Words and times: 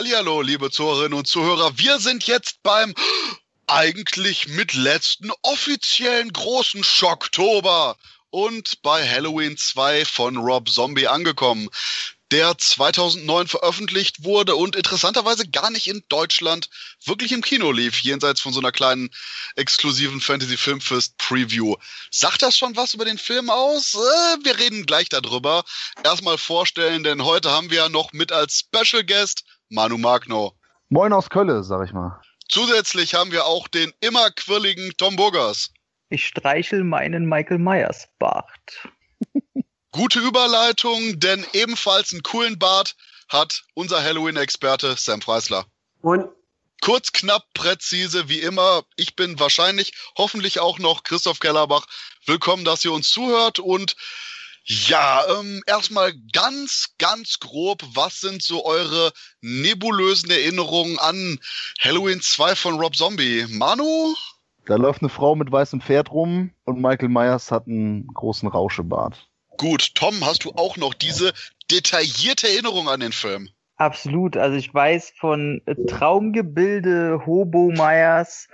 Hallihallo, 0.00 0.40
liebe 0.40 0.70
Zuhörerinnen 0.70 1.12
und 1.12 1.26
Zuhörer. 1.26 1.76
Wir 1.76 1.98
sind 1.98 2.26
jetzt 2.26 2.62
beim 2.62 2.94
eigentlich 3.66 4.48
mit 4.48 4.72
letzten 4.72 5.30
offiziellen 5.42 6.32
großen 6.32 6.82
Schocktober 6.82 7.98
und 8.30 8.80
bei 8.80 9.06
Halloween 9.06 9.58
2 9.58 10.06
von 10.06 10.38
Rob 10.38 10.70
Zombie 10.70 11.06
angekommen, 11.06 11.68
der 12.30 12.56
2009 12.56 13.46
veröffentlicht 13.46 14.24
wurde 14.24 14.56
und 14.56 14.74
interessanterweise 14.74 15.46
gar 15.46 15.70
nicht 15.70 15.86
in 15.86 16.02
Deutschland 16.08 16.70
wirklich 17.04 17.32
im 17.32 17.42
Kino 17.42 17.70
lief, 17.70 18.00
jenseits 18.00 18.40
von 18.40 18.54
so 18.54 18.60
einer 18.60 18.72
kleinen 18.72 19.10
exklusiven 19.56 20.22
Fantasy 20.22 20.56
Filmfest 20.56 21.18
Preview. 21.18 21.76
Sagt 22.10 22.40
das 22.40 22.56
schon 22.56 22.74
was 22.74 22.94
über 22.94 23.04
den 23.04 23.18
Film 23.18 23.50
aus? 23.50 23.92
Äh, 23.92 24.44
wir 24.44 24.58
reden 24.58 24.86
gleich 24.86 25.10
darüber. 25.10 25.62
Erstmal 26.02 26.38
vorstellen, 26.38 27.04
denn 27.04 27.22
heute 27.22 27.50
haben 27.50 27.68
wir 27.68 27.76
ja 27.76 27.88
noch 27.90 28.14
mit 28.14 28.32
als 28.32 28.60
Special 28.60 29.04
Guest 29.04 29.44
Manu 29.70 29.98
Magno. 29.98 30.52
Moin 30.88 31.12
aus 31.12 31.30
Kölle, 31.30 31.62
sag 31.62 31.86
ich 31.86 31.92
mal. 31.92 32.20
Zusätzlich 32.48 33.14
haben 33.14 33.30
wir 33.30 33.46
auch 33.46 33.68
den 33.68 33.92
immer 34.00 34.30
quirligen 34.32 34.92
Tom 34.96 35.14
Burgers. 35.14 35.72
Ich 36.08 36.26
streichel 36.26 36.82
meinen 36.82 37.28
Michael 37.28 37.58
Myers 37.58 38.08
Bart. 38.18 38.88
Gute 39.92 40.18
Überleitung, 40.18 41.20
denn 41.20 41.46
ebenfalls 41.52 42.12
einen 42.12 42.24
coolen 42.24 42.58
Bart 42.58 42.96
hat 43.28 43.62
unser 43.74 44.02
Halloween-Experte 44.02 44.96
Sam 44.98 45.22
Freisler. 45.22 45.66
Und 46.02 46.28
Kurz, 46.82 47.12
knapp, 47.12 47.44
präzise, 47.52 48.30
wie 48.30 48.40
immer. 48.40 48.84
Ich 48.96 49.14
bin 49.14 49.38
wahrscheinlich, 49.38 49.92
hoffentlich 50.16 50.60
auch 50.60 50.78
noch 50.78 51.02
Christoph 51.02 51.38
Kellerbach. 51.38 51.84
Willkommen, 52.24 52.64
dass 52.64 52.84
ihr 52.86 52.92
uns 52.92 53.10
zuhört 53.10 53.58
und 53.58 53.96
ja, 54.64 55.22
ähm, 55.38 55.62
erstmal 55.66 56.12
ganz, 56.32 56.94
ganz 56.98 57.38
grob, 57.40 57.82
was 57.94 58.20
sind 58.20 58.42
so 58.42 58.64
eure 58.64 59.12
nebulösen 59.40 60.30
Erinnerungen 60.30 60.98
an 60.98 61.38
Halloween 61.80 62.20
2 62.20 62.54
von 62.54 62.74
Rob 62.78 62.94
Zombie? 62.94 63.46
Manu? 63.48 64.14
Da 64.66 64.76
läuft 64.76 65.02
eine 65.02 65.08
Frau 65.08 65.34
mit 65.34 65.50
weißem 65.50 65.80
Pferd 65.80 66.12
rum 66.12 66.52
und 66.64 66.80
Michael 66.80 67.08
Myers 67.08 67.50
hat 67.50 67.66
einen 67.66 68.06
großen 68.08 68.48
Rauschebart. 68.48 69.28
Gut, 69.56 69.94
Tom, 69.94 70.24
hast 70.24 70.44
du 70.44 70.52
auch 70.52 70.76
noch 70.76 70.94
diese 70.94 71.32
detaillierte 71.70 72.48
Erinnerung 72.48 72.88
an 72.88 73.00
den 73.00 73.12
Film? 73.12 73.48
Absolut. 73.76 74.36
Also 74.36 74.56
ich 74.56 74.72
weiß 74.72 75.14
von 75.16 75.62
Traumgebilde, 75.88 77.22
Hobo 77.26 77.70
Myers, 77.70 78.48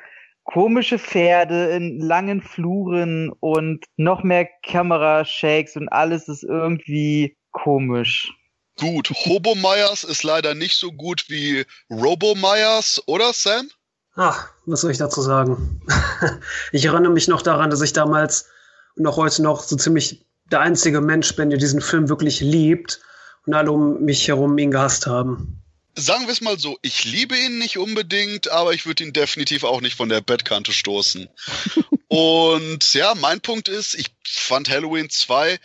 komische 0.46 0.98
Pferde 0.98 1.70
in 1.70 2.00
langen 2.00 2.40
Fluren 2.42 3.30
und 3.40 3.84
noch 3.96 4.22
mehr 4.22 4.48
Kamerashakes 4.64 5.76
und 5.76 5.88
alles 5.88 6.28
ist 6.28 6.44
irgendwie 6.44 7.36
komisch. 7.52 8.32
Gut, 8.78 9.10
Hobo 9.10 9.54
Myers 9.54 10.04
ist 10.04 10.22
leider 10.22 10.54
nicht 10.54 10.76
so 10.76 10.92
gut 10.92 11.24
wie 11.28 11.64
Robo 11.90 12.34
Myers, 12.34 13.02
oder 13.06 13.32
Sam? 13.32 13.68
ach, 14.16 14.48
was 14.64 14.80
soll 14.80 14.90
ich 14.90 14.98
dazu 14.98 15.20
sagen? 15.20 15.80
ich 16.72 16.84
erinnere 16.84 17.12
mich 17.12 17.28
noch 17.28 17.42
daran, 17.42 17.70
dass 17.70 17.82
ich 17.82 17.92
damals 17.92 18.48
und 18.96 19.06
auch 19.06 19.16
heute 19.16 19.42
noch 19.42 19.62
so 19.62 19.76
ziemlich 19.76 20.26
der 20.50 20.60
einzige 20.60 21.00
Mensch 21.00 21.36
bin, 21.36 21.50
der 21.50 21.58
diesen 21.58 21.80
Film 21.80 22.08
wirklich 22.08 22.40
liebt 22.40 23.00
und 23.46 23.54
alle 23.54 23.70
um 23.70 24.02
mich 24.02 24.26
herum 24.26 24.56
ihn 24.58 24.70
gehasst 24.70 25.06
haben. 25.06 25.62
Sagen 25.98 26.26
wir 26.26 26.32
es 26.32 26.42
mal 26.42 26.58
so, 26.58 26.78
ich 26.82 27.04
liebe 27.04 27.38
ihn 27.38 27.56
nicht 27.58 27.78
unbedingt, 27.78 28.48
aber 28.48 28.74
ich 28.74 28.84
würde 28.84 29.02
ihn 29.02 29.14
definitiv 29.14 29.64
auch 29.64 29.80
nicht 29.80 29.96
von 29.96 30.10
der 30.10 30.20
Bettkante 30.20 30.72
stoßen. 30.72 31.28
Und 32.08 32.92
ja, 32.92 33.14
mein 33.14 33.40
Punkt 33.40 33.68
ist, 33.68 33.94
ich 33.94 34.08
fand 34.22 34.68
Halloween 34.68 35.08
2 35.08 35.58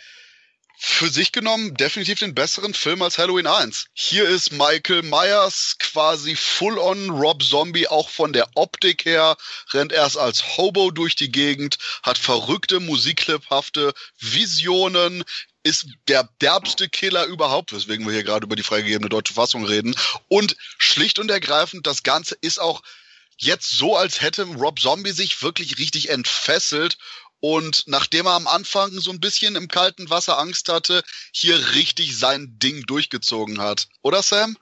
für 0.84 1.08
sich 1.08 1.30
genommen 1.30 1.74
definitiv 1.74 2.18
den 2.18 2.34
besseren 2.34 2.74
Film 2.74 3.02
als 3.02 3.16
Halloween 3.16 3.46
1. 3.46 3.86
Hier 3.92 4.28
ist 4.28 4.50
Michael 4.50 5.02
Myers 5.02 5.76
quasi 5.78 6.34
full 6.34 6.76
on 6.76 7.10
Rob 7.10 7.40
Zombie, 7.44 7.86
auch 7.86 8.08
von 8.08 8.32
der 8.32 8.48
Optik 8.56 9.04
her, 9.04 9.36
rennt 9.72 9.92
erst 9.92 10.18
als 10.18 10.56
Hobo 10.56 10.90
durch 10.90 11.14
die 11.14 11.30
Gegend, 11.30 11.78
hat 12.02 12.18
verrückte, 12.18 12.80
musikcliphafte 12.80 13.94
Visionen, 14.18 15.22
ist 15.62 15.86
der 16.08 16.28
derbste 16.40 16.88
Killer 16.88 17.26
überhaupt, 17.26 17.72
weswegen 17.72 18.06
wir 18.06 18.12
hier 18.12 18.24
gerade 18.24 18.46
über 18.46 18.56
die 18.56 18.62
freigegebene 18.62 19.08
deutsche 19.08 19.34
Fassung 19.34 19.64
reden. 19.64 19.94
Und 20.28 20.56
schlicht 20.78 21.18
und 21.18 21.30
ergreifend, 21.30 21.86
das 21.86 22.02
Ganze 22.02 22.36
ist 22.40 22.60
auch 22.60 22.82
jetzt 23.38 23.70
so, 23.70 23.96
als 23.96 24.20
hätte 24.20 24.44
Rob 24.44 24.80
Zombie 24.80 25.12
sich 25.12 25.42
wirklich 25.42 25.78
richtig 25.78 26.10
entfesselt 26.10 26.98
und 27.40 27.84
nachdem 27.86 28.26
er 28.26 28.34
am 28.34 28.46
Anfang 28.46 28.92
so 28.92 29.10
ein 29.10 29.18
bisschen 29.18 29.56
im 29.56 29.66
kalten 29.66 30.08
Wasser 30.10 30.38
Angst 30.38 30.68
hatte, 30.68 31.02
hier 31.32 31.74
richtig 31.74 32.16
sein 32.16 32.56
Ding 32.62 32.86
durchgezogen 32.86 33.60
hat. 33.60 33.88
Oder 34.02 34.22
Sam? 34.22 34.56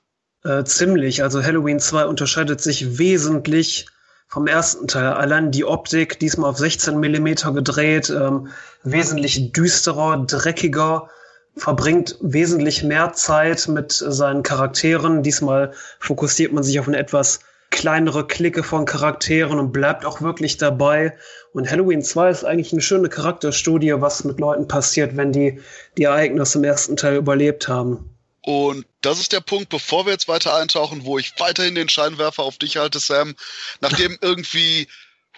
Äh, 0.45 0.65
ziemlich. 0.65 1.23
Also 1.23 1.43
Halloween 1.43 1.79
2 1.79 2.07
unterscheidet 2.07 2.63
sich 2.63 2.97
wesentlich 2.97 3.85
vom 4.31 4.47
ersten 4.47 4.87
Teil. 4.87 5.09
Allein 5.09 5.51
die 5.51 5.65
Optik, 5.65 6.21
diesmal 6.21 6.51
auf 6.51 6.57
16 6.57 6.99
Millimeter 6.99 7.53
gedreht, 7.53 8.11
ähm, 8.11 8.49
wesentlich 8.85 9.53
düsterer, 9.53 10.25
dreckiger, 10.25 11.09
verbringt 11.57 12.17
wesentlich 12.21 12.85
mehr 12.85 13.13
Zeit 13.13 13.67
mit 13.67 13.91
seinen 13.91 14.45
Charakteren. 14.45 15.25
Diesmal 15.25 15.73
fokussiert 15.99 16.53
man 16.53 16.63
sich 16.63 16.79
auf 16.79 16.87
eine 16.87 16.99
etwas 16.99 17.41
kleinere 17.71 18.25
Clique 18.25 18.63
von 18.63 18.85
Charakteren 18.85 19.59
und 19.59 19.73
bleibt 19.73 20.07
auch 20.07 20.21
wirklich 20.21 20.59
dabei. 20.59 21.17
Und 21.53 21.69
Halloween 21.69 22.03
2 22.03 22.31
ist 22.31 22.45
eigentlich 22.45 22.73
eine 22.73 22.83
schöne 22.83 23.09
Charakterstudie, 23.09 23.95
was 23.97 24.23
mit 24.23 24.39
Leuten 24.39 24.69
passiert, 24.69 25.17
wenn 25.17 25.33
die 25.33 25.61
die 25.99 26.05
Ereignisse 26.05 26.59
im 26.59 26.65
ersten 26.65 26.97
Teil 26.97 27.17
überlebt 27.17 27.67
haben. 27.67 28.17
Und 28.43 28.87
das 29.03 29.21
ist 29.21 29.33
der 29.33 29.41
Punkt, 29.41 29.69
bevor 29.69 30.07
wir 30.07 30.13
jetzt 30.13 30.29
weiter 30.29 30.55
eintauchen, 30.55 31.05
wo 31.05 31.19
ich 31.19 31.35
weiterhin 31.39 31.75
den 31.75 31.89
Scheinwerfer 31.89 32.43
auf 32.43 32.59
dich 32.59 32.77
halte, 32.77 32.99
Sam. 32.99 33.35
Nachdem 33.81 34.17
irgendwie 34.23 34.89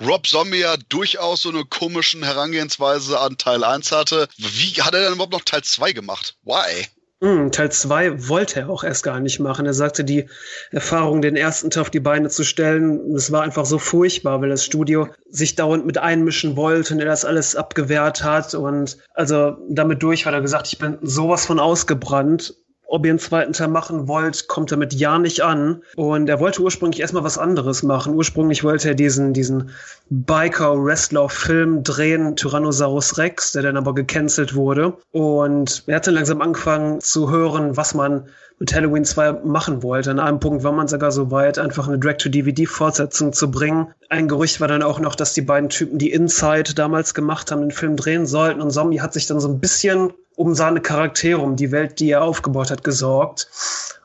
Rob 0.00 0.26
Zombie 0.26 0.60
ja 0.60 0.76
durchaus 0.88 1.42
so 1.42 1.50
eine 1.50 1.64
komischen 1.64 2.22
Herangehensweise 2.22 3.18
an 3.18 3.38
Teil 3.38 3.64
1 3.64 3.92
hatte, 3.92 4.28
wie 4.36 4.80
hat 4.82 4.94
er 4.94 5.02
denn 5.02 5.14
überhaupt 5.14 5.32
noch 5.32 5.44
Teil 5.44 5.62
2 5.62 5.92
gemacht? 5.92 6.36
Why? 6.44 6.86
Mm, 7.22 7.50
Teil 7.52 7.70
2 7.70 8.28
wollte 8.28 8.60
er 8.60 8.68
auch 8.68 8.82
erst 8.82 9.04
gar 9.04 9.20
nicht 9.20 9.38
machen. 9.38 9.64
Er 9.64 9.74
sagte, 9.74 10.02
die 10.02 10.28
Erfahrung, 10.72 11.22
den 11.22 11.36
ersten 11.36 11.70
Teil 11.70 11.82
auf 11.82 11.90
die 11.90 12.00
Beine 12.00 12.30
zu 12.30 12.42
stellen, 12.42 13.12
das 13.12 13.30
war 13.30 13.42
einfach 13.42 13.64
so 13.64 13.78
furchtbar, 13.78 14.40
weil 14.40 14.48
das 14.48 14.64
Studio 14.64 15.08
sich 15.30 15.54
dauernd 15.54 15.86
mit 15.86 15.98
einmischen 15.98 16.56
wollte 16.56 16.94
und 16.94 17.00
er 17.00 17.06
das 17.06 17.24
alles 17.24 17.54
abgewehrt 17.54 18.24
hat. 18.24 18.54
Und 18.54 18.98
also 19.14 19.56
damit 19.68 20.02
durch 20.02 20.26
hat 20.26 20.34
er 20.34 20.40
gesagt, 20.40 20.66
ich 20.66 20.78
bin 20.80 20.98
sowas 21.00 21.46
von 21.46 21.60
ausgebrannt 21.60 22.54
ob 22.92 23.06
ihr 23.06 23.10
einen 23.10 23.18
zweiten 23.18 23.54
Teil 23.54 23.68
machen 23.68 24.06
wollt, 24.06 24.48
kommt 24.48 24.70
damit 24.70 24.92
ja 24.92 25.18
nicht 25.18 25.40
an. 25.40 25.82
Und 25.96 26.28
er 26.28 26.40
wollte 26.40 26.60
ursprünglich 26.60 27.00
erstmal 27.00 27.24
was 27.24 27.38
anderes 27.38 27.82
machen. 27.82 28.14
Ursprünglich 28.14 28.64
wollte 28.64 28.88
er 28.88 28.94
diesen, 28.94 29.32
diesen 29.32 29.70
Biker-Wrestler-Film 30.10 31.84
drehen, 31.84 32.36
Tyrannosaurus 32.36 33.16
Rex, 33.16 33.52
der 33.52 33.62
dann 33.62 33.78
aber 33.78 33.94
gecancelt 33.94 34.54
wurde. 34.54 34.98
Und 35.10 35.84
er 35.86 35.96
hat 35.96 36.06
dann 36.06 36.16
langsam 36.16 36.42
angefangen 36.42 37.00
zu 37.00 37.30
hören, 37.30 37.78
was 37.78 37.94
man 37.94 38.26
mit 38.58 38.74
Halloween 38.74 39.06
2 39.06 39.40
machen 39.44 39.82
wollte. 39.82 40.10
An 40.10 40.20
einem 40.20 40.38
Punkt 40.38 40.62
war 40.62 40.72
man 40.72 40.86
sogar 40.86 41.12
so 41.12 41.30
weit, 41.30 41.58
einfach 41.58 41.88
eine 41.88 41.98
Direct-to-DVD-Fortsetzung 41.98 43.32
zu 43.32 43.50
bringen. 43.50 43.88
Ein 44.10 44.28
Gerücht 44.28 44.60
war 44.60 44.68
dann 44.68 44.82
auch 44.82 45.00
noch, 45.00 45.14
dass 45.14 45.32
die 45.32 45.40
beiden 45.40 45.70
Typen, 45.70 45.96
die 45.96 46.12
Inside 46.12 46.74
damals 46.74 47.14
gemacht 47.14 47.50
haben, 47.50 47.62
den 47.62 47.70
Film 47.70 47.96
drehen 47.96 48.26
sollten. 48.26 48.60
Und 48.60 48.70
Zombie 48.70 49.00
hat 49.00 49.14
sich 49.14 49.26
dann 49.26 49.40
so 49.40 49.48
ein 49.48 49.60
bisschen 49.60 50.12
um 50.36 50.54
seine 50.54 50.80
Charaktere, 50.80 51.40
um 51.40 51.56
die 51.56 51.72
Welt, 51.72 52.00
die 52.00 52.10
er 52.10 52.22
aufgebaut 52.22 52.70
hat, 52.70 52.84
gesorgt 52.84 53.48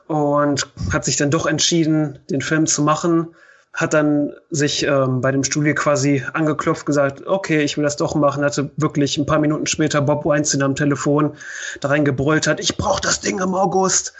und 0.06 0.66
hat 0.92 1.04
sich 1.04 1.16
dann 1.16 1.30
doch 1.30 1.46
entschieden, 1.46 2.18
den 2.30 2.40
Film 2.40 2.66
zu 2.66 2.82
machen. 2.82 3.34
Hat 3.74 3.94
dann 3.94 4.32
sich 4.50 4.82
ähm, 4.82 5.20
bei 5.20 5.30
dem 5.30 5.44
Studio 5.44 5.74
quasi 5.74 6.24
angeklopft, 6.32 6.86
gesagt, 6.86 7.26
okay, 7.26 7.62
ich 7.62 7.76
will 7.76 7.84
das 7.84 7.96
doch 7.96 8.14
machen. 8.14 8.44
Hatte 8.44 8.70
wirklich 8.76 9.18
ein 9.18 9.26
paar 9.26 9.38
Minuten 9.38 9.66
später 9.66 10.00
Bob 10.00 10.24
Weinstein 10.24 10.62
am 10.62 10.74
Telefon 10.74 11.36
da 11.80 11.88
reingebrüllt 11.88 12.46
hat, 12.46 12.58
ich 12.58 12.76
brauche 12.76 13.00
das 13.00 13.20
Ding 13.20 13.40
im 13.40 13.54
August. 13.54 14.14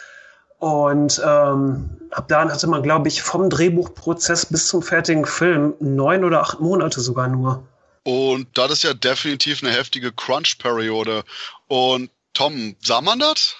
Und 0.58 1.20
ähm, 1.24 1.88
ab 2.10 2.28
dann 2.28 2.52
hatte 2.52 2.66
man, 2.66 2.82
glaube 2.82 3.08
ich, 3.08 3.22
vom 3.22 3.48
Drehbuchprozess 3.48 4.46
bis 4.46 4.68
zum 4.68 4.82
fertigen 4.82 5.24
Film 5.24 5.74
neun 5.80 6.24
oder 6.24 6.40
acht 6.40 6.60
Monate 6.60 7.00
sogar 7.00 7.28
nur. 7.28 7.62
Und 8.04 8.46
das 8.54 8.72
ist 8.72 8.82
ja 8.84 8.94
definitiv 8.94 9.62
eine 9.62 9.72
heftige 9.72 10.12
Crunch-Periode. 10.12 11.24
Und 11.68 12.10
Tom, 12.32 12.76
sah 12.80 13.00
man 13.00 13.18
das? 13.18 13.56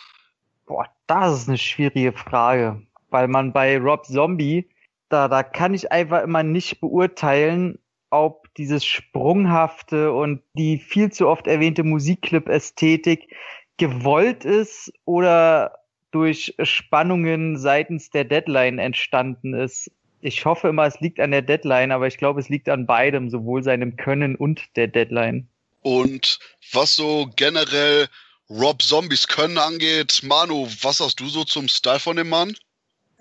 Boah, 0.67 0.87
das 1.07 1.43
ist 1.43 1.49
eine 1.49 1.59
schwierige 1.59 2.13
Frage. 2.13 2.83
Weil 3.11 3.29
man 3.29 3.53
bei 3.53 3.79
Rob 3.79 4.07
Zombie, 4.07 4.69
da, 5.09 5.29
da 5.29 5.43
kann 5.43 5.75
ich 5.75 5.93
einfach 5.93 6.23
immer 6.23 6.43
nicht 6.43 6.81
beurteilen, 6.81 7.79
ob 8.11 8.53
dieses 8.57 8.85
Sprunghafte 8.85 10.13
und 10.13 10.43
die 10.55 10.79
viel 10.79 11.13
zu 11.13 11.29
oft 11.29 11.47
erwähnte 11.47 11.85
Musikclip-Ästhetik 11.85 13.35
gewollt 13.77 14.45
ist 14.45 14.93
oder 15.05 15.79
durch 16.11 16.55
Spannungen 16.63 17.59
seitens 17.59 18.11
der 18.11 18.25
Deadline 18.25 18.79
entstanden 18.79 19.55
ist 19.55 19.91
ich 20.21 20.45
hoffe 20.45 20.69
immer, 20.69 20.87
es 20.87 21.01
liegt 21.01 21.21
an 21.21 21.31
der 21.31 21.43
Deadline, 21.43 21.93
aber 21.93 22.07
ich 22.07 22.19
glaube, 22.19 22.41
es 22.41 22.49
liegt 22.49 22.69
an 22.69 22.87
beidem, 22.87 23.31
sowohl 23.31 23.63
seinem 23.63 23.97
Können 23.97 24.35
und 24.35 24.77
der 24.77 24.89
Deadline. 24.89 25.49
Und 25.89 26.39
was 26.75 26.97
so 26.97 27.31
generell 27.35 28.09
Rob 28.51 28.83
Zombies 28.83 29.27
Können 29.27 29.57
angeht, 29.57 30.21
Manu, 30.23 30.69
was 30.83 31.01
hast 31.01 31.19
du 31.19 31.29
so 31.29 31.45
zum 31.45 31.67
Style 31.67 31.99
von 31.99 32.17
dem 32.17 32.29
Mann? 32.29 32.53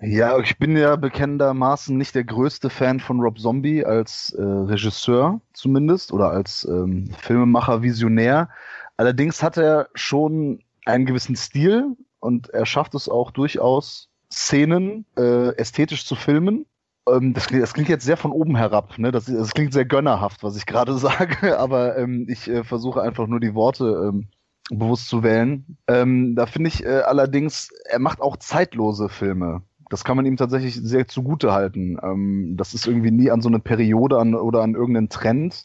Ja, 0.02 0.38
ich 0.38 0.58
bin 0.58 0.76
ja 0.76 0.96
bekennendermaßen 0.96 1.96
nicht 1.96 2.14
der 2.14 2.24
größte 2.24 2.68
Fan 2.68 3.00
von 3.00 3.20
Rob 3.20 3.38
Zombie 3.38 3.86
als 3.86 4.34
äh, 4.36 4.42
Regisseur 4.42 5.40
zumindest 5.54 6.12
oder 6.12 6.30
als 6.30 6.66
ähm, 6.66 7.10
Filmemacher, 7.18 7.80
Visionär. 7.80 8.50
Allerdings 8.98 9.42
hat 9.42 9.56
er 9.56 9.88
schon 9.94 10.62
einen 10.84 11.06
gewissen 11.06 11.36
Stil 11.36 11.96
und 12.20 12.50
er 12.50 12.66
schafft 12.66 12.94
es 12.94 13.08
auch 13.08 13.30
durchaus, 13.30 14.10
Szenen 14.30 15.06
äh, 15.16 15.56
ästhetisch 15.56 16.04
zu 16.04 16.16
filmen. 16.16 16.66
Ähm, 17.12 17.34
das, 17.34 17.46
klingt, 17.46 17.62
das 17.62 17.74
klingt 17.74 17.88
jetzt 17.88 18.04
sehr 18.04 18.16
von 18.16 18.32
oben 18.32 18.56
herab, 18.56 18.98
ne? 18.98 19.10
Das, 19.12 19.26
das 19.26 19.52
klingt 19.52 19.72
sehr 19.72 19.84
gönnerhaft, 19.84 20.42
was 20.42 20.56
ich 20.56 20.66
gerade 20.66 20.94
sage, 20.98 21.58
aber 21.58 21.96
ähm, 21.96 22.26
ich 22.28 22.48
äh, 22.48 22.64
versuche 22.64 23.02
einfach 23.02 23.26
nur 23.26 23.40
die 23.40 23.54
Worte 23.54 24.08
ähm, 24.08 24.28
bewusst 24.70 25.08
zu 25.08 25.22
wählen. 25.22 25.78
Ähm, 25.86 26.34
da 26.36 26.46
finde 26.46 26.68
ich 26.68 26.84
äh, 26.84 27.00
allerdings, 27.00 27.70
er 27.88 27.98
macht 27.98 28.20
auch 28.20 28.36
zeitlose 28.36 29.08
Filme. 29.08 29.62
Das 29.90 30.04
kann 30.04 30.16
man 30.16 30.26
ihm 30.26 30.36
tatsächlich 30.36 30.74
sehr 30.74 31.08
zugute 31.08 31.52
halten. 31.52 31.98
Ähm, 32.02 32.54
das 32.56 32.74
ist 32.74 32.86
irgendwie 32.86 33.10
nie 33.10 33.30
an 33.30 33.40
so 33.40 33.48
eine 33.48 33.60
Periode 33.60 34.18
an, 34.18 34.34
oder 34.34 34.62
an 34.62 34.74
irgendeinen 34.74 35.08
Trend 35.08 35.64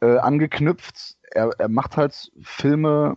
äh, 0.00 0.18
angeknüpft. 0.18 1.16
Er, 1.30 1.50
er 1.58 1.68
macht 1.68 1.96
halt 1.96 2.32
Filme, 2.42 3.16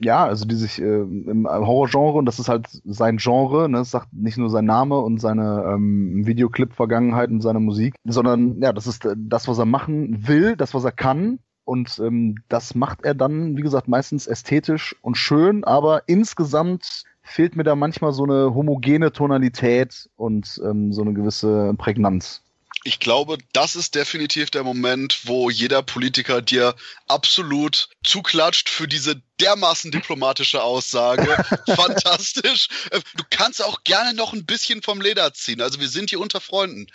ja, 0.00 0.24
also 0.24 0.44
die 0.44 0.54
sich 0.54 0.80
äh, 0.80 1.00
im 1.00 1.46
Horrorgenre, 1.48 2.18
und 2.18 2.26
das 2.26 2.38
ist 2.38 2.48
halt 2.48 2.68
sein 2.84 3.18
Genre, 3.18 3.68
ne, 3.68 3.78
das 3.78 3.90
sagt 3.90 4.12
nicht 4.12 4.38
nur 4.38 4.50
sein 4.50 4.64
Name 4.64 4.98
und 4.98 5.20
seine 5.20 5.64
ähm, 5.66 6.26
Videoclip-Vergangenheit 6.26 7.30
und 7.30 7.40
seine 7.40 7.60
Musik, 7.60 7.94
sondern 8.04 8.60
ja, 8.62 8.72
das 8.72 8.86
ist 8.86 9.04
äh, 9.04 9.14
das, 9.16 9.48
was 9.48 9.58
er 9.58 9.66
machen 9.66 10.26
will, 10.26 10.56
das, 10.56 10.74
was 10.74 10.84
er 10.84 10.92
kann. 10.92 11.38
Und 11.64 12.00
ähm, 12.04 12.36
das 12.48 12.74
macht 12.74 13.04
er 13.04 13.14
dann, 13.14 13.56
wie 13.56 13.62
gesagt, 13.62 13.86
meistens 13.86 14.26
ästhetisch 14.26 14.96
und 15.02 15.16
schön, 15.16 15.62
aber 15.62 16.08
insgesamt 16.08 17.04
fehlt 17.22 17.54
mir 17.54 17.62
da 17.62 17.76
manchmal 17.76 18.12
so 18.12 18.24
eine 18.24 18.54
homogene 18.54 19.12
Tonalität 19.12 20.10
und 20.16 20.60
ähm, 20.64 20.92
so 20.92 21.02
eine 21.02 21.12
gewisse 21.12 21.74
Prägnanz. 21.78 22.42
Ich 22.82 22.98
glaube, 22.98 23.36
das 23.52 23.76
ist 23.76 23.94
definitiv 23.94 24.50
der 24.50 24.64
Moment, 24.64 25.20
wo 25.24 25.50
jeder 25.50 25.82
Politiker 25.82 26.40
dir 26.40 26.74
absolut 27.08 27.90
zuklatscht 28.02 28.70
für 28.70 28.88
diese 28.88 29.20
dermaßen 29.38 29.90
diplomatische 29.90 30.62
Aussage. 30.62 31.26
Fantastisch. 31.66 32.68
Äh, 32.90 33.00
du 33.16 33.24
kannst 33.28 33.62
auch 33.62 33.84
gerne 33.84 34.14
noch 34.14 34.32
ein 34.32 34.46
bisschen 34.46 34.82
vom 34.82 35.00
Leder 35.00 35.34
ziehen. 35.34 35.60
Also 35.60 35.78
wir 35.78 35.88
sind 35.88 36.10
hier 36.10 36.20
unter 36.20 36.40
Freunden. 36.40 36.86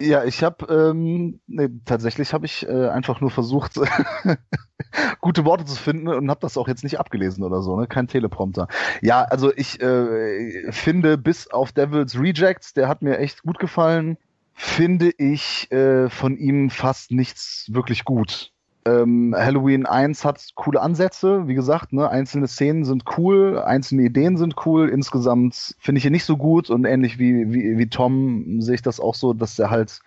Ja, 0.00 0.24
ich 0.24 0.42
habe 0.42 0.66
ähm, 0.72 1.40
nee, 1.46 1.68
tatsächlich 1.84 2.32
habe 2.32 2.46
ich 2.46 2.66
äh, 2.66 2.88
einfach 2.88 3.20
nur 3.20 3.30
versucht, 3.30 3.74
gute 5.20 5.44
Worte 5.44 5.66
zu 5.66 5.76
finden 5.76 6.08
und 6.08 6.30
habe 6.30 6.40
das 6.40 6.56
auch 6.56 6.68
jetzt 6.68 6.84
nicht 6.84 6.98
abgelesen 6.98 7.44
oder 7.44 7.60
so, 7.60 7.78
ne? 7.78 7.86
Kein 7.86 8.08
Teleprompter. 8.08 8.66
Ja, 9.02 9.22
also 9.24 9.52
ich 9.54 9.78
äh, 9.82 10.72
finde 10.72 11.18
bis 11.18 11.48
auf 11.48 11.72
Devil's 11.72 12.18
Rejects, 12.18 12.72
der 12.72 12.88
hat 12.88 13.02
mir 13.02 13.18
echt 13.18 13.42
gut 13.42 13.58
gefallen, 13.58 14.16
finde 14.60 15.10
ich 15.16 15.72
äh, 15.72 16.10
von 16.10 16.36
ihm 16.36 16.68
fast 16.68 17.12
nichts 17.12 17.64
wirklich 17.72 18.04
gut. 18.04 18.52
Ähm, 18.84 19.34
Halloween 19.36 19.86
1 19.86 20.22
hat 20.26 20.50
coole 20.54 20.82
Ansätze, 20.82 21.48
wie 21.48 21.54
gesagt, 21.54 21.94
ne, 21.94 22.10
einzelne 22.10 22.46
Szenen 22.46 22.84
sind 22.84 23.04
cool, 23.16 23.58
einzelne 23.58 24.02
Ideen 24.02 24.36
sind 24.36 24.54
cool, 24.66 24.90
insgesamt 24.90 25.74
finde 25.78 25.98
ich 25.98 26.04
ihn 26.04 26.12
nicht 26.12 26.26
so 26.26 26.36
gut 26.36 26.68
und 26.68 26.84
ähnlich 26.84 27.18
wie, 27.18 27.50
wie, 27.50 27.78
wie 27.78 27.88
Tom 27.88 28.60
sehe 28.60 28.74
ich 28.74 28.82
das 28.82 29.00
auch 29.00 29.14
so, 29.14 29.32
dass 29.32 29.58
er 29.58 29.70
halt 29.70 30.00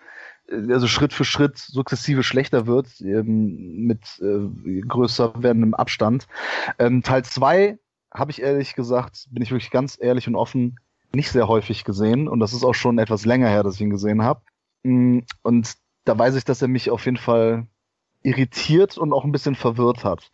äh, 0.48 0.72
also 0.72 0.86
Schritt 0.86 1.12
für 1.12 1.24
Schritt 1.24 1.58
sukzessive 1.58 2.22
schlechter 2.22 2.68
wird, 2.68 3.00
ähm, 3.00 3.86
mit 3.86 4.02
äh, 4.22 4.80
größer 4.82 5.32
werdendem 5.36 5.74
Abstand. 5.74 6.28
Ähm, 6.78 7.02
Teil 7.02 7.24
2 7.24 7.76
habe 8.12 8.30
ich 8.30 8.40
ehrlich 8.40 8.76
gesagt, 8.76 9.26
bin 9.32 9.42
ich 9.42 9.50
wirklich 9.50 9.72
ganz 9.72 9.98
ehrlich 10.00 10.28
und 10.28 10.36
offen, 10.36 10.78
nicht 11.14 11.30
sehr 11.30 11.48
häufig 11.48 11.84
gesehen 11.84 12.28
und 12.28 12.40
das 12.40 12.52
ist 12.52 12.64
auch 12.64 12.74
schon 12.74 12.98
etwas 12.98 13.24
länger 13.24 13.48
her, 13.48 13.62
dass 13.62 13.76
ich 13.76 13.80
ihn 13.80 13.90
gesehen 13.90 14.22
habe. 14.22 14.42
Mm, 14.82 15.20
und 15.42 15.74
da 16.04 16.18
weiß 16.18 16.34
ich, 16.36 16.44
dass 16.44 16.62
er 16.62 16.68
mich 16.68 16.90
auf 16.90 17.04
jeden 17.04 17.16
Fall 17.16 17.66
irritiert 18.22 18.98
und 18.98 19.12
auch 19.12 19.24
ein 19.24 19.32
bisschen 19.32 19.54
verwirrt 19.54 20.04
hat. 20.04 20.30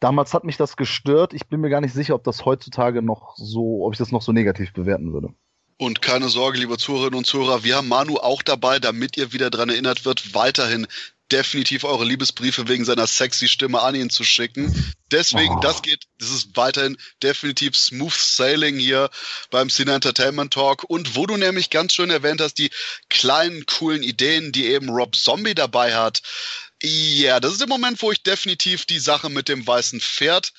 Damals 0.00 0.34
hat 0.34 0.44
mich 0.44 0.56
das 0.56 0.76
gestört. 0.76 1.32
Ich 1.32 1.46
bin 1.46 1.60
mir 1.60 1.70
gar 1.70 1.80
nicht 1.80 1.94
sicher, 1.94 2.14
ob 2.14 2.24
das 2.24 2.44
heutzutage 2.44 3.00
noch 3.00 3.36
so, 3.36 3.84
ob 3.84 3.92
ich 3.92 3.98
das 3.98 4.12
noch 4.12 4.22
so 4.22 4.32
negativ 4.32 4.72
bewerten 4.72 5.12
würde. 5.12 5.32
Und 5.76 6.02
keine 6.02 6.28
Sorge, 6.28 6.58
liebe 6.58 6.76
Zuhörerinnen 6.76 7.18
und 7.18 7.26
Zuhörer, 7.26 7.64
wir 7.64 7.76
haben 7.76 7.88
Manu 7.88 8.16
auch 8.16 8.42
dabei, 8.42 8.78
damit 8.78 9.16
ihr 9.16 9.32
wieder 9.32 9.50
dran 9.50 9.68
erinnert 9.68 10.04
wird, 10.04 10.34
weiterhin 10.34 10.86
definitiv 11.34 11.82
eure 11.82 12.04
Liebesbriefe 12.04 12.68
wegen 12.68 12.84
seiner 12.84 13.08
sexy 13.08 13.48
Stimme 13.48 13.82
an 13.82 13.96
ihn 13.96 14.08
zu 14.08 14.22
schicken. 14.22 14.94
Deswegen, 15.10 15.56
oh. 15.56 15.60
das 15.60 15.82
geht, 15.82 16.04
das 16.18 16.30
ist 16.30 16.56
weiterhin 16.56 16.96
definitiv 17.24 17.76
smooth 17.76 18.14
sailing 18.14 18.78
hier 18.78 19.10
beim 19.50 19.68
Cine 19.68 19.94
Entertainment 19.94 20.52
Talk. 20.52 20.84
Und 20.84 21.16
wo 21.16 21.26
du 21.26 21.36
nämlich 21.36 21.70
ganz 21.70 21.92
schön 21.92 22.10
erwähnt 22.10 22.40
hast, 22.40 22.54
die 22.54 22.70
kleinen, 23.10 23.66
coolen 23.66 24.04
Ideen, 24.04 24.52
die 24.52 24.66
eben 24.66 24.90
Rob 24.90 25.16
Zombie 25.16 25.56
dabei 25.56 25.96
hat. 25.96 26.22
Ja, 26.80 27.40
das 27.40 27.52
ist 27.52 27.60
der 27.60 27.68
Moment, 27.68 28.00
wo 28.00 28.12
ich 28.12 28.22
definitiv 28.22 28.84
die 28.84 29.00
Sache 29.00 29.28
mit 29.28 29.48
dem 29.48 29.66
weißen 29.66 30.00
Pferd 30.00 30.52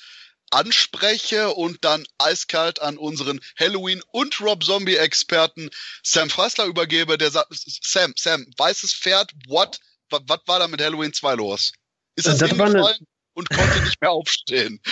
anspreche 0.50 1.54
und 1.54 1.84
dann 1.86 2.06
eiskalt 2.18 2.82
an 2.82 2.98
unseren 2.98 3.40
Halloween 3.58 4.02
und 4.12 4.40
Rob 4.42 4.62
Zombie 4.62 4.96
Experten 4.96 5.70
Sam 6.02 6.28
Freisler 6.28 6.66
übergebe, 6.66 7.16
der 7.16 7.30
sagt, 7.30 7.48
Sam, 7.50 8.12
Sam, 8.16 8.46
weißes 8.58 8.92
Pferd, 8.92 9.32
what? 9.46 9.80
Was, 10.10 10.40
war 10.46 10.58
da 10.58 10.68
mit 10.68 10.82
Halloween 10.82 11.12
2 11.12 11.34
los? 11.34 11.72
Ist 12.16 12.26
er 12.26 12.34
hingefallen 12.34 12.76
eine... 12.76 12.96
und 13.34 13.50
konnte 13.50 13.80
nicht 13.82 14.00
mehr 14.00 14.10
aufstehen? 14.10 14.80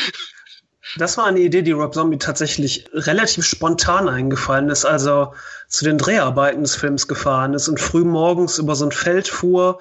Das 0.99 1.16
war 1.16 1.25
eine 1.25 1.40
Idee, 1.40 1.62
die 1.62 1.72
Rob 1.72 1.94
Zombie 1.94 2.19
tatsächlich 2.19 2.87
relativ 2.92 3.47
spontan 3.47 4.09
eingefallen 4.09 4.68
ist, 4.68 4.85
also 4.85 5.33
zu 5.66 5.85
den 5.85 5.99
Dreharbeiten 5.99 6.62
des 6.62 6.76
Films 6.76 7.09
gefahren 7.09 7.54
ist 7.54 7.68
und 7.68 7.80
früh 7.80 8.04
morgens 8.04 8.59
über 8.59 8.76
so 8.76 8.85
ein 8.85 8.92
Feld 8.92 9.26
fuhr 9.26 9.80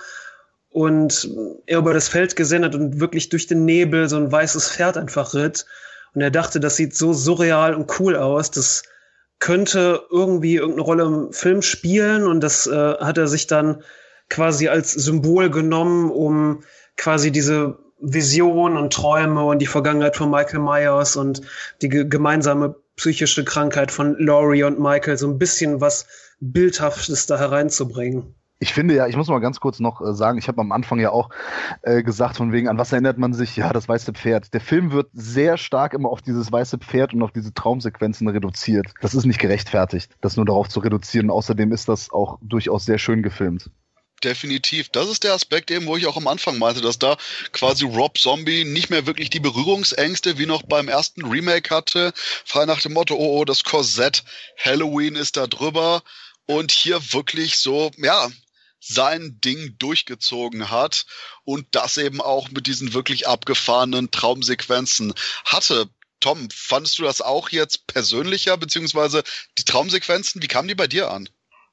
und 0.70 1.30
er 1.68 1.80
über 1.80 1.94
das 1.94 2.08
Feld 2.08 2.36
gesehen 2.36 2.66
hat 2.66 2.74
und 2.74 3.00
wirklich 3.00 3.30
durch 3.30 3.48
den 3.48 3.66
Nebel 3.66 4.10
so 4.10 4.16
ein 4.16 4.32
weißes 4.32 4.72
Pferd 4.72 4.98
einfach 4.98 5.34
ritt. 5.34 5.66
Und 6.16 6.22
er 6.22 6.32
dachte, 6.32 6.60
das 6.60 6.78
sieht 6.78 6.96
so 6.96 7.14
surreal 7.14 7.76
und 7.76 8.00
cool 8.00 8.16
aus, 8.16 8.50
das 8.50 8.84
könnte 9.40 10.06
irgendwie 10.10 10.56
irgendeine 10.56 10.84
Rolle 10.84 11.04
im 11.04 11.34
Film 11.34 11.62
spielen 11.62 12.26
und 12.26 12.40
das 12.40 12.66
äh, 12.66 12.96
hat 13.00 13.18
er 13.18 13.28
sich 13.28 13.46
dann 13.46 13.84
quasi 14.34 14.68
als 14.68 14.92
Symbol 14.92 15.52
genommen, 15.52 16.10
um 16.10 16.64
quasi 16.98 17.32
diese 17.32 17.78
Vision 18.00 18.78
und 18.78 18.92
Träume 18.92 19.46
und 19.46 19.60
die 19.60 19.68
Vergangenheit 19.68 20.18
von 20.18 20.32
Michael 20.32 20.60
Myers 20.60 21.16
und 21.16 21.42
die 21.84 21.90
gemeinsame 21.90 22.76
psychische 22.96 23.46
Krankheit 23.46 23.92
von 23.92 24.16
Laurie 24.18 24.64
und 24.64 24.80
Michael 24.80 25.18
so 25.18 25.28
ein 25.28 25.38
bisschen 25.38 25.82
was 25.82 26.08
Bildhaftes 26.40 27.28
da 27.28 27.38
hereinzubringen. 27.38 28.34
Ich 28.60 28.74
finde 28.74 28.96
ja, 28.96 29.08
ich 29.08 29.16
muss 29.16 29.28
mal 29.28 29.40
ganz 29.40 29.60
kurz 29.60 29.80
noch 29.80 30.02
äh, 30.02 30.14
sagen, 30.14 30.40
ich 30.40 30.48
habe 30.48 30.62
am 30.62 30.72
Anfang 30.72 31.00
ja 31.00 31.12
auch 31.12 31.30
äh, 31.82 32.02
gesagt, 32.02 32.38
von 32.38 32.52
wegen, 32.52 32.70
an 32.70 32.78
was 32.78 32.92
erinnert 32.92 33.20
man 33.20 33.34
sich? 33.34 33.56
Ja, 33.56 33.72
das 33.72 33.88
weiße 33.88 34.14
Pferd. 34.14 34.54
Der 34.54 34.62
Film 34.62 34.92
wird 34.92 35.10
sehr 35.14 35.58
stark 35.58 35.94
immer 35.94 36.10
auf 36.10 36.22
dieses 36.22 36.52
weiße 36.52 36.80
Pferd 36.80 37.14
und 37.14 37.22
auf 37.22 37.32
diese 37.32 37.54
Traumsequenzen 37.54 38.28
reduziert. 38.30 38.94
Das 39.02 39.14
ist 39.14 39.26
nicht 39.26 39.40
gerechtfertigt, 39.40 40.16
das 40.22 40.38
nur 40.38 40.46
darauf 40.46 40.70
zu 40.70 40.80
reduzieren. 40.80 41.30
Außerdem 41.30 41.72
ist 41.72 41.88
das 41.90 42.10
auch 42.12 42.40
durchaus 42.42 42.86
sehr 42.86 42.98
schön 42.98 43.22
gefilmt. 43.22 43.70
Definitiv. 44.24 44.88
Das 44.90 45.10
ist 45.10 45.24
der 45.24 45.34
Aspekt 45.34 45.70
eben, 45.70 45.86
wo 45.86 45.98
ich 45.98 46.08
auch 46.08 46.16
am 46.16 46.28
Anfang 46.28 46.58
meinte, 46.58 46.80
dass 46.80 46.98
da 46.98 47.18
quasi 47.52 47.84
Rob 47.84 48.18
Zombie 48.18 48.64
nicht 48.64 48.90
mehr 48.90 49.06
wirklich 49.06 49.30
die 49.30 49.42
Berührungsängste 49.42 50.38
wie 50.38 50.46
noch 50.46 50.62
beim 50.64 50.88
ersten 50.88 51.26
Remake 51.26 51.76
hatte. 51.76 52.14
Frei 52.46 52.66
nach 52.66 52.82
dem 52.82 52.94
Motto, 52.94 53.16
oh, 53.16 53.40
oh, 53.40 53.46
das 53.46 53.64
Korsett 53.64 54.24
Halloween 54.58 55.16
ist 55.16 55.36
da 55.36 55.48
drüber. 55.48 56.04
Und 56.46 56.72
hier 56.72 57.02
wirklich 57.14 57.58
so, 57.58 57.92
ja, 57.98 58.30
sein 58.80 59.40
Ding 59.42 59.78
durchgezogen 59.78 60.70
hat 60.70 61.06
und 61.44 61.68
das 61.72 61.98
eben 61.98 62.22
auch 62.22 62.50
mit 62.50 62.68
diesen 62.68 62.94
wirklich 62.94 63.28
abgefahrenen 63.28 64.12
Traumsequenzen 64.12 65.14
hatte. 65.46 65.90
Tom, 66.20 66.50
fandest 66.50 67.00
du 67.00 67.04
das 67.04 67.22
auch 67.22 67.50
jetzt 67.50 67.88
persönlicher, 67.88 68.56
beziehungsweise 68.58 69.24
die 69.58 69.66
Traumsequenzen, 69.66 70.42
wie 70.42 70.48
kamen 70.48 70.68
die 70.70 70.76
bei 70.76 70.88
dir 70.88 71.12
an? 71.12 71.30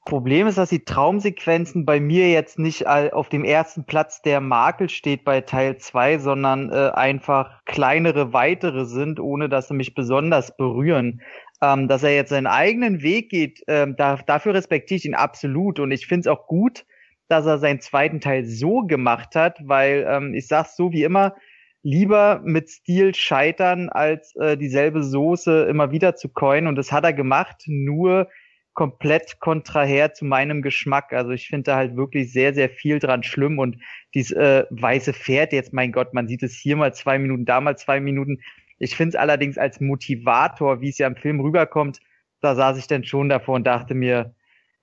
Problem 0.06 0.46
ist, 0.46 0.56
dass 0.58 0.70
die 0.70 0.84
Traumsequenzen 0.84 1.84
bei 1.84 2.00
mir 2.00 2.30
jetzt 2.30 2.58
nicht 2.58 2.86
auf 2.86 3.28
dem 3.28 3.44
ersten 3.44 3.84
Platz 3.84 4.22
der 4.22 4.40
Makel 4.40 4.88
steht 4.88 5.24
bei 5.24 5.42
Teil 5.42 5.76
2, 5.76 6.18
sondern 6.18 6.70
äh, 6.70 6.90
einfach 6.94 7.62
kleinere, 7.66 8.32
weitere 8.32 8.86
sind, 8.86 9.20
ohne 9.20 9.48
dass 9.48 9.68
sie 9.68 9.74
mich 9.74 9.94
besonders 9.94 10.56
berühren. 10.56 11.20
Ähm, 11.62 11.86
dass 11.86 12.02
er 12.02 12.14
jetzt 12.14 12.30
seinen 12.30 12.46
eigenen 12.46 13.02
Weg 13.02 13.28
geht, 13.28 13.62
ähm, 13.68 13.94
da, 13.96 14.16
dafür 14.16 14.54
respektiere 14.54 14.96
ich 14.96 15.04
ihn 15.04 15.14
absolut 15.14 15.78
und 15.78 15.90
ich 15.90 16.06
finde 16.06 16.20
es 16.20 16.26
auch 16.26 16.46
gut, 16.46 16.86
dass 17.28 17.44
er 17.44 17.58
seinen 17.58 17.80
zweiten 17.80 18.20
Teil 18.20 18.46
so 18.46 18.80
gemacht 18.80 19.34
hat, 19.34 19.58
weil 19.62 20.06
ähm, 20.08 20.34
ich 20.34 20.48
sag's 20.48 20.76
so 20.76 20.90
wie 20.92 21.04
immer, 21.04 21.36
lieber 21.82 22.40
mit 22.44 22.70
Stil 22.70 23.14
scheitern, 23.14 23.88
als 23.88 24.34
äh, 24.36 24.56
dieselbe 24.56 25.02
Soße 25.02 25.64
immer 25.64 25.92
wieder 25.92 26.16
zu 26.16 26.28
coinen. 26.28 26.66
Und 26.66 26.76
das 26.76 26.92
hat 26.92 27.04
er 27.04 27.12
gemacht, 27.12 27.64
nur 27.66 28.28
komplett 28.74 29.40
kontraher 29.40 30.14
zu 30.14 30.24
meinem 30.24 30.62
Geschmack. 30.62 31.12
Also 31.12 31.30
ich 31.30 31.48
finde 31.48 31.70
da 31.70 31.76
halt 31.76 31.96
wirklich 31.96 32.32
sehr, 32.32 32.54
sehr 32.54 32.70
viel 32.70 32.98
dran 32.98 33.22
schlimm. 33.22 33.58
Und 33.58 33.76
dieses 34.14 34.32
äh, 34.32 34.64
weiße 34.70 35.12
Pferd, 35.12 35.52
jetzt 35.52 35.72
mein 35.72 35.92
Gott, 35.92 36.14
man 36.14 36.28
sieht 36.28 36.42
es 36.42 36.54
hier 36.54 36.76
mal 36.76 36.94
zwei 36.94 37.18
Minuten, 37.18 37.44
da 37.44 37.60
mal 37.60 37.76
zwei 37.76 38.00
Minuten. 38.00 38.40
Ich 38.78 38.96
finde 38.96 39.16
es 39.16 39.20
allerdings 39.20 39.58
als 39.58 39.80
Motivator, 39.80 40.80
wie 40.80 40.88
es 40.88 40.98
ja 40.98 41.06
im 41.06 41.16
Film 41.16 41.40
rüberkommt, 41.40 42.00
da 42.40 42.54
saß 42.54 42.78
ich 42.78 42.86
dann 42.86 43.04
schon 43.04 43.28
davor 43.28 43.56
und 43.56 43.64
dachte 43.64 43.94
mir, 43.94 44.34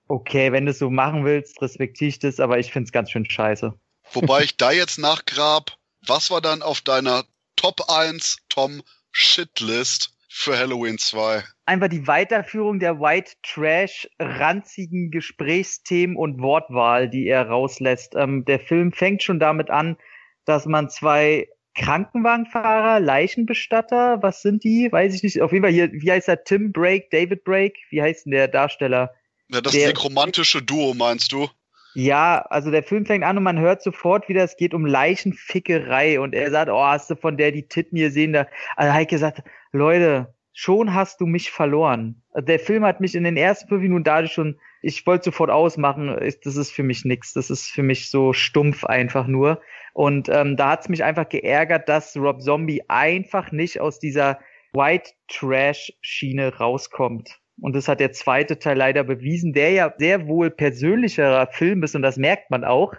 okay, 0.06 0.52
wenn 0.52 0.64
du 0.64 0.70
es 0.70 0.78
so 0.78 0.90
machen 0.90 1.24
willst, 1.24 1.60
respektiere 1.60 2.08
ich 2.08 2.18
das, 2.18 2.40
aber 2.40 2.58
ich 2.58 2.72
finde 2.72 2.86
es 2.86 2.92
ganz 2.92 3.10
schön 3.10 3.28
scheiße. 3.28 3.74
Wobei 4.12 4.42
ich 4.42 4.56
da 4.56 4.70
jetzt 4.70 4.98
nachgrab, 4.98 5.76
was 6.06 6.30
war 6.30 6.40
dann 6.40 6.62
auf 6.62 6.80
deiner 6.80 7.24
Top 7.56 7.90
1 7.90 8.38
Tom 8.48 8.82
Shitlist 9.10 10.14
für 10.28 10.56
Halloween 10.58 10.98
2? 10.98 11.42
Einfach 11.66 11.88
die 11.88 12.06
Weiterführung 12.06 12.78
der 12.78 13.00
White 13.00 13.32
Trash, 13.42 14.08
ranzigen 14.18 15.10
Gesprächsthemen 15.10 16.16
und 16.16 16.40
Wortwahl, 16.40 17.08
die 17.08 17.26
er 17.26 17.48
rauslässt. 17.48 18.14
Ähm, 18.14 18.44
der 18.44 18.60
Film 18.60 18.92
fängt 18.92 19.22
schon 19.22 19.40
damit 19.40 19.70
an, 19.70 19.96
dass 20.44 20.66
man 20.66 20.88
zwei 20.90 21.48
Krankenwagenfahrer, 21.74 23.00
Leichenbestatter, 23.00 24.22
was 24.22 24.42
sind 24.42 24.64
die? 24.64 24.88
Weiß 24.90 25.14
ich 25.14 25.22
nicht. 25.22 25.40
Auf 25.40 25.52
jeden 25.52 25.64
Fall 25.64 25.72
hier, 25.72 25.90
wie 25.92 26.10
heißt 26.10 26.28
er? 26.28 26.42
Tim 26.44 26.72
Brake, 26.72 27.06
David 27.10 27.44
Brake? 27.44 27.74
Wie 27.90 28.02
heißt 28.02 28.26
denn 28.26 28.32
der 28.32 28.48
Darsteller? 28.48 29.14
Ja, 29.48 29.60
das 29.60 29.72
Der- 29.72 29.88
nekromantische 29.88 30.62
Duo, 30.62 30.94
meinst 30.94 31.32
du? 31.32 31.48
Ja, 31.94 32.42
also 32.50 32.70
der 32.70 32.82
Film 32.82 33.06
fängt 33.06 33.24
an 33.24 33.38
und 33.38 33.42
man 33.42 33.58
hört 33.58 33.82
sofort 33.82 34.28
wieder, 34.28 34.44
es 34.44 34.56
geht 34.56 34.74
um 34.74 34.86
Leichenfickerei 34.86 36.20
und 36.20 36.34
er 36.34 36.50
sagt, 36.50 36.70
oh, 36.70 36.80
hast 36.84 37.10
du 37.10 37.16
von 37.16 37.36
der 37.36 37.50
die 37.50 37.66
Titten 37.66 37.96
gesehen? 37.98 38.34
Da, 38.34 38.46
also 38.76 38.92
Heike 38.92 39.18
sagt, 39.18 39.42
Leute, 39.72 40.34
schon 40.52 40.94
hast 40.94 41.20
du 41.20 41.26
mich 41.26 41.50
verloren. 41.50 42.22
Der 42.34 42.58
Film 42.58 42.84
hat 42.84 43.00
mich 43.00 43.14
in 43.14 43.24
den 43.24 43.36
ersten 43.36 43.68
fünf 43.68 43.82
Minuten 43.82 44.04
dadurch 44.04 44.32
schon, 44.32 44.58
ich 44.82 45.06
wollte 45.06 45.26
sofort 45.26 45.50
ausmachen, 45.50 46.16
das 46.44 46.56
ist 46.56 46.72
für 46.72 46.82
mich 46.82 47.04
nix. 47.04 47.32
Das 47.32 47.50
ist 47.50 47.66
für 47.66 47.82
mich 47.82 48.10
so 48.10 48.32
stumpf 48.32 48.84
einfach 48.84 49.26
nur. 49.26 49.60
Und 49.92 50.28
ähm, 50.28 50.56
da 50.56 50.70
hat's 50.70 50.88
mich 50.88 51.02
einfach 51.04 51.28
geärgert, 51.28 51.88
dass 51.88 52.16
Rob 52.16 52.40
Zombie 52.40 52.82
einfach 52.88 53.50
nicht 53.52 53.80
aus 53.80 53.98
dieser 53.98 54.38
White 54.72 55.10
Trash 55.28 55.92
Schiene 56.00 56.56
rauskommt. 56.56 57.40
Und 57.60 57.74
das 57.74 57.88
hat 57.88 58.00
der 58.00 58.12
zweite 58.12 58.58
Teil 58.58 58.76
leider 58.76 59.02
bewiesen, 59.02 59.52
der 59.52 59.72
ja 59.72 59.92
sehr 59.98 60.28
wohl 60.28 60.50
persönlicherer 60.50 61.48
Film 61.48 61.82
ist 61.82 61.96
und 61.96 62.02
das 62.02 62.16
merkt 62.16 62.50
man 62.50 62.64
auch. 62.64 62.94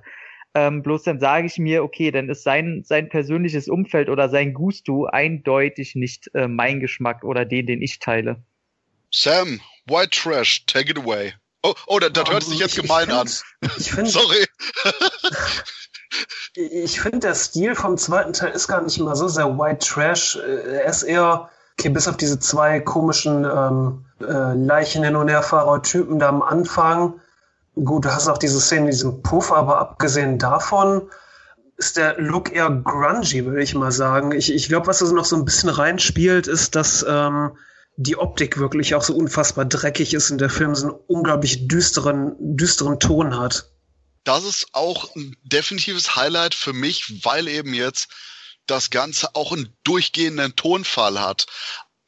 Ähm, 0.56 0.82
bloß 0.82 1.04
dann 1.04 1.20
sage 1.20 1.46
ich 1.46 1.58
mir, 1.60 1.84
okay, 1.84 2.10
dann 2.12 2.28
ist 2.30 2.44
sein, 2.44 2.82
sein 2.84 3.08
persönliches 3.10 3.68
Umfeld 3.68 4.10
oder 4.10 4.30
sein 4.30 4.54
Gusto 4.54 5.06
eindeutig 5.06 5.94
nicht 5.96 6.30
äh, 6.34 6.48
mein 6.48 6.80
Geschmack 6.80 7.24
oder 7.24 7.46
den, 7.46 7.68
den 7.68 7.82
ich 7.84 8.00
teile. 8.00 8.42
Sam, 9.12 9.60
White 9.88 10.10
Trash, 10.20 10.66
take 10.66 10.90
it 10.92 10.98
away. 10.98 11.34
Oh, 11.62 11.74
oh, 11.88 12.00
das, 12.00 12.14
das 12.14 12.30
hört 12.32 12.44
sich 12.44 12.58
jetzt 12.60 12.76
Ich- 12.78 12.82
gemein 12.82 13.10
ich 13.10 13.14
an. 13.16 13.28
find- 13.62 13.78
Ich 13.78 13.92
finde, 13.92 14.10
Sorry. 14.12 14.46
ich 16.56 17.00
finde, 17.02 17.20
der 17.20 17.36
Stil 17.36 17.76
vom 17.76 17.98
zweiten 17.98 18.34
Teil 18.34 18.52
ist 18.52 18.68
gar 18.68 18.82
nicht 18.82 19.00
mal 19.00 19.16
so 19.16 19.28
sehr 19.28 19.58
White 19.58 19.86
Trash. 19.88 20.36
Äh, 20.38 20.78
Er 20.80 20.86
ist 20.86 21.04
eher, 21.04 21.50
okay, 21.78 21.90
bis 21.90 22.08
auf 22.08 22.18
diese 22.18 22.40
zwei 22.40 22.80
komischen 22.80 23.46
ähm, 23.46 24.06
äh, 24.22 24.54
Leichen 24.56 25.04
hin 25.04 25.16
und 25.16 25.28
herfahrer 25.30 25.82
Typen 25.84 26.20
da 26.20 26.30
am 26.30 26.42
Anfang. 26.42 27.20
Gut, 27.84 28.06
du 28.06 28.14
hast 28.14 28.28
auch 28.28 28.38
diese 28.38 28.60
Szene 28.60 28.86
mit 28.86 28.94
diesem 28.94 29.22
Puff, 29.22 29.52
aber 29.52 29.80
abgesehen 29.80 30.38
davon 30.38 31.10
ist 31.78 31.96
der 31.96 32.20
Look 32.20 32.52
eher 32.52 32.70
grungy, 32.70 33.46
würde 33.46 33.64
ich 33.64 33.74
mal 33.74 33.92
sagen. 33.92 34.34
Ich, 34.34 34.54
ich 34.54 34.68
glaube, 34.68 34.88
was 34.88 35.00
da 35.00 35.06
noch 35.12 35.26
so 35.26 35.38
ein 35.38 35.46
bisschen 35.46 35.70
reinspielt, 35.70 36.48
ist, 36.48 36.76
dass 36.76 37.06
ähm, 37.08 37.52
die 37.96 38.18
Optik 38.18 38.58
wirklich 38.58 38.96
auch 38.96 39.02
so 39.02 39.16
unfassbar 39.16 39.66
dreckig 39.66 40.14
ist 40.14 40.30
und 40.30 40.40
der 40.40 40.50
Film 40.50 40.76
so 40.76 40.88
einen 40.88 40.98
unglaublich 41.08 41.68
düsteren, 41.68 42.36
düsteren 42.40 43.00
Ton 43.00 43.40
hat. 43.40 43.70
Das 44.26 44.44
ist 44.44 44.68
auch 44.74 45.16
ein 45.16 45.36
definitives 45.44 46.18
Highlight 46.18 46.54
für 46.54 46.74
mich, 46.74 47.24
weil 47.24 47.48
eben 47.48 47.74
jetzt 47.74 48.10
das 48.68 48.90
Ganze 48.90 49.36
auch 49.36 49.54
einen 49.54 49.76
durchgehenden 49.84 50.56
Tonfall 50.56 51.20
hat. 51.20 51.48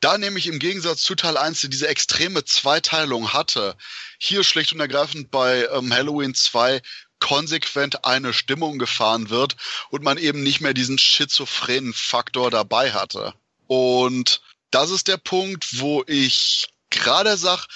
Da 0.01 0.17
nämlich 0.17 0.47
im 0.47 0.57
Gegensatz 0.57 1.03
zu 1.03 1.13
Teil 1.13 1.37
1 1.37 1.61
diese 1.69 1.87
extreme 1.87 2.43
Zweiteilung 2.43 3.33
hatte, 3.33 3.77
hier 4.17 4.43
schlicht 4.43 4.73
und 4.73 4.79
ergreifend 4.79 5.29
bei 5.29 5.67
ähm, 5.71 5.93
Halloween 5.93 6.33
2 6.33 6.81
konsequent 7.19 8.03
eine 8.03 8.33
Stimmung 8.33 8.79
gefahren 8.79 9.29
wird 9.29 9.55
und 9.91 10.03
man 10.03 10.17
eben 10.17 10.41
nicht 10.41 10.59
mehr 10.59 10.73
diesen 10.73 10.97
schizophrenen 10.97 11.93
Faktor 11.93 12.49
dabei 12.49 12.91
hatte. 12.91 13.35
Und 13.67 14.41
das 14.71 14.89
ist 14.89 15.07
der 15.07 15.17
Punkt, 15.17 15.79
wo 15.79 16.03
ich 16.07 16.67
gerade 16.89 17.37
sag, 17.37 17.67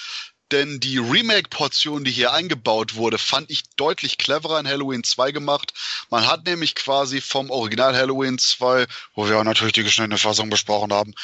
denn 0.52 0.78
die 0.78 0.98
Remake-Portion, 0.98 2.04
die 2.04 2.12
hier 2.12 2.32
eingebaut 2.32 2.94
wurde, 2.94 3.18
fand 3.18 3.50
ich 3.50 3.64
deutlich 3.76 4.16
cleverer 4.16 4.60
in 4.60 4.68
Halloween 4.68 5.02
2 5.02 5.32
gemacht. 5.32 5.72
Man 6.08 6.26
hat 6.26 6.46
nämlich 6.46 6.76
quasi 6.76 7.20
vom 7.20 7.50
Original 7.50 7.96
Halloween 7.96 8.38
2, 8.38 8.86
wo 9.14 9.28
wir 9.28 9.38
auch 9.38 9.44
natürlich 9.44 9.72
die 9.72 9.82
geschnittene 9.82 10.18
Fassung 10.18 10.48
besprochen 10.48 10.92
haben, 10.92 11.14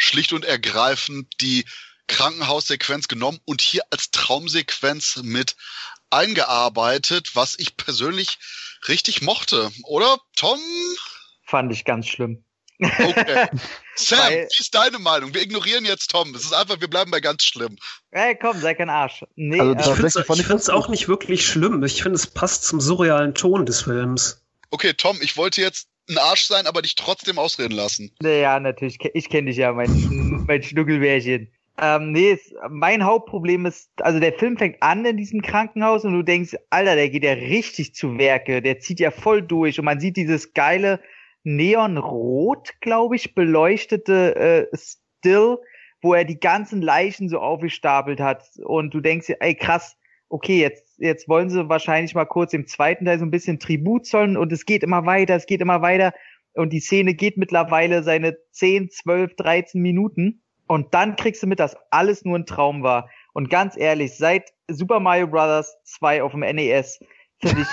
schlicht 0.00 0.32
und 0.32 0.44
ergreifend 0.44 1.28
die 1.40 1.64
Krankenhaussequenz 2.08 3.06
genommen 3.06 3.38
und 3.44 3.60
hier 3.60 3.82
als 3.90 4.10
Traumsequenz 4.10 5.20
mit 5.22 5.56
eingearbeitet, 6.08 7.30
was 7.34 7.58
ich 7.58 7.76
persönlich 7.76 8.38
richtig 8.88 9.20
mochte. 9.22 9.70
Oder, 9.84 10.18
Tom? 10.36 10.58
Fand 11.44 11.70
ich 11.72 11.84
ganz 11.84 12.08
schlimm. 12.08 12.44
Okay. 12.80 13.48
Sam, 13.94 14.18
Weil- 14.18 14.48
wie 14.50 14.60
ist 14.60 14.74
deine 14.74 14.98
Meinung? 14.98 15.34
Wir 15.34 15.42
ignorieren 15.42 15.84
jetzt 15.84 16.10
Tom. 16.10 16.34
Es 16.34 16.44
ist 16.44 16.54
einfach, 16.54 16.80
wir 16.80 16.88
bleiben 16.88 17.10
bei 17.10 17.20
ganz 17.20 17.44
schlimm. 17.44 17.76
Ey, 18.10 18.34
komm, 18.36 18.58
sei 18.58 18.74
kein 18.74 18.88
Arsch. 18.88 19.24
Nee, 19.36 19.60
Also 19.60 19.90
äh, 19.90 20.06
Ich 20.06 20.46
finde 20.46 20.54
es 20.54 20.70
auch 20.70 20.88
nicht 20.88 21.06
wirklich 21.06 21.44
schlimm. 21.46 21.84
Ich 21.84 22.02
finde, 22.02 22.16
es 22.16 22.26
passt 22.26 22.64
zum 22.64 22.80
surrealen 22.80 23.34
Ton 23.34 23.66
des 23.66 23.82
Films. 23.82 24.42
Okay, 24.70 24.94
Tom, 24.94 25.18
ich 25.20 25.36
wollte 25.36 25.60
jetzt 25.60 25.88
ein 26.10 26.18
Arsch 26.18 26.44
sein, 26.44 26.66
aber 26.66 26.82
dich 26.82 26.94
trotzdem 26.94 27.38
ausreden 27.38 27.74
lassen. 27.74 28.10
Ja, 28.22 28.60
natürlich. 28.60 28.98
Ich 29.14 29.28
kenne 29.28 29.48
dich 29.48 29.56
ja, 29.56 29.72
mein, 29.72 29.94
mein 30.46 30.62
Schnuckelbärchen. 30.62 31.50
Ähm, 31.80 32.12
nee, 32.12 32.32
es, 32.32 32.52
mein 32.68 33.04
Hauptproblem 33.04 33.64
ist, 33.64 33.90
also 34.02 34.20
der 34.20 34.34
Film 34.34 34.58
fängt 34.58 34.82
an 34.82 35.04
in 35.06 35.16
diesem 35.16 35.40
Krankenhaus 35.40 36.04
und 36.04 36.12
du 36.12 36.22
denkst, 36.22 36.54
Alter, 36.68 36.94
der 36.94 37.08
geht 37.08 37.24
ja 37.24 37.32
richtig 37.32 37.94
zu 37.94 38.18
Werke, 38.18 38.60
der 38.60 38.80
zieht 38.80 39.00
ja 39.00 39.10
voll 39.10 39.40
durch 39.40 39.78
und 39.78 39.86
man 39.86 39.98
sieht 39.98 40.18
dieses 40.18 40.52
geile 40.52 41.00
Neonrot, 41.42 42.74
glaube 42.80 43.16
ich, 43.16 43.34
beleuchtete 43.34 44.36
äh, 44.36 44.76
Still, 44.76 45.56
wo 46.02 46.12
er 46.12 46.24
die 46.24 46.38
ganzen 46.38 46.82
Leichen 46.82 47.30
so 47.30 47.38
aufgestapelt 47.38 48.20
hat 48.20 48.44
und 48.62 48.92
du 48.92 49.00
denkst, 49.00 49.32
ey 49.40 49.54
krass, 49.54 49.96
okay, 50.28 50.60
jetzt, 50.60 50.89
jetzt 51.00 51.28
wollen 51.28 51.50
sie 51.50 51.68
wahrscheinlich 51.68 52.14
mal 52.14 52.26
kurz 52.26 52.52
im 52.52 52.66
zweiten 52.66 53.04
Teil 53.04 53.18
so 53.18 53.24
ein 53.24 53.30
bisschen 53.30 53.58
Tribut 53.58 54.06
zollen 54.06 54.36
und 54.36 54.52
es 54.52 54.66
geht 54.66 54.82
immer 54.82 55.06
weiter, 55.06 55.34
es 55.34 55.46
geht 55.46 55.60
immer 55.60 55.82
weiter 55.82 56.12
und 56.54 56.72
die 56.72 56.80
Szene 56.80 57.14
geht 57.14 57.36
mittlerweile 57.36 58.02
seine 58.02 58.36
10, 58.52 58.90
12, 58.90 59.34
13 59.36 59.80
Minuten 59.80 60.42
und 60.66 60.94
dann 60.94 61.16
kriegst 61.16 61.42
du 61.42 61.46
mit, 61.46 61.58
dass 61.58 61.76
alles 61.90 62.24
nur 62.24 62.38
ein 62.38 62.46
Traum 62.46 62.82
war. 62.82 63.08
Und 63.32 63.50
ganz 63.50 63.76
ehrlich, 63.76 64.16
seit 64.16 64.52
Super 64.68 65.00
Mario 65.00 65.26
Bros. 65.26 65.74
2 65.84 66.22
auf 66.22 66.32
dem 66.32 66.40
NES 66.40 67.00
finde 67.40 67.62
ich 67.62 67.68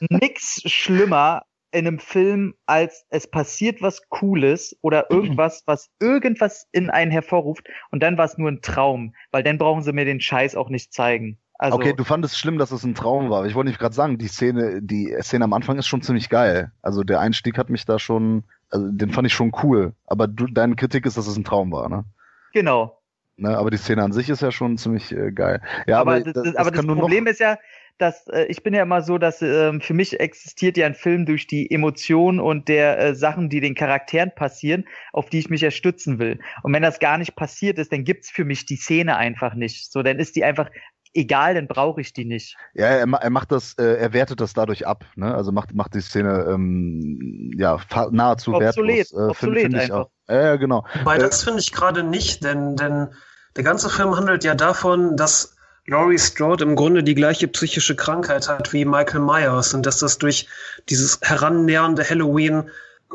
nix 0.10 0.62
schlimmer 0.66 1.42
in 1.72 1.86
einem 1.86 1.98
Film, 1.98 2.54
als 2.66 3.06
es 3.08 3.28
passiert 3.28 3.80
was 3.80 4.08
Cooles 4.08 4.76
oder 4.82 5.10
irgendwas, 5.10 5.62
was 5.66 5.90
irgendwas 6.00 6.68
in 6.70 6.90
einen 6.90 7.10
hervorruft 7.10 7.66
und 7.90 8.02
dann 8.02 8.18
war 8.18 8.26
es 8.26 8.36
nur 8.36 8.50
ein 8.50 8.60
Traum, 8.60 9.14
weil 9.30 9.42
dann 9.42 9.58
brauchen 9.58 9.82
sie 9.82 9.92
mir 9.92 10.04
den 10.04 10.20
Scheiß 10.20 10.54
auch 10.54 10.68
nicht 10.68 10.92
zeigen. 10.92 11.38
Also, 11.62 11.76
okay, 11.76 11.92
du 11.96 12.02
fandest 12.02 12.36
schlimm, 12.36 12.58
dass 12.58 12.72
es 12.72 12.82
ein 12.82 12.96
Traum 12.96 13.30
war. 13.30 13.46
Ich 13.46 13.54
wollte 13.54 13.68
nicht 13.68 13.78
gerade 13.78 13.94
sagen, 13.94 14.18
die 14.18 14.26
Szene, 14.26 14.80
die 14.82 15.14
Szene 15.20 15.44
am 15.44 15.52
Anfang 15.52 15.78
ist 15.78 15.86
schon 15.86 16.02
ziemlich 16.02 16.28
geil. 16.28 16.72
Also 16.82 17.04
der 17.04 17.20
Einstieg 17.20 17.56
hat 17.56 17.70
mich 17.70 17.84
da 17.84 18.00
schon, 18.00 18.42
also 18.68 18.90
den 18.90 19.12
fand 19.12 19.28
ich 19.28 19.32
schon 19.32 19.52
cool. 19.62 19.92
Aber 20.04 20.26
du, 20.26 20.48
deine 20.48 20.74
Kritik 20.74 21.06
ist, 21.06 21.16
dass 21.16 21.28
es 21.28 21.36
ein 21.36 21.44
Traum 21.44 21.70
war, 21.70 21.88
ne? 21.88 22.04
genau. 22.52 22.98
ne? 23.36 23.56
Aber 23.56 23.70
die 23.70 23.76
Szene 23.76 24.02
an 24.02 24.12
sich 24.12 24.28
ist 24.28 24.42
ja 24.42 24.50
schon 24.50 24.76
ziemlich 24.76 25.12
äh, 25.12 25.30
geil. 25.30 25.62
Ja, 25.86 26.00
aber, 26.00 26.16
aber, 26.16 26.32
das, 26.32 26.42
das, 26.42 26.56
aber 26.56 26.72
das 26.72 26.84
Problem 26.84 27.28
ist 27.28 27.38
ja, 27.38 27.56
dass 27.98 28.26
äh, 28.26 28.46
ich 28.46 28.64
bin 28.64 28.74
ja 28.74 28.82
immer 28.82 29.02
so, 29.02 29.16
dass 29.18 29.40
ähm, 29.40 29.80
für 29.80 29.94
mich 29.94 30.18
existiert 30.18 30.76
ja 30.76 30.86
ein 30.86 30.96
Film 30.96 31.26
durch 31.26 31.46
die 31.46 31.70
Emotionen 31.70 32.40
und 32.40 32.68
der 32.68 32.98
äh, 32.98 33.14
Sachen, 33.14 33.48
die 33.48 33.60
den 33.60 33.76
Charakteren 33.76 34.32
passieren, 34.34 34.86
auf 35.12 35.30
die 35.30 35.38
ich 35.38 35.48
mich 35.48 35.62
erstützen 35.62 36.18
will. 36.18 36.40
Und 36.64 36.72
wenn 36.72 36.82
das 36.82 36.98
gar 36.98 37.18
nicht 37.18 37.36
passiert 37.36 37.78
ist, 37.78 37.92
dann 37.92 38.02
gibt's 38.02 38.30
für 38.30 38.44
mich 38.44 38.66
die 38.66 38.76
Szene 38.76 39.16
einfach 39.16 39.54
nicht. 39.54 39.92
So, 39.92 40.02
dann 40.02 40.18
ist 40.18 40.34
die 40.34 40.44
einfach 40.44 40.70
egal, 41.14 41.54
dann 41.54 41.68
brauche 41.68 42.00
ich 42.00 42.12
die 42.12 42.24
nicht. 42.24 42.56
Ja, 42.74 42.86
er, 42.86 43.06
er 43.06 43.30
macht 43.30 43.52
das, 43.52 43.74
äh, 43.74 43.96
er 43.96 44.12
wertet 44.12 44.40
das 44.40 44.52
dadurch 44.54 44.86
ab, 44.86 45.04
ne? 45.16 45.34
Also 45.34 45.52
macht, 45.52 45.74
macht 45.74 45.94
die 45.94 46.00
Szene 46.00 46.46
ähm, 46.48 47.50
ja 47.56 47.78
nahezu 48.10 48.54
Obsolet, 48.54 49.12
wertlos. 49.12 49.12
Äh, 49.12 49.30
obsolet 49.30 49.36
find, 49.36 49.72
find 49.72 49.74
ich 49.74 49.82
einfach. 49.82 49.96
auch. 49.96 50.10
Ja, 50.28 50.42
ja, 50.42 50.56
genau. 50.56 50.86
Äh, 51.06 51.18
das 51.18 51.44
finde 51.44 51.60
ich 51.60 51.72
gerade 51.72 52.02
nicht, 52.02 52.44
denn, 52.44 52.76
denn 52.76 53.08
der 53.56 53.64
ganze 53.64 53.90
Film 53.90 54.16
handelt 54.16 54.44
ja 54.44 54.54
davon, 54.54 55.16
dass 55.16 55.56
Laurie 55.86 56.18
Strode 56.18 56.64
im 56.64 56.76
Grunde 56.76 57.02
die 57.02 57.14
gleiche 57.14 57.48
psychische 57.48 57.96
Krankheit 57.96 58.48
hat 58.48 58.72
wie 58.72 58.84
Michael 58.84 59.20
Myers 59.20 59.74
und 59.74 59.84
dass 59.84 59.98
das 59.98 60.18
durch 60.18 60.46
dieses 60.88 61.18
herannähernde 61.22 62.08
Halloween 62.08 62.70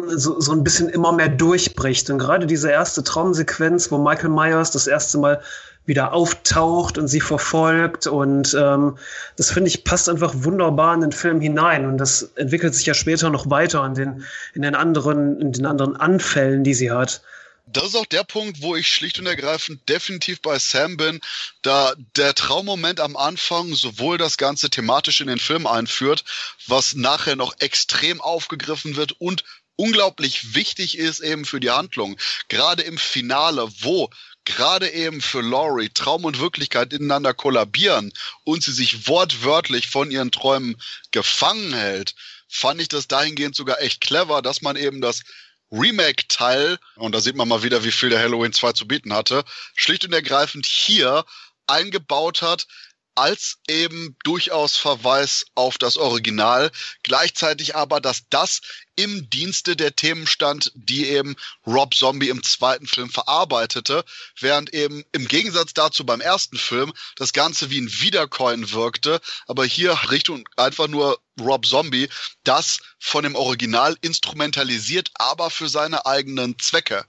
so, 0.10 0.40
so 0.40 0.52
ein 0.52 0.64
bisschen 0.64 0.90
immer 0.90 1.12
mehr 1.12 1.30
durchbricht. 1.30 2.10
Und 2.10 2.20
gerade 2.20 2.46
diese 2.46 2.70
erste 2.70 3.04
Traumsequenz, 3.04 3.90
wo 3.92 3.98
Michael 3.98 4.30
Myers 4.30 4.72
das 4.72 4.86
erste 4.86 5.18
Mal 5.18 5.42
wieder 5.88 6.14
auftaucht 6.14 6.98
und 6.98 7.08
sie 7.08 7.22
verfolgt 7.22 8.06
und 8.06 8.54
ähm, 8.60 8.98
das 9.38 9.52
finde 9.52 9.70
ich 9.70 9.84
passt 9.84 10.10
einfach 10.10 10.34
wunderbar 10.36 10.94
in 10.94 11.02
den 11.02 11.12
Film 11.12 11.42
hinein 11.42 11.86
und 11.86 11.98
das 11.98 12.24
entwickelt 12.36 12.76
sich 12.76 12.86
ja 12.86 12.94
später 12.94 13.30
noch 13.30 13.50
weiter 13.50 13.86
in 13.86 13.96
den 13.96 14.26
in 14.54 14.62
den 14.62 14.76
anderen 14.76 15.42
in 15.42 15.54
den 15.54 15.66
anderen 15.66 15.96
Anfällen, 15.96 16.64
die 16.64 16.74
sie 16.74 16.92
hat. 16.92 17.22
Das 17.70 17.88
ist 17.88 17.96
auch 17.96 18.06
der 18.06 18.24
Punkt, 18.24 18.62
wo 18.62 18.78
ich 18.78 18.88
schlicht 18.88 19.20
und 19.20 19.26
ergreifend 19.26 19.90
definitiv 19.90 20.42
bei 20.42 20.58
Sam 20.58 20.96
bin, 20.96 21.20
da 21.64 21.94
der 22.16 22.34
Traummoment 22.34 23.02
am 23.02 23.18
Anfang 23.18 23.74
sowohl 23.74 24.18
das 24.18 24.38
Ganze 24.38 24.70
thematisch 24.70 25.20
in 25.20 25.28
den 25.28 25.40
Film 25.40 25.68
einführt, 25.68 26.24
was 26.68 26.96
nachher 26.96 27.36
noch 27.36 27.60
extrem 27.60 28.22
aufgegriffen 28.22 28.96
wird 28.96 29.14
und 29.20 29.44
unglaublich 29.76 30.56
wichtig 30.56 30.98
ist 30.98 31.20
eben 31.20 31.44
für 31.44 31.60
die 31.60 31.70
Handlung. 31.70 32.18
Gerade 32.48 32.84
im 32.84 32.98
Finale, 32.98 33.68
wo 33.82 34.10
gerade 34.48 34.90
eben 34.90 35.22
für 35.22 35.42
Laurie 35.42 35.90
Traum 35.90 36.24
und 36.24 36.40
Wirklichkeit 36.40 36.94
ineinander 36.94 37.34
kollabieren 37.34 38.14
und 38.46 38.64
sie 38.64 38.72
sich 38.72 39.08
wortwörtlich 39.08 39.88
von 39.88 40.10
ihren 40.10 40.32
Träumen 40.32 40.82
gefangen 41.12 41.74
hält, 41.74 42.16
fand 42.48 42.82
ich 42.82 42.88
das 42.88 43.08
dahingehend 43.08 43.56
sogar 43.56 43.82
echt 43.82 44.00
clever, 44.02 44.42
dass 44.42 44.62
man 44.62 44.78
eben 44.78 45.02
das 45.02 45.24
Remake-Teil, 45.70 46.78
und 46.96 47.14
da 47.14 47.20
sieht 47.20 47.36
man 47.36 47.50
mal 47.50 47.62
wieder, 47.62 47.84
wie 47.84 47.92
viel 47.92 48.10
der 48.10 48.20
Halloween 48.20 48.54
2 48.54 48.72
zu 48.72 48.88
bieten 48.88 49.14
hatte, 49.14 49.44
schlicht 49.76 50.06
und 50.06 50.14
ergreifend 50.14 50.66
hier 50.66 51.26
eingebaut 51.68 52.42
hat, 52.42 52.68
als 53.18 53.58
eben 53.68 54.16
durchaus 54.24 54.78
Verweis 54.78 55.46
auf 55.56 55.80
das 55.80 55.98
Original, 55.98 56.72
gleichzeitig 57.02 57.76
aber, 57.76 58.00
dass 58.00 58.30
das 58.30 58.62
im 58.96 59.30
Dienste 59.30 59.76
der 59.76 59.96
Themen 59.96 60.28
stand, 60.28 60.72
die 60.76 61.08
eben 61.08 61.36
Rob 61.66 61.96
Zombie 61.96 62.30
im 62.30 62.44
zweiten 62.44 62.86
Film 62.86 63.10
verarbeitete, 63.10 64.06
während 64.40 64.74
eben 64.74 65.04
im 65.12 65.28
Gegensatz 65.28 65.74
dazu 65.74 66.06
beim 66.06 66.22
ersten 66.22 66.58
Film 66.58 66.94
das 67.16 67.34
Ganze 67.34 67.72
wie 67.72 67.82
ein 67.82 67.92
Wiedercoin 67.92 68.72
wirkte, 68.72 69.20
aber 69.48 69.66
hier 69.66 69.98
Richtung 70.12 70.48
einfach 70.56 70.88
nur 70.88 71.20
Rob 71.40 71.66
Zombie 71.66 72.10
das 72.44 72.80
von 73.00 73.24
dem 73.24 73.36
Original 73.36 73.98
instrumentalisiert, 74.02 75.10
aber 75.16 75.50
für 75.50 75.70
seine 75.70 76.06
eigenen 76.06 76.58
Zwecke. 76.60 77.06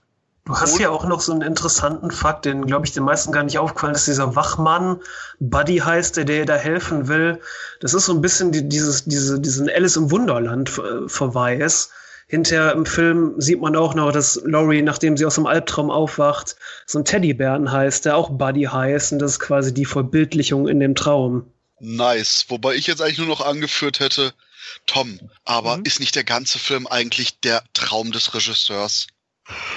Du 0.49 0.55
hast 0.55 0.79
ja 0.79 0.89
auch 0.89 1.05
noch 1.05 1.21
so 1.21 1.31
einen 1.31 1.43
interessanten 1.43 2.09
Fakt, 2.09 2.45
den, 2.45 2.65
glaube 2.65 2.83
ich, 2.83 2.91
den 2.91 3.03
meisten 3.03 3.31
gar 3.31 3.43
nicht 3.43 3.59
aufgefallen 3.59 3.93
ist, 3.93 4.07
dieser 4.07 4.35
Wachmann, 4.35 4.99
Buddy 5.39 5.77
heißt 5.77 6.17
der, 6.17 6.25
der 6.25 6.47
da 6.47 6.55
helfen 6.55 7.07
will. 7.07 7.39
Das 7.81 7.93
ist 7.93 8.07
so 8.07 8.15
ein 8.15 8.21
bisschen 8.21 8.51
die, 8.51 8.67
dieses, 8.67 9.05
diese, 9.05 9.39
diesen 9.39 9.69
Alice 9.69 9.95
im 9.95 10.09
Wunderland-Verweis. 10.09 11.91
Hinterher 12.25 12.71
im 12.71 12.87
Film 12.87 13.35
sieht 13.37 13.61
man 13.61 13.75
auch 13.75 13.93
noch, 13.93 14.11
dass 14.11 14.41
Laurie, 14.43 14.81
nachdem 14.81 15.17
sie 15.17 15.25
aus 15.27 15.35
dem 15.35 15.45
Albtraum 15.45 15.91
aufwacht, 15.91 16.55
so 16.87 16.97
ein 16.97 17.05
Teddybären 17.05 17.71
heißt, 17.71 18.05
der 18.05 18.17
auch 18.17 18.31
Buddy 18.31 18.63
heißt. 18.63 19.11
Und 19.13 19.19
das 19.19 19.33
ist 19.33 19.39
quasi 19.39 19.71
die 19.71 19.85
Verbildlichung 19.85 20.67
in 20.67 20.79
dem 20.79 20.95
Traum. 20.95 21.51
Nice. 21.79 22.45
Wobei 22.47 22.73
ich 22.73 22.87
jetzt 22.87 23.03
eigentlich 23.03 23.19
nur 23.19 23.27
noch 23.27 23.45
angeführt 23.45 23.99
hätte, 23.99 24.33
Tom, 24.87 25.19
aber 25.45 25.77
mhm. 25.77 25.83
ist 25.85 25.99
nicht 25.99 26.15
der 26.15 26.23
ganze 26.23 26.57
Film 26.57 26.87
eigentlich 26.87 27.39
der 27.39 27.63
Traum 27.75 28.11
des 28.11 28.33
Regisseurs? 28.33 29.05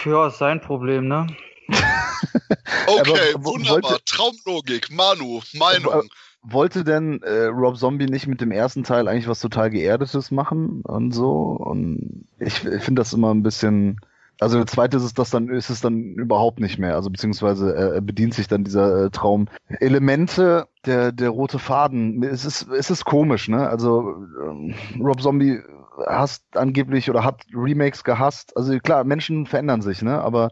Ja, 0.05 0.29
ist 0.29 0.39
sein 0.39 0.61
Problem, 0.61 1.09
ne? 1.09 1.27
okay, 2.87 3.35
wunderbar. 3.37 3.83
Wollte, 3.83 4.05
Traumlogik, 4.05 4.91
Manu, 4.91 5.41
Meinung. 5.55 6.09
Wollte 6.43 6.83
denn 6.83 7.23
äh, 7.23 7.45
Rob 7.45 7.77
Zombie 7.77 8.07
nicht 8.07 8.27
mit 8.27 8.41
dem 8.41 8.51
ersten 8.51 8.83
Teil 8.83 9.07
eigentlich 9.07 9.29
was 9.29 9.41
total 9.41 9.71
Geerdetes 9.71 10.33
machen 10.33 10.83
und 10.83 11.13
so? 11.13 11.31
Und 11.31 12.27
ich, 12.41 12.65
ich 12.65 12.83
finde 12.83 13.01
das 13.01 13.13
immer 13.13 13.33
ein 13.33 13.45
bisschen. 13.45 14.01
Also 14.41 14.57
der 14.57 14.67
zweite 14.67 14.97
ist 14.97 15.05
es 15.05 15.15
das 15.15 15.31
dann, 15.31 15.49
ist 15.51 15.71
es 15.71 15.81
dann 15.81 16.15
überhaupt 16.15 16.59
nicht 16.59 16.79
mehr. 16.79 16.97
Also 16.97 17.11
beziehungsweise 17.11 17.77
er, 17.77 17.95
er 17.95 18.01
bedient 18.01 18.35
sich 18.35 18.49
dann 18.49 18.65
dieser 18.65 19.05
äh, 19.05 19.11
Traum. 19.11 19.47
Elemente, 19.79 20.67
der, 20.85 21.13
der 21.13 21.31
rote 21.31 21.61
Faden, 21.61 22.25
es 22.25 22.45
ist, 22.45 22.67
es 22.77 22.91
ist 22.91 23.05
komisch, 23.05 23.47
ne? 23.47 23.69
Also 23.69 24.17
ähm, 24.43 24.75
Rob 24.99 25.23
Zombie 25.23 25.61
hasst 26.07 26.45
angeblich 26.57 27.11
oder 27.11 27.25
hat 27.25 27.45
Remakes 27.55 28.05
gehasst. 28.05 28.57
Also 28.57 28.79
klar, 28.79 29.05
Menschen 29.05 29.47
verändern 29.47 29.83
sich, 29.83 30.03
ne? 30.03 30.21
Aber 30.21 30.51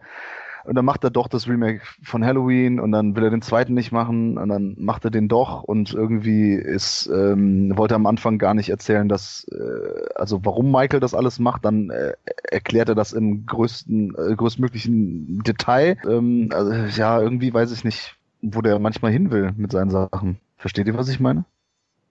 und 0.64 0.74
dann 0.74 0.84
macht 0.84 1.04
er 1.04 1.10
doch 1.10 1.28
das 1.28 1.48
Remake 1.48 1.80
von 2.02 2.24
Halloween 2.24 2.80
und 2.80 2.92
dann 2.92 3.16
will 3.16 3.24
er 3.24 3.30
den 3.30 3.42
zweiten 3.42 3.74
nicht 3.74 3.92
machen 3.92 4.36
und 4.38 4.48
dann 4.48 4.76
macht 4.78 5.04
er 5.04 5.10
den 5.10 5.28
doch 5.28 5.62
und 5.62 5.94
irgendwie 5.94 6.52
ist 6.52 7.10
ähm, 7.12 7.76
wollte 7.76 7.94
er 7.94 7.96
am 7.96 8.06
Anfang 8.06 8.38
gar 8.38 8.54
nicht 8.54 8.68
erzählen, 8.68 9.08
dass 9.08 9.46
äh, 9.50 10.04
also 10.14 10.44
warum 10.44 10.70
Michael 10.70 11.00
das 11.00 11.14
alles 11.14 11.38
macht, 11.38 11.64
dann 11.64 11.90
äh, 11.90 12.12
erklärt 12.50 12.88
er 12.88 12.94
das 12.94 13.12
im 13.12 13.46
größten 13.46 14.14
äh, 14.14 14.36
größtmöglichen 14.36 15.42
Detail. 15.42 15.96
Ähm, 16.06 16.50
also 16.52 16.72
ja, 16.72 17.20
irgendwie 17.20 17.52
weiß 17.52 17.72
ich 17.72 17.84
nicht, 17.84 18.16
wo 18.42 18.60
der 18.60 18.78
manchmal 18.78 19.12
hin 19.12 19.30
will 19.30 19.52
mit 19.56 19.72
seinen 19.72 19.90
Sachen. 19.90 20.38
Versteht 20.56 20.86
ihr, 20.86 20.96
was 20.96 21.08
ich 21.08 21.20
meine? 21.20 21.44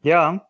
Ja, 0.01 0.48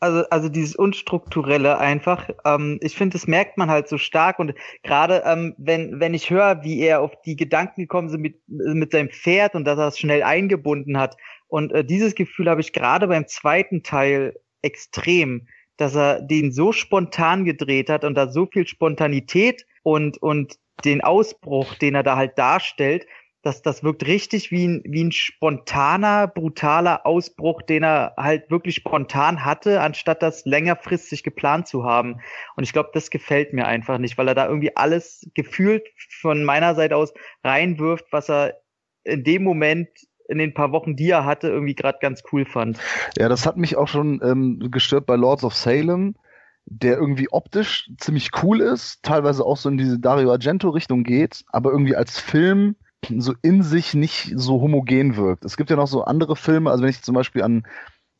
also, 0.00 0.24
also 0.30 0.48
dieses 0.48 0.76
Unstrukturelle 0.76 1.78
einfach. 1.78 2.28
Ähm, 2.44 2.78
ich 2.82 2.96
finde, 2.96 3.14
das 3.14 3.26
merkt 3.26 3.58
man 3.58 3.70
halt 3.70 3.88
so 3.88 3.98
stark 3.98 4.38
und 4.38 4.54
gerade 4.82 5.22
ähm, 5.24 5.54
wenn, 5.58 6.00
wenn 6.00 6.14
ich 6.14 6.30
höre, 6.30 6.62
wie 6.62 6.80
er 6.80 7.00
auf 7.00 7.20
die 7.22 7.36
Gedanken 7.36 7.82
gekommen 7.82 8.08
ist 8.08 8.18
mit, 8.18 8.40
mit 8.46 8.92
seinem 8.92 9.10
Pferd 9.10 9.54
und 9.54 9.64
dass 9.64 9.78
er 9.78 9.88
es 9.88 9.98
schnell 9.98 10.22
eingebunden 10.22 10.98
hat. 10.98 11.16
Und 11.48 11.72
äh, 11.72 11.84
dieses 11.84 12.14
Gefühl 12.14 12.48
habe 12.50 12.60
ich 12.60 12.72
gerade 12.72 13.08
beim 13.08 13.26
zweiten 13.26 13.82
Teil 13.82 14.34
extrem, 14.62 15.46
dass 15.76 15.94
er 15.94 16.22
den 16.22 16.52
so 16.52 16.72
spontan 16.72 17.44
gedreht 17.44 17.90
hat 17.90 18.04
und 18.04 18.14
da 18.14 18.28
so 18.28 18.46
viel 18.46 18.66
Spontanität 18.66 19.66
und, 19.82 20.18
und 20.22 20.58
den 20.84 21.02
Ausbruch, 21.02 21.74
den 21.74 21.94
er 21.94 22.02
da 22.02 22.16
halt 22.16 22.38
darstellt, 22.38 23.06
das, 23.46 23.62
das 23.62 23.84
wirkt 23.84 24.04
richtig 24.06 24.50
wie 24.50 24.66
ein, 24.66 24.82
wie 24.84 25.04
ein 25.04 25.12
spontaner, 25.12 26.26
brutaler 26.26 27.06
Ausbruch, 27.06 27.62
den 27.62 27.84
er 27.84 28.14
halt 28.16 28.50
wirklich 28.50 28.74
spontan 28.74 29.44
hatte, 29.44 29.80
anstatt 29.80 30.20
das 30.20 30.44
längerfristig 30.44 31.22
geplant 31.22 31.68
zu 31.68 31.84
haben. 31.84 32.20
Und 32.56 32.64
ich 32.64 32.72
glaube, 32.72 32.90
das 32.92 33.08
gefällt 33.08 33.52
mir 33.52 33.66
einfach 33.66 33.98
nicht, 33.98 34.18
weil 34.18 34.26
er 34.26 34.34
da 34.34 34.48
irgendwie 34.48 34.76
alles 34.76 35.30
gefühlt 35.34 35.86
von 36.20 36.44
meiner 36.44 36.74
Seite 36.74 36.96
aus 36.96 37.14
reinwirft, 37.44 38.06
was 38.10 38.28
er 38.28 38.60
in 39.04 39.22
dem 39.22 39.44
Moment 39.44 39.88
in 40.28 40.38
den 40.38 40.52
paar 40.52 40.72
Wochen, 40.72 40.96
die 40.96 41.10
er 41.10 41.24
hatte, 41.24 41.46
irgendwie 41.46 41.76
gerade 41.76 41.98
ganz 42.00 42.24
cool 42.32 42.44
fand. 42.44 42.80
Ja, 43.16 43.28
das 43.28 43.46
hat 43.46 43.56
mich 43.56 43.76
auch 43.76 43.86
schon 43.86 44.20
ähm, 44.24 44.70
gestört 44.72 45.06
bei 45.06 45.14
Lords 45.14 45.44
of 45.44 45.54
Salem, 45.54 46.16
der 46.64 46.96
irgendwie 46.96 47.28
optisch 47.30 47.88
ziemlich 47.98 48.30
cool 48.42 48.60
ist, 48.60 49.04
teilweise 49.04 49.44
auch 49.44 49.56
so 49.56 49.68
in 49.68 49.78
diese 49.78 50.00
Dario 50.00 50.32
Argento-Richtung 50.32 51.04
geht, 51.04 51.44
aber 51.52 51.70
irgendwie 51.70 51.94
als 51.94 52.18
Film 52.18 52.74
so 53.18 53.34
in 53.42 53.62
sich 53.62 53.94
nicht 53.94 54.32
so 54.36 54.60
homogen 54.60 55.16
wirkt. 55.16 55.44
Es 55.44 55.56
gibt 55.56 55.70
ja 55.70 55.76
noch 55.76 55.86
so 55.86 56.04
andere 56.04 56.36
Filme, 56.36 56.70
also 56.70 56.82
wenn 56.82 56.90
ich 56.90 57.02
zum 57.02 57.14
Beispiel 57.14 57.42
an 57.42 57.66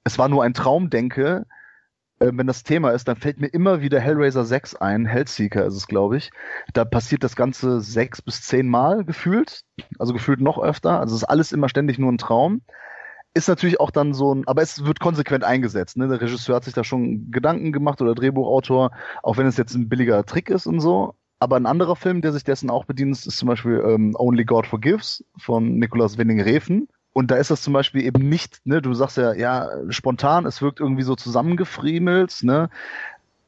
Es 0.05 0.18
war 0.18 0.29
nur 0.29 0.44
ein 0.44 0.55
Traum 0.55 0.90
denke, 0.90 1.46
äh, 2.18 2.31
wenn 2.33 2.46
das 2.46 2.62
Thema 2.62 2.90
ist, 2.90 3.09
dann 3.09 3.16
fällt 3.16 3.40
mir 3.40 3.49
immer 3.49 3.81
wieder 3.83 4.01
Hellraiser 4.01 4.44
6 4.44 4.77
ein, 4.77 5.07
Hellseeker 5.07 5.64
ist 5.66 5.75
es, 5.75 5.87
glaube 5.87 6.16
ich. 6.16 6.31
Da 6.72 6.85
passiert 6.85 7.25
das 7.25 7.37
Ganze 7.37 7.81
sechs 7.81 8.22
bis 8.22 8.42
zehn 8.42 8.68
Mal 8.68 9.05
gefühlt, 9.05 9.62
also 9.99 10.12
gefühlt 10.12 10.40
noch 10.40 10.59
öfter. 10.59 11.01
Also 11.01 11.14
ist 11.14 11.25
alles 11.25 11.53
immer 11.53 11.68
ständig 11.68 11.99
nur 11.99 12.11
ein 12.12 12.18
Traum. 12.18 12.62
Ist 13.35 13.49
natürlich 13.49 13.81
auch 13.81 13.90
dann 13.90 14.14
so 14.14 14.35
ein, 14.35 14.49
aber 14.49 14.62
es 14.62 14.85
wird 14.87 14.99
konsequent 15.01 15.44
eingesetzt. 15.44 15.99
Ne? 15.99 16.09
Der 16.09 16.20
Regisseur 16.22 16.57
hat 16.57 16.64
sich 16.64 16.75
da 16.75 16.85
schon 16.85 17.31
Gedanken 17.31 17.72
gemacht 17.72 18.01
oder 18.01 18.14
Drehbuchautor, 18.14 18.92
auch 19.22 19.37
wenn 19.37 19.46
es 19.46 19.59
jetzt 19.59 19.75
ein 19.75 19.88
billiger 19.90 20.25
Trick 20.25 20.49
ist 20.49 20.66
und 20.66 20.81
so. 20.81 21.14
Aber 21.46 21.54
ein 21.54 21.66
anderer 21.66 21.94
Film, 21.94 22.22
der 22.22 22.32
sich 22.32 22.42
dessen 22.42 22.70
auch 22.70 22.87
bedient, 22.87 23.24
ist 23.24 23.38
zum 23.38 23.46
Beispiel 23.46 23.80
ähm, 23.87 24.16
Only 24.18 24.44
God 24.44 24.66
Forgives 24.66 25.24
von 25.38 25.78
Nicolas 25.78 26.18
Winding-Refn. 26.18 26.88
Und 27.12 27.30
da 27.30 27.37
ist 27.37 27.52
das 27.52 27.62
zum 27.62 27.72
Beispiel 27.72 28.02
eben 28.02 28.28
nicht, 28.28 28.66
ne, 28.66 28.82
du 28.82 28.92
sagst 28.94 29.16
ja, 29.16 29.32
ja, 29.32 29.68
spontan, 29.90 30.44
es 30.44 30.61
wirkt 30.61 30.80
irgendwie 30.80 31.04
so 31.04 31.14
zusammengefriemelt, 31.14 32.42
ne? 32.42 32.68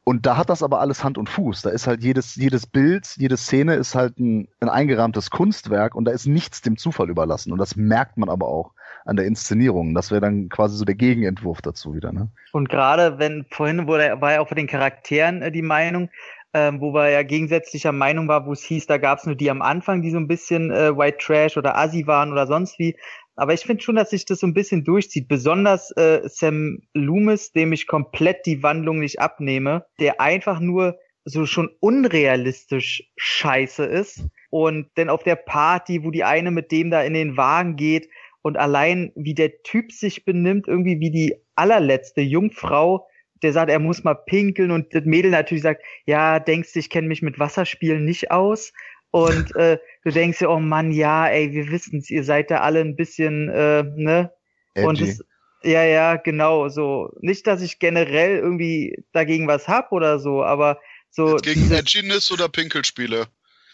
Und 0.05 0.25
da 0.25 0.37
hat 0.37 0.49
das 0.49 0.63
aber 0.63 0.79
alles 0.79 1.03
Hand 1.03 1.17
und 1.17 1.27
Fuß. 1.27 1.61
Da 1.61 1.71
ist 1.71 1.87
halt 1.87 2.01
jedes, 2.01 2.37
jedes 2.37 2.67
Bild, 2.67 3.15
jede 3.17 3.35
Szene 3.35 3.75
ist 3.75 3.95
halt 3.95 4.17
ein, 4.17 4.47
ein 4.61 4.69
eingerahmtes 4.69 5.29
Kunstwerk 5.29 5.93
und 5.93 6.05
da 6.05 6.13
ist 6.13 6.25
nichts 6.25 6.61
dem 6.61 6.77
Zufall 6.77 7.09
überlassen. 7.09 7.51
Und 7.51 7.57
das 7.57 7.75
merkt 7.75 8.15
man 8.15 8.29
aber 8.29 8.47
auch 8.47 8.71
an 9.03 9.17
der 9.17 9.25
Inszenierung. 9.25 9.93
Das 9.93 10.09
wäre 10.09 10.21
dann 10.21 10.47
quasi 10.47 10.77
so 10.77 10.85
der 10.85 10.95
Gegenentwurf 10.95 11.61
dazu 11.61 11.93
wieder. 11.93 12.13
Ne? 12.13 12.29
Und 12.53 12.69
gerade 12.69 13.19
wenn 13.19 13.45
vorhin 13.51 13.87
wurde, 13.87 14.21
war 14.21 14.31
ja 14.31 14.39
auch 14.39 14.47
von 14.47 14.57
den 14.57 14.67
Charakteren 14.67 15.41
äh, 15.41 15.51
die 15.51 15.61
Meinung, 15.61 16.09
ähm, 16.53 16.81
wo 16.81 16.93
wir 16.93 17.09
ja 17.09 17.23
gegensätzlicher 17.23 17.91
Meinung 17.91 18.27
war, 18.27 18.45
wo 18.45 18.53
es 18.53 18.63
hieß, 18.63 18.87
da 18.87 18.97
gab 18.97 19.19
es 19.19 19.25
nur 19.25 19.35
die 19.35 19.51
am 19.51 19.61
Anfang, 19.61 20.01
die 20.01 20.11
so 20.11 20.17
ein 20.17 20.27
bisschen 20.27 20.71
äh, 20.71 20.97
White 20.97 21.17
Trash 21.19 21.57
oder 21.57 21.77
Assi 21.77 22.07
waren 22.07 22.31
oder 22.31 22.47
sonst 22.47 22.79
wie. 22.79 22.95
Aber 23.35 23.53
ich 23.53 23.61
finde 23.61 23.83
schon, 23.83 23.95
dass 23.95 24.09
sich 24.09 24.25
das 24.25 24.39
so 24.39 24.47
ein 24.47 24.53
bisschen 24.53 24.83
durchzieht. 24.83 25.27
Besonders 25.27 25.91
äh, 25.91 26.21
Sam 26.25 26.79
Loomis, 26.93 27.51
dem 27.51 27.71
ich 27.71 27.87
komplett 27.87 28.45
die 28.45 28.63
Wandlung 28.63 28.99
nicht 28.99 29.21
abnehme, 29.21 29.85
der 29.99 30.19
einfach 30.19 30.59
nur 30.59 30.97
so 31.23 31.45
schon 31.45 31.69
unrealistisch 31.79 33.03
scheiße 33.15 33.85
ist. 33.85 34.25
Und 34.49 34.89
denn 34.97 35.09
auf 35.09 35.23
der 35.23 35.35
Party, 35.35 36.03
wo 36.03 36.11
die 36.11 36.23
eine 36.23 36.51
mit 36.51 36.71
dem 36.71 36.89
da 36.89 37.01
in 37.03 37.13
den 37.13 37.37
Wagen 37.37 37.75
geht 37.75 38.09
und 38.41 38.57
allein 38.57 39.11
wie 39.15 39.35
der 39.35 39.61
Typ 39.63 39.91
sich 39.91 40.25
benimmt, 40.25 40.67
irgendwie 40.67 40.99
wie 40.99 41.11
die 41.11 41.35
allerletzte 41.55 42.21
Jungfrau, 42.21 43.07
der 43.43 43.53
sagt, 43.53 43.71
er 43.71 43.79
muss 43.79 44.03
mal 44.03 44.15
pinkeln 44.15 44.71
und 44.71 44.93
das 44.93 45.05
Mädel 45.05 45.31
natürlich 45.31 45.63
sagt, 45.63 45.81
ja, 46.05 46.39
denkst 46.39 46.73
du, 46.73 46.79
ich 46.79 46.89
kenne 46.89 47.07
mich 47.07 47.21
mit 47.21 47.39
Wasserspielen 47.39 48.03
nicht 48.05 48.31
aus. 48.31 48.73
Und 49.11 49.55
äh, 49.55 49.77
du 50.03 50.11
denkst 50.11 50.39
dir, 50.39 50.49
oh 50.49 50.59
Mann, 50.59 50.91
ja, 50.91 51.27
ey, 51.27 51.51
wir 51.51 51.71
wissen's, 51.71 52.09
ihr 52.09 52.23
seid 52.23 52.51
da 52.51 52.59
alle 52.59 52.81
ein 52.81 52.95
bisschen, 52.95 53.49
äh, 53.49 53.83
ne? 53.83 54.31
Edgy. 54.73 54.87
Und 54.87 55.01
das, 55.01 55.19
ja, 55.63 55.83
ja, 55.83 56.15
genau, 56.15 56.69
so. 56.69 57.09
Nicht, 57.19 57.47
dass 57.47 57.61
ich 57.61 57.79
generell 57.79 58.37
irgendwie 58.37 59.03
dagegen 59.11 59.47
was 59.47 59.67
hab 59.67 59.91
oder 59.91 60.19
so, 60.19 60.43
aber 60.43 60.79
so. 61.09 61.33
Jetzt 61.33 61.43
gegen 61.43 61.71
Edginess 61.71 62.31
oder 62.31 62.49
Pinkelspiele? 62.49 63.27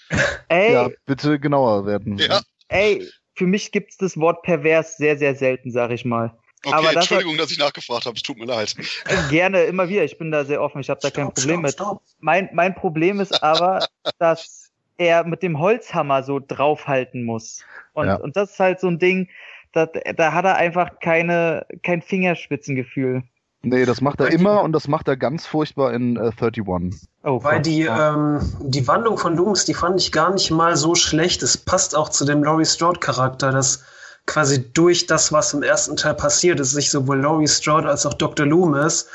Ey, 0.49 0.73
Ja, 0.73 0.89
bitte 1.05 1.39
genauer 1.39 1.85
werden. 1.85 2.17
Ja, 2.17 2.41
ey, 2.69 3.07
für 3.35 3.45
mich 3.45 3.71
gibt's 3.71 3.97
das 3.97 4.17
Wort 4.17 4.43
pervers 4.43 4.97
sehr, 4.97 5.17
sehr 5.17 5.35
selten, 5.35 5.71
sag 5.71 5.91
ich 5.91 6.05
mal. 6.05 6.37
Okay, 6.63 6.73
Aber 6.75 6.87
das 6.87 6.95
Entschuldigung, 6.95 7.37
dass 7.37 7.51
ich 7.51 7.57
nachgefragt 7.57 8.05
habe. 8.05 8.15
Es 8.15 8.23
tut 8.23 8.37
mir 8.37 8.45
leid. 8.45 8.75
Gerne, 9.29 9.63
immer 9.63 9.89
wieder. 9.89 10.03
Ich 10.03 10.17
bin 10.17 10.31
da 10.31 10.45
sehr 10.45 10.61
offen. 10.61 10.81
Ich 10.81 10.89
habe 10.89 10.99
da 11.01 11.09
kein 11.09 11.25
Stopp, 11.25 11.35
Problem 11.35 11.59
stopp, 11.59 11.63
mit. 11.63 11.73
stopp. 11.73 12.01
Mein, 12.19 12.49
mein 12.53 12.75
Problem 12.75 13.19
ist 13.19 13.43
aber, 13.43 13.85
dass 14.19 14.71
er 14.97 15.25
mit 15.25 15.43
dem 15.43 15.59
Holzhammer 15.59 16.23
so 16.23 16.39
draufhalten 16.39 17.23
muss. 17.23 17.61
Und, 17.93 18.07
Ja. 18.07 18.15
und 18.15 18.35
das 18.35 18.51
ist 18.51 18.59
halt 18.59 18.79
so 18.79 18.87
ein 18.87 18.99
Ding, 18.99 19.29
da, 19.73 19.87
da 19.87 20.31
hat 20.31 20.45
er 20.45 20.55
einfach 20.55 20.99
keine, 20.99 21.65
kein 21.83 22.01
Fingerspitzengefühl. 22.01 23.23
Nee, 23.61 23.85
das 23.85 23.99
macht 23.99 24.19
er 24.19 24.31
immer 24.31 24.61
und 24.61 24.73
das 24.73 24.87
macht 24.87 25.07
er 25.07 25.17
ganz 25.17 25.47
furchtbar 25.47 25.91
in 25.93 26.17
äh, 26.17 26.31
31. 26.39 27.09
Oh, 27.23 27.43
Weil 27.43 27.61
die, 27.61 27.81
ähm, 27.81 28.39
die 28.61 28.87
Wandlung 28.87 29.17
von 29.17 29.35
Loomis, 29.35 29.65
die 29.65 29.73
fand 29.73 29.99
ich 29.99 30.11
gar 30.11 30.31
nicht 30.31 30.51
mal 30.51 30.77
so 30.77 30.93
schlecht. 30.93 31.41
Es 31.41 31.57
passt 31.57 31.95
auch 31.95 32.09
zu 32.09 32.25
dem 32.25 32.43
Laurie 32.43 32.65
Strode-Charakter, 32.65 33.51
dass 33.51 33.83
quasi 34.25 34.71
durch 34.73 35.05
das, 35.05 35.31
was 35.31 35.53
im 35.53 35.63
ersten 35.63 35.95
Teil 35.95 36.15
passiert 36.15 36.59
ist, 36.59 36.71
sich 36.71 36.89
sowohl 36.89 37.21
Laurie 37.21 37.47
Strode 37.47 37.89
als 37.89 38.05
auch 38.05 38.13
Dr. 38.13 38.45
Loomis 38.45 39.07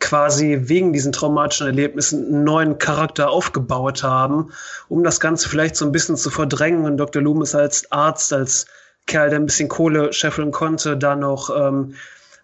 quasi 0.00 0.58
wegen 0.62 0.92
diesen 0.92 1.12
traumatischen 1.12 1.66
Erlebnissen 1.66 2.26
einen 2.26 2.44
neuen 2.44 2.78
Charakter 2.78 3.30
aufgebaut 3.30 4.02
haben, 4.02 4.50
um 4.88 5.04
das 5.04 5.20
Ganze 5.20 5.48
vielleicht 5.48 5.76
so 5.76 5.84
ein 5.84 5.92
bisschen 5.92 6.16
zu 6.16 6.30
verdrängen 6.30 6.86
und 6.86 6.96
Dr. 6.96 7.22
Loomis 7.22 7.54
als 7.54 7.90
Arzt, 7.92 8.32
als 8.32 8.66
Kerl, 9.06 9.30
der 9.30 9.38
ein 9.38 9.46
bisschen 9.46 9.68
Kohle 9.68 10.12
scheffeln 10.12 10.52
konnte, 10.52 10.96
da 10.96 11.16
noch 11.16 11.50
ähm, 11.54 11.94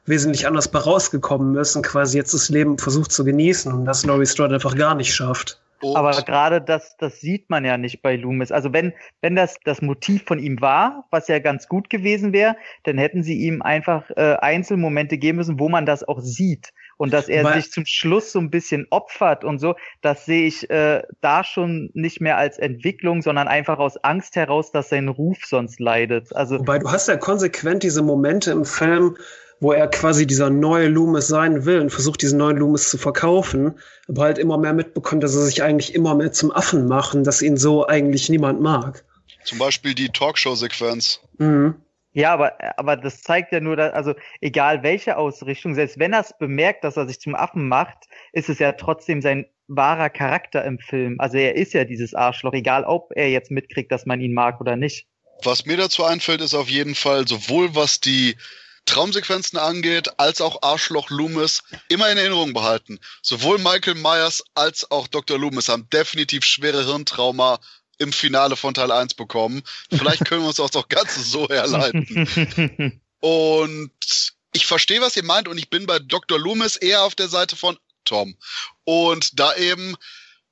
wesentlich 0.05 0.47
anders 0.47 0.69
bei 0.69 0.79
rausgekommen 0.79 1.57
ist 1.57 1.77
und 1.77 1.83
quasi 1.83 2.19
jetzt 2.19 2.35
das 2.35 2.49
Leben 2.49 2.79
versucht 2.79 3.13
zu 3.13 3.25
genießen 3.25 3.73
und 3.73 3.85
das 3.85 4.05
Laurie 4.05 4.27
Strode 4.27 4.55
einfach 4.55 4.77
gar 4.77 4.95
nicht 4.95 5.15
schafft. 5.15 5.59
Und 5.83 5.97
Aber 5.97 6.13
gerade 6.23 6.61
das, 6.61 6.97
das 6.99 7.21
sieht 7.21 7.51
man 7.51 7.65
ja 7.65 7.77
nicht 7.77 8.03
bei 8.03 8.17
Loomis. 8.17 8.51
Also 8.53 8.73
wenn, 8.73 8.93
wenn 9.21 9.37
das 9.37 9.57
das 9.65 9.83
Motiv 9.83 10.25
von 10.25 10.39
ihm 10.39 10.61
war, 10.61 11.07
was 11.11 11.29
ja 11.29 11.39
ganz 11.39 11.69
gut 11.69 11.91
gewesen 11.91 12.33
wäre, 12.33 12.57
dann 12.85 12.99
hätten 12.99 13.23
sie 13.23 13.39
ihm 13.39 13.63
einfach 13.63 14.11
äh, 14.17 14.37
Einzelmomente 14.41 15.19
geben 15.19 15.39
müssen, 15.39 15.61
wo 15.61 15.69
man 15.69 15.87
das 15.87 16.07
auch 16.07 16.21
sieht. 16.21 16.73
Und 16.99 17.13
dass 17.13 17.29
er 17.29 17.53
sich 17.53 17.71
zum 17.71 17.85
Schluss 17.85 18.33
so 18.33 18.39
ein 18.39 18.51
bisschen 18.51 18.87
opfert 18.91 19.45
und 19.45 19.59
so, 19.59 19.75
das 20.01 20.25
sehe 20.25 20.47
ich 20.47 20.71
äh, 20.71 21.03
da 21.21 21.45
schon 21.45 21.91
nicht 21.93 22.23
mehr 22.23 22.39
als 22.39 22.59
Entwicklung, 22.59 23.21
sondern 23.21 23.49
einfach 23.49 23.79
aus 23.79 23.99
Angst 23.99 24.35
heraus, 24.35 24.73
dass 24.73 24.89
sein 24.89 25.09
Ruf 25.09 25.45
sonst 25.45 25.79
leidet. 25.79 26.35
Also 26.35 26.59
Wobei 26.59 26.79
du 26.79 26.91
hast 26.91 27.09
ja 27.09 27.19
konsequent 27.19 27.83
diese 27.83 28.03
Momente 28.03 28.51
im 28.51 28.65
Film, 28.65 29.17
wo 29.61 29.73
er 29.73 29.89
quasi 29.89 30.27
dieser 30.27 30.51
neue 30.51 30.89
Loomis 30.89 31.29
sein 31.29 31.65
will 31.65 31.81
und 31.81 31.91
versucht, 31.91 32.23
diesen 32.23 32.39
neuen 32.39 32.57
Loomis 32.57 32.91
zu 32.91 32.99
verkaufen, 32.99 33.79
aber 34.09 34.23
halt 34.23 34.39
immer 34.39 34.59
mehr 34.59 34.73
mitbekommt, 34.73 35.23
dass 35.23 35.35
er 35.35 35.43
sich 35.43 35.63
eigentlich 35.63 35.95
immer 35.95 36.15
mehr 36.15 36.33
zum 36.33 36.53
Affen 36.53 36.87
machen, 36.87 37.25
dass 37.25 37.43
ihn 37.43 37.57
so 37.57 37.87
eigentlich 37.87 38.29
niemand 38.29 38.61
mag. 38.61 39.05
zum 39.45 39.59
Beispiel 39.59 39.95
die 39.95 40.09
Talkshow-Sequenz. 40.09 41.21
Mhm. 41.39 41.77
Ja, 42.13 42.33
aber, 42.33 42.55
aber 42.79 42.97
das 42.97 43.21
zeigt 43.21 43.53
ja 43.53 43.61
nur, 43.61 43.77
dass, 43.77 43.93
also 43.93 44.15
egal 44.41 44.83
welche 44.83 45.19
Ausrichtung, 45.19 45.75
selbst 45.75 45.99
wenn 45.99 46.15
er 46.15 46.21
es 46.21 46.33
bemerkt, 46.39 46.83
dass 46.83 46.97
er 46.97 47.07
sich 47.07 47.21
zum 47.21 47.35
Affen 47.35 47.69
macht, 47.69 48.07
ist 48.33 48.49
es 48.49 48.59
ja 48.59 48.73
trotzdem 48.73 49.21
sein 49.21 49.45
wahrer 49.69 50.09
Charakter 50.09 50.65
im 50.65 50.79
Film. 50.79 51.17
Also 51.19 51.37
er 51.37 51.57
ist 51.57 51.75
ja 51.75 51.85
dieses 51.85 52.15
Arschloch, 52.15 52.55
egal 52.55 52.85
ob 52.85 53.13
er 53.15 53.31
jetzt 53.31 53.51
mitkriegt, 53.51 53.93
dass 53.93 54.07
man 54.07 54.23
ihn 54.23 54.33
mag 54.33 54.61
oder 54.63 54.77
nicht. 54.77 55.07
Was 55.43 55.67
mir 55.67 55.77
dazu 55.77 56.05
einfällt, 56.05 56.41
ist 56.41 56.55
auf 56.55 56.71
jeden 56.71 56.95
Fall 56.95 57.29
sowohl 57.29 57.75
was 57.75 58.01
die 58.01 58.37
Traumsequenzen 58.87 59.59
angeht, 59.59 60.19
als 60.19 60.41
auch 60.41 60.63
Arschloch 60.63 61.11
Loomis 61.11 61.63
immer 61.89 62.11
in 62.11 62.19
Erinnerung 62.19 62.53
behalten. 62.53 62.99
Sowohl 63.23 63.59
Michael 63.59 63.97
Myers 63.97 64.43
als 64.55 64.91
auch 64.91 65.07
Dr. 65.09 65.39
Loomis 65.39 65.69
haben 65.69 65.89
definitiv 65.91 66.45
schwere 66.45 66.85
Hirntrauma 66.85 67.61
im 67.99 68.13
Finale 68.13 68.57
von 68.57 68.75
Teil 68.75 68.93
1 68.93 69.15
bekommen. 69.15 69.63
Vielleicht 69.91 70.25
können 70.25 70.43
wir 70.43 70.49
uns 70.49 70.61
auch 70.61 70.71
das 70.71 70.89
Ganze 70.89 71.23
so 71.23 71.49
herleiten. 71.49 73.01
Und 73.21 73.93
ich 74.53 74.67
verstehe, 74.67 75.01
was 75.01 75.17
ihr 75.17 75.25
meint, 75.25 75.49
und 75.49 75.59
ich 75.59 75.69
bin 75.69 75.87
bei 75.87 75.99
Dr. 75.99 76.39
Loomis 76.39 76.77
eher 76.77 77.03
auf 77.03 77.15
der 77.15 77.29
Seite 77.29 77.57
von 77.57 77.77
Tom. 78.05 78.37
Und 78.85 79.39
da 79.39 79.55
eben, 79.57 79.97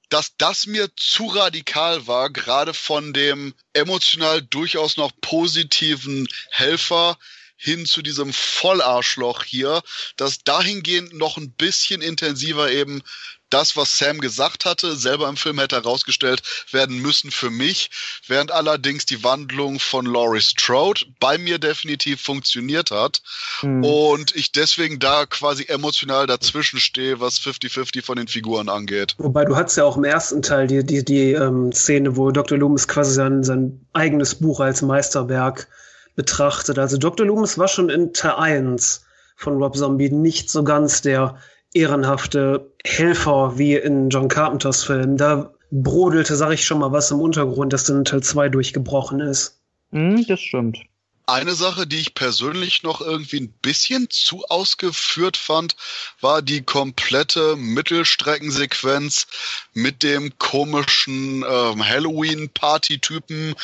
dass 0.09 0.37
das 0.37 0.66
mir 0.66 0.90
zu 0.97 1.27
radikal 1.27 2.07
war, 2.07 2.31
gerade 2.31 2.75
von 2.75 3.12
dem 3.12 3.55
emotional 3.73 4.42
durchaus 4.42 4.97
noch 4.97 5.12
positiven 5.20 6.29
Helfer 6.51 7.18
hin 7.64 7.87
zu 7.87 8.03
diesem 8.03 8.33
Vollarschloch 8.33 9.42
hier, 9.42 9.83
dass 10.16 10.44
dahingehend 10.44 11.14
noch 11.14 11.38
ein 11.38 11.50
bisschen 11.53 12.03
intensiver 12.03 12.70
eben 12.70 13.03
das, 13.50 13.77
was 13.77 13.98
Sam 13.98 14.20
gesagt 14.20 14.64
hatte, 14.64 14.96
selber 14.96 15.29
im 15.29 15.37
Film 15.37 15.61
hätte 15.61 15.77
herausgestellt 15.77 16.42
werden 16.72 16.98
müssen 16.98 17.31
für 17.31 17.50
mich, 17.50 17.90
während 18.27 18.50
allerdings 18.50 19.07
die 19.07 19.22
Wandlung 19.22 19.79
von 19.79 20.07
Laurie 20.07 20.40
Strode 20.40 21.03
bei 21.20 21.38
mir 21.38 21.59
definitiv 21.59 22.20
funktioniert 22.20 22.90
hat 22.90 23.22
Hm. 23.61 23.85
und 23.85 24.35
ich 24.35 24.50
deswegen 24.53 24.98
da 24.98 25.27
quasi 25.27 25.66
emotional 25.68 26.27
dazwischen 26.27 26.81
stehe, 26.81 27.20
was 27.20 27.38
50-50 27.38 28.03
von 28.05 28.16
den 28.16 28.29
Figuren 28.29 28.68
angeht. 28.68 29.14
Wobei 29.18 29.44
du 29.44 29.57
hattest 29.57 29.77
ja 29.77 29.85
auch 29.85 29.96
im 29.96 30.05
ersten 30.05 30.42
Teil 30.42 30.66
die, 30.66 30.85
die, 30.85 31.05
die 31.05 31.33
ähm, 31.33 31.72
Szene, 31.72 32.16
wo 32.16 32.31
Dr. 32.31 32.59
Loomis 32.59 32.88
quasi 32.88 33.14
sein, 33.14 33.44
sein 33.44 33.87
eigenes 33.92 34.35
Buch 34.35 34.61
als 34.61 34.83
Meisterwerk 34.83 35.68
betrachtet. 36.14 36.79
Also 36.79 36.96
Dr. 36.96 37.27
Loomis 37.27 37.59
war 37.59 37.68
schon 37.68 37.88
in 37.90 38.12
Teil 38.12 38.35
1 38.37 39.05
von 39.37 39.61
Rob 39.62 39.77
Zombie 39.77 40.11
nicht 40.11 40.50
so 40.50 40.62
ganz 40.62 41.03
der 41.03 41.37
ehrenhafte 41.72 42.70
Helfer 42.85 43.59
wie 43.59 43.74
in 43.74 44.11
John 44.11 44.29
Carpenters 44.29 44.85
Film. 44.85 45.16
Da 45.16 45.53
brodelte, 45.70 46.37
sag 46.37 46.53
ich 46.53 46.64
schon 46.64 46.79
mal, 46.79 46.92
was 46.92 47.11
im 47.11 47.20
Untergrund, 47.20 47.72
das 47.72 47.85
dann 47.85 47.98
in 47.98 48.05
Teil 48.05 48.22
2 48.22 48.48
durchgebrochen 48.48 49.20
ist. 49.20 49.59
Hm, 49.90 50.24
das 50.27 50.40
stimmt. 50.40 50.79
Eine 51.27 51.55
Sache, 51.55 51.87
die 51.87 52.00
ich 52.00 52.14
persönlich 52.14 52.83
noch 52.83 53.00
irgendwie 53.00 53.40
ein 53.40 53.53
bisschen 53.62 54.11
zu 54.11 54.44
ausgeführt 54.44 55.38
fand, 55.38 55.74
war 56.20 56.42
die 56.42 56.62
komplette 56.62 57.57
Mittelstreckensequenz 57.57 59.27
mit 59.72 60.03
dem 60.03 60.37
komischen 60.38 61.42
ähm, 61.48 61.88
Halloween-Party-Typen, 61.88 63.55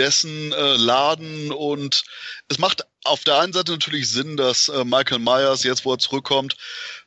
dessen 0.00 0.52
äh, 0.52 0.76
Laden 0.76 1.52
und 1.52 2.04
es 2.48 2.58
macht 2.58 2.86
auf 3.04 3.22
der 3.24 3.38
einen 3.38 3.52
Seite 3.52 3.72
natürlich 3.72 4.08
Sinn, 4.08 4.38
dass 4.38 4.68
äh, 4.68 4.82
Michael 4.82 5.18
Myers 5.18 5.62
jetzt, 5.62 5.84
wo 5.84 5.92
er 5.92 5.98
zurückkommt, 5.98 6.56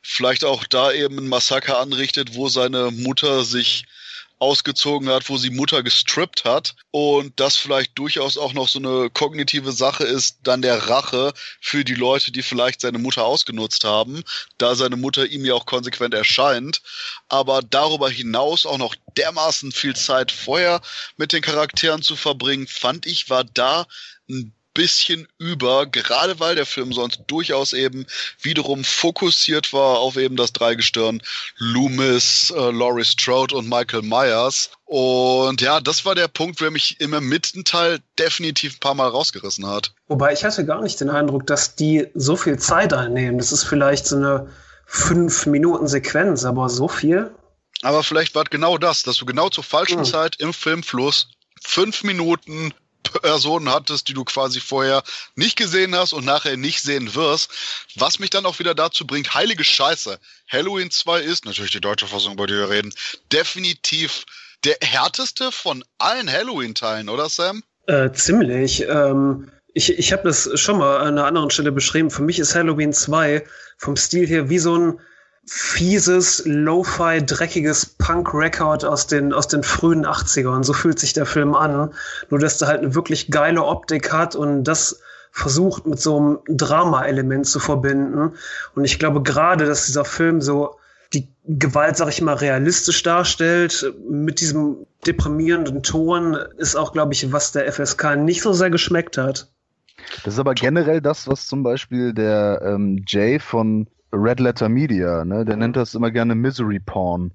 vielleicht 0.00 0.44
auch 0.44 0.62
da 0.64 0.92
eben 0.92 1.18
ein 1.18 1.28
Massaker 1.28 1.80
anrichtet, 1.80 2.36
wo 2.36 2.48
seine 2.48 2.92
Mutter 2.92 3.44
sich 3.44 3.84
ausgezogen 4.38 5.08
hat, 5.08 5.28
wo 5.28 5.38
sie 5.38 5.50
Mutter 5.50 5.82
gestrippt 5.82 6.44
hat 6.44 6.74
und 6.90 7.38
das 7.40 7.56
vielleicht 7.56 7.98
durchaus 7.98 8.36
auch 8.36 8.52
noch 8.52 8.68
so 8.68 8.78
eine 8.78 9.10
kognitive 9.10 9.72
Sache 9.72 10.04
ist, 10.04 10.38
dann 10.42 10.62
der 10.62 10.88
Rache 10.88 11.32
für 11.60 11.84
die 11.84 11.94
Leute, 11.94 12.32
die 12.32 12.42
vielleicht 12.42 12.80
seine 12.80 12.98
Mutter 12.98 13.24
ausgenutzt 13.24 13.84
haben, 13.84 14.22
da 14.58 14.74
seine 14.74 14.96
Mutter 14.96 15.26
ihm 15.26 15.44
ja 15.44 15.54
auch 15.54 15.66
konsequent 15.66 16.14
erscheint, 16.14 16.82
aber 17.28 17.62
darüber 17.62 18.10
hinaus 18.10 18.66
auch 18.66 18.78
noch 18.78 18.94
dermaßen 19.16 19.72
viel 19.72 19.94
Zeit 19.96 20.32
vorher 20.32 20.80
mit 21.16 21.32
den 21.32 21.42
Charakteren 21.42 22.02
zu 22.02 22.16
verbringen, 22.16 22.66
fand 22.66 23.06
ich, 23.06 23.30
war 23.30 23.44
da 23.44 23.86
ein 24.28 24.52
bisschen 24.74 25.28
über, 25.38 25.86
gerade 25.86 26.40
weil 26.40 26.56
der 26.56 26.66
Film 26.66 26.92
sonst 26.92 27.20
durchaus 27.28 27.72
eben 27.72 28.06
wiederum 28.40 28.84
fokussiert 28.84 29.72
war 29.72 29.98
auf 29.98 30.16
eben 30.16 30.36
das 30.36 30.52
Dreigestirn 30.52 31.22
Loomis, 31.56 32.52
äh, 32.54 32.70
Laurie 32.70 33.04
Strode 33.04 33.56
und 33.56 33.68
Michael 33.68 34.02
Myers. 34.02 34.70
Und 34.84 35.60
ja, 35.60 35.80
das 35.80 36.04
war 36.04 36.14
der 36.14 36.28
Punkt, 36.28 36.60
der 36.60 36.70
mich 36.70 37.00
im 37.00 37.10
Mittenteil 37.28 38.00
definitiv 38.18 38.76
ein 38.76 38.80
paar 38.80 38.94
Mal 38.94 39.08
rausgerissen 39.08 39.66
hat. 39.66 39.94
Wobei 40.08 40.32
ich 40.32 40.44
hatte 40.44 40.66
gar 40.66 40.82
nicht 40.82 41.00
den 41.00 41.10
Eindruck, 41.10 41.46
dass 41.46 41.76
die 41.76 42.08
so 42.14 42.36
viel 42.36 42.58
Zeit 42.58 42.92
einnehmen. 42.92 43.38
Das 43.38 43.52
ist 43.52 43.64
vielleicht 43.64 44.06
so 44.06 44.16
eine 44.16 44.50
fünf 44.86 45.46
Minuten 45.46 45.86
Sequenz, 45.86 46.44
aber 46.44 46.68
so 46.68 46.88
viel? 46.88 47.34
Aber 47.82 48.02
vielleicht 48.02 48.34
war 48.34 48.44
genau 48.44 48.78
das, 48.78 49.02
dass 49.02 49.16
du 49.16 49.26
genau 49.26 49.48
zur 49.48 49.64
falschen 49.64 49.98
Hm. 49.98 50.04
Zeit 50.04 50.36
im 50.36 50.52
Filmfluss 50.52 51.28
fünf 51.62 52.02
Minuten 52.02 52.72
Personen 53.12 53.70
hattest, 53.70 54.08
die 54.08 54.14
du 54.14 54.24
quasi 54.24 54.60
vorher 54.60 55.02
nicht 55.36 55.56
gesehen 55.56 55.94
hast 55.94 56.12
und 56.12 56.24
nachher 56.24 56.56
nicht 56.56 56.82
sehen 56.82 57.14
wirst, 57.14 57.50
was 57.96 58.18
mich 58.18 58.30
dann 58.30 58.46
auch 58.46 58.58
wieder 58.58 58.74
dazu 58.74 59.06
bringt, 59.06 59.34
heilige 59.34 59.64
Scheiße. 59.64 60.18
Halloween 60.50 60.90
2 60.90 61.20
ist, 61.20 61.44
natürlich 61.44 61.72
die 61.72 61.80
deutsche 61.80 62.06
Fassung, 62.06 62.34
über 62.34 62.46
die 62.46 62.54
wir 62.54 62.70
reden, 62.70 62.92
definitiv 63.32 64.24
der 64.64 64.76
härteste 64.80 65.52
von 65.52 65.84
allen 65.98 66.30
Halloween-Teilen, 66.30 67.08
oder 67.08 67.28
Sam? 67.28 67.62
Äh, 67.86 68.12
ziemlich. 68.12 68.82
Ähm, 68.88 69.50
ich 69.74 69.98
ich 69.98 70.12
habe 70.12 70.22
das 70.24 70.48
schon 70.58 70.78
mal 70.78 70.98
an 70.98 71.18
einer 71.18 71.26
anderen 71.26 71.50
Stelle 71.50 71.72
beschrieben. 71.72 72.10
Für 72.10 72.22
mich 72.22 72.38
ist 72.38 72.54
Halloween 72.54 72.92
2 72.92 73.44
vom 73.76 73.96
Stil 73.96 74.26
her 74.26 74.48
wie 74.48 74.58
so 74.58 74.76
ein 74.76 75.00
fieses, 75.46 76.42
lo-fi, 76.46 77.24
dreckiges 77.24 77.86
Punk-Record 77.86 78.84
aus 78.84 79.06
den, 79.06 79.32
aus 79.32 79.48
den 79.48 79.62
frühen 79.62 80.06
80ern. 80.06 80.64
So 80.64 80.72
fühlt 80.72 80.98
sich 80.98 81.12
der 81.12 81.26
Film 81.26 81.54
an. 81.54 81.92
Nur, 82.30 82.40
dass 82.40 82.58
der 82.58 82.68
halt 82.68 82.80
eine 82.80 82.94
wirklich 82.94 83.30
geile 83.30 83.64
Optik 83.64 84.12
hat 84.12 84.36
und 84.36 84.64
das 84.64 85.00
versucht 85.30 85.86
mit 85.86 86.00
so 86.00 86.16
einem 86.16 86.38
Drama-Element 86.48 87.46
zu 87.46 87.58
verbinden. 87.58 88.34
Und 88.74 88.84
ich 88.84 88.98
glaube 88.98 89.22
gerade, 89.22 89.66
dass 89.66 89.86
dieser 89.86 90.04
Film 90.04 90.40
so 90.40 90.76
die 91.12 91.28
Gewalt, 91.44 91.96
sag 91.96 92.08
ich 92.08 92.22
mal, 92.22 92.34
realistisch 92.34 93.02
darstellt. 93.02 93.92
Mit 94.08 94.40
diesem 94.40 94.86
deprimierenden 95.06 95.82
Ton 95.82 96.36
ist 96.56 96.76
auch, 96.76 96.92
glaube 96.92 97.12
ich, 97.12 97.32
was 97.32 97.52
der 97.52 97.70
FSK 97.70 98.16
nicht 98.16 98.42
so 98.42 98.52
sehr 98.52 98.70
geschmeckt 98.70 99.18
hat. 99.18 99.48
Das 100.24 100.34
ist 100.34 100.40
aber 100.40 100.54
generell 100.54 101.00
das, 101.00 101.28
was 101.28 101.46
zum 101.46 101.62
Beispiel 101.62 102.12
der 102.12 102.60
ähm, 102.64 103.04
Jay 103.06 103.38
von 103.38 103.86
Red 104.14 104.40
Letter 104.40 104.68
Media, 104.68 105.24
ne, 105.24 105.44
der 105.44 105.56
nennt 105.56 105.76
das 105.76 105.94
immer 105.94 106.10
gerne 106.10 106.34
Misery 106.34 106.80
Porn. 106.80 107.32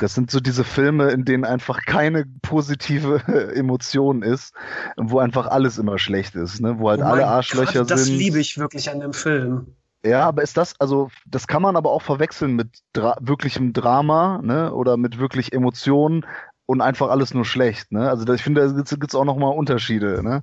Das 0.00 0.14
sind 0.14 0.30
so 0.30 0.38
diese 0.38 0.62
Filme, 0.62 1.10
in 1.10 1.24
denen 1.24 1.44
einfach 1.44 1.80
keine 1.84 2.24
positive 2.42 3.22
Emotion 3.54 4.22
ist, 4.22 4.54
wo 4.96 5.18
einfach 5.18 5.48
alles 5.48 5.78
immer 5.78 5.98
schlecht 5.98 6.36
ist, 6.36 6.60
ne? 6.60 6.78
wo 6.78 6.90
halt 6.90 7.00
Oh 7.00 7.04
alle 7.04 7.26
Arschlöcher 7.26 7.80
Gott, 7.80 7.90
das 7.90 8.04
sind. 8.04 8.14
Das 8.14 8.22
liebe 8.24 8.38
ich 8.38 8.58
wirklich 8.58 8.90
an 8.90 9.00
dem 9.00 9.12
Film. 9.12 9.74
Ja, 10.04 10.26
aber 10.26 10.42
ist 10.42 10.56
das, 10.56 10.80
also, 10.80 11.10
das 11.26 11.46
kann 11.46 11.62
man 11.62 11.76
aber 11.76 11.90
auch 11.90 12.02
verwechseln 12.02 12.54
mit 12.54 12.78
Dra 12.92 13.16
wirklichem 13.20 13.72
Drama, 13.72 14.40
ne, 14.42 14.72
oder 14.72 14.96
mit 14.96 15.18
wirklich 15.18 15.52
Emotionen 15.52 16.26
und 16.72 16.80
einfach 16.80 17.10
alles 17.10 17.34
nur 17.34 17.44
schlecht, 17.44 17.92
ne? 17.92 18.08
Also, 18.10 18.30
ich 18.32 18.42
finde, 18.42 18.66
da 18.66 18.72
gibt's, 18.74 18.90
gibt's 18.98 19.14
auch 19.14 19.24
nochmal 19.24 19.54
Unterschiede, 19.56 20.22
ne? 20.22 20.42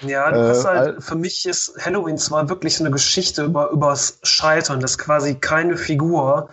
Ja, 0.00 0.30
du 0.32 0.40
Äh, 0.40 0.46
hast 0.46 0.64
al- 0.74 0.94
halt, 0.94 1.02
für 1.02 1.16
mich 1.16 1.44
ist 1.46 1.74
Halloween 1.84 2.18
zwar 2.18 2.48
wirklich 2.48 2.76
so 2.76 2.84
eine 2.84 2.92
Geschichte 2.92 3.44
über, 3.44 3.70
übers 3.70 4.20
Scheitern, 4.22 4.80
dass 4.80 4.96
quasi 4.98 5.34
keine 5.36 5.76
Figur 5.76 6.50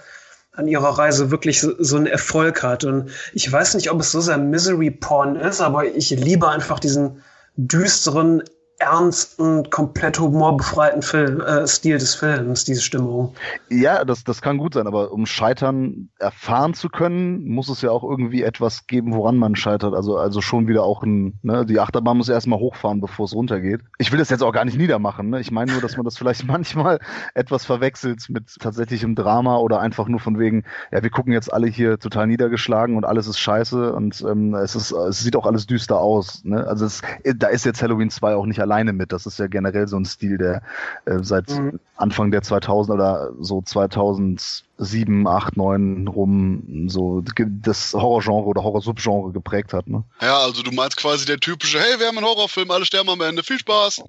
an 0.53 0.67
ihrer 0.67 0.97
Reise 0.97 1.31
wirklich 1.31 1.61
so, 1.61 1.73
so 1.79 1.97
einen 1.97 2.07
Erfolg 2.07 2.63
hat. 2.63 2.85
Und 2.85 3.11
ich 3.33 3.51
weiß 3.51 3.75
nicht, 3.75 3.91
ob 3.91 3.99
es 3.99 4.11
so 4.11 4.21
sehr 4.21 4.37
Misery 4.37 4.89
Porn 4.91 5.35
ist, 5.35 5.61
aber 5.61 5.85
ich 5.85 6.09
liebe 6.11 6.49
einfach 6.49 6.79
diesen 6.79 7.23
düsteren, 7.57 8.43
ernsten, 8.79 9.69
komplett 9.69 10.19
humorbefreiten 10.19 11.01
Film, 11.01 11.41
äh, 11.41 11.67
Stil 11.67 11.97
des 11.97 12.15
Films, 12.15 12.65
diese 12.65 12.81
Stimmung. 12.81 13.33
Ja, 13.69 14.03
das, 14.03 14.23
das 14.23 14.41
kann 14.41 14.57
gut 14.57 14.73
sein, 14.73 14.87
aber 14.87 15.11
um 15.11 15.25
Scheitern 15.25 16.09
erfahren 16.19 16.73
zu 16.73 16.89
können, 16.89 17.47
muss 17.47 17.69
es 17.69 17.81
ja 17.81 17.91
auch 17.91 18.03
irgendwie 18.03 18.43
etwas 18.43 18.87
geben, 18.87 19.13
woran 19.13 19.37
man 19.37 19.55
scheitert. 19.55 19.93
Also, 19.93 20.17
also 20.17 20.41
schon 20.41 20.67
wieder 20.67 20.83
auch 20.83 21.03
ein, 21.03 21.39
ne, 21.41 21.65
die 21.65 21.79
Achterbahn 21.79 22.17
muss 22.17 22.29
erstmal 22.29 22.59
hochfahren, 22.59 22.99
bevor 22.99 23.25
es 23.25 23.33
runtergeht. 23.33 23.81
Ich 23.97 24.11
will 24.11 24.19
das 24.19 24.29
jetzt 24.29 24.43
auch 24.43 24.51
gar 24.51 24.65
nicht 24.65 24.77
niedermachen, 24.77 25.29
ne? 25.29 25.39
Ich 25.39 25.51
meine 25.51 25.71
nur, 25.71 25.81
dass 25.81 25.95
man 25.95 26.03
das 26.03 26.17
vielleicht 26.17 26.45
manchmal 26.47 26.99
etwas 27.33 27.65
verwechselt 27.65 28.29
mit 28.29 28.55
tatsächlichem 28.59 29.15
Drama 29.15 29.57
oder 29.57 29.79
einfach 29.79 30.07
nur 30.07 30.19
von 30.19 30.37
wegen, 30.37 30.63
ja, 30.91 31.01
wir 31.01 31.09
gucken 31.09 31.31
jetzt 31.31 31.51
alle 31.53 31.67
hier 31.67 31.97
total 31.97 32.27
niedergeschlagen 32.27 32.97
und 32.97 33.05
alles 33.05 33.27
ist 33.27 33.39
scheiße 33.39 33.93
und 33.93 34.23
ähm, 34.27 34.53
es 34.55 34.75
ist, 34.75 34.91
es 34.91 35.19
sieht 35.19 35.35
auch 35.35 35.45
alles 35.45 35.65
düster 35.65 35.99
aus. 35.99 36.43
Ne? 36.43 36.65
Also 36.67 36.85
es, 36.85 37.01
da 37.35 37.47
ist 37.47 37.65
jetzt 37.65 37.81
Halloween 37.81 38.09
2 38.09 38.35
auch 38.35 38.45
nicht 38.45 38.64
alleine 38.65 38.91
mit. 38.93 39.11
Das 39.11 39.25
ist 39.25 39.39
ja 39.39 39.47
generell 39.47 39.87
so 39.87 39.95
ein 39.97 40.05
Stil, 40.05 40.37
der 40.37 40.61
äh, 41.05 41.19
seit 41.21 41.49
Mhm. 41.49 41.79
Anfang 41.95 42.31
der 42.31 42.41
2000 42.41 42.93
oder 42.95 43.31
so 43.39 43.61
2007, 43.61 45.27
8, 45.27 45.57
9 45.57 46.07
rum 46.07 46.85
so 46.89 47.21
das 47.21 47.93
Horrorgenre 47.93 48.45
oder 48.45 48.63
Horror-Subgenre 48.63 49.31
geprägt 49.31 49.73
hat. 49.73 49.87
Ne? 49.87 50.03
Ja, 50.21 50.39
also 50.39 50.61
du 50.63 50.71
meinst 50.71 50.97
quasi 50.97 51.25
der 51.25 51.37
typische, 51.39 51.79
hey, 51.79 51.99
wir 51.99 52.07
haben 52.07 52.17
einen 52.17 52.25
Horrorfilm, 52.25 52.69
alle 52.71 52.85
sterben 52.85 53.09
am 53.09 53.21
Ende, 53.21 53.43
viel 53.43 53.59
Spaß. 53.59 54.03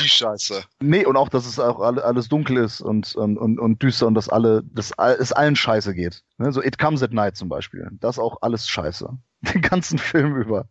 Die 0.00 0.08
Scheiße. 0.08 0.62
Nee, 0.80 1.06
und 1.06 1.16
auch, 1.16 1.30
dass 1.30 1.46
es 1.46 1.58
auch 1.58 1.80
alle, 1.80 2.04
alles 2.04 2.28
dunkel 2.28 2.58
ist 2.58 2.80
und, 2.82 3.14
und, 3.14 3.38
und, 3.38 3.82
düster 3.82 4.06
und 4.06 4.14
dass 4.14 4.28
alle, 4.28 4.62
dass 4.74 4.92
all- 4.98 5.16
es 5.18 5.32
allen 5.32 5.56
scheiße 5.56 5.94
geht. 5.94 6.22
Ne? 6.36 6.52
So 6.52 6.62
It 6.62 6.78
Comes 6.78 7.02
at 7.02 7.12
Night 7.12 7.36
zum 7.36 7.48
Beispiel. 7.48 7.88
Das 8.00 8.16
ist 8.16 8.22
auch 8.22 8.38
alles 8.42 8.68
scheiße. 8.68 9.08
Den 9.54 9.62
ganzen 9.62 9.96
Film 9.98 10.36
über. 10.36 10.66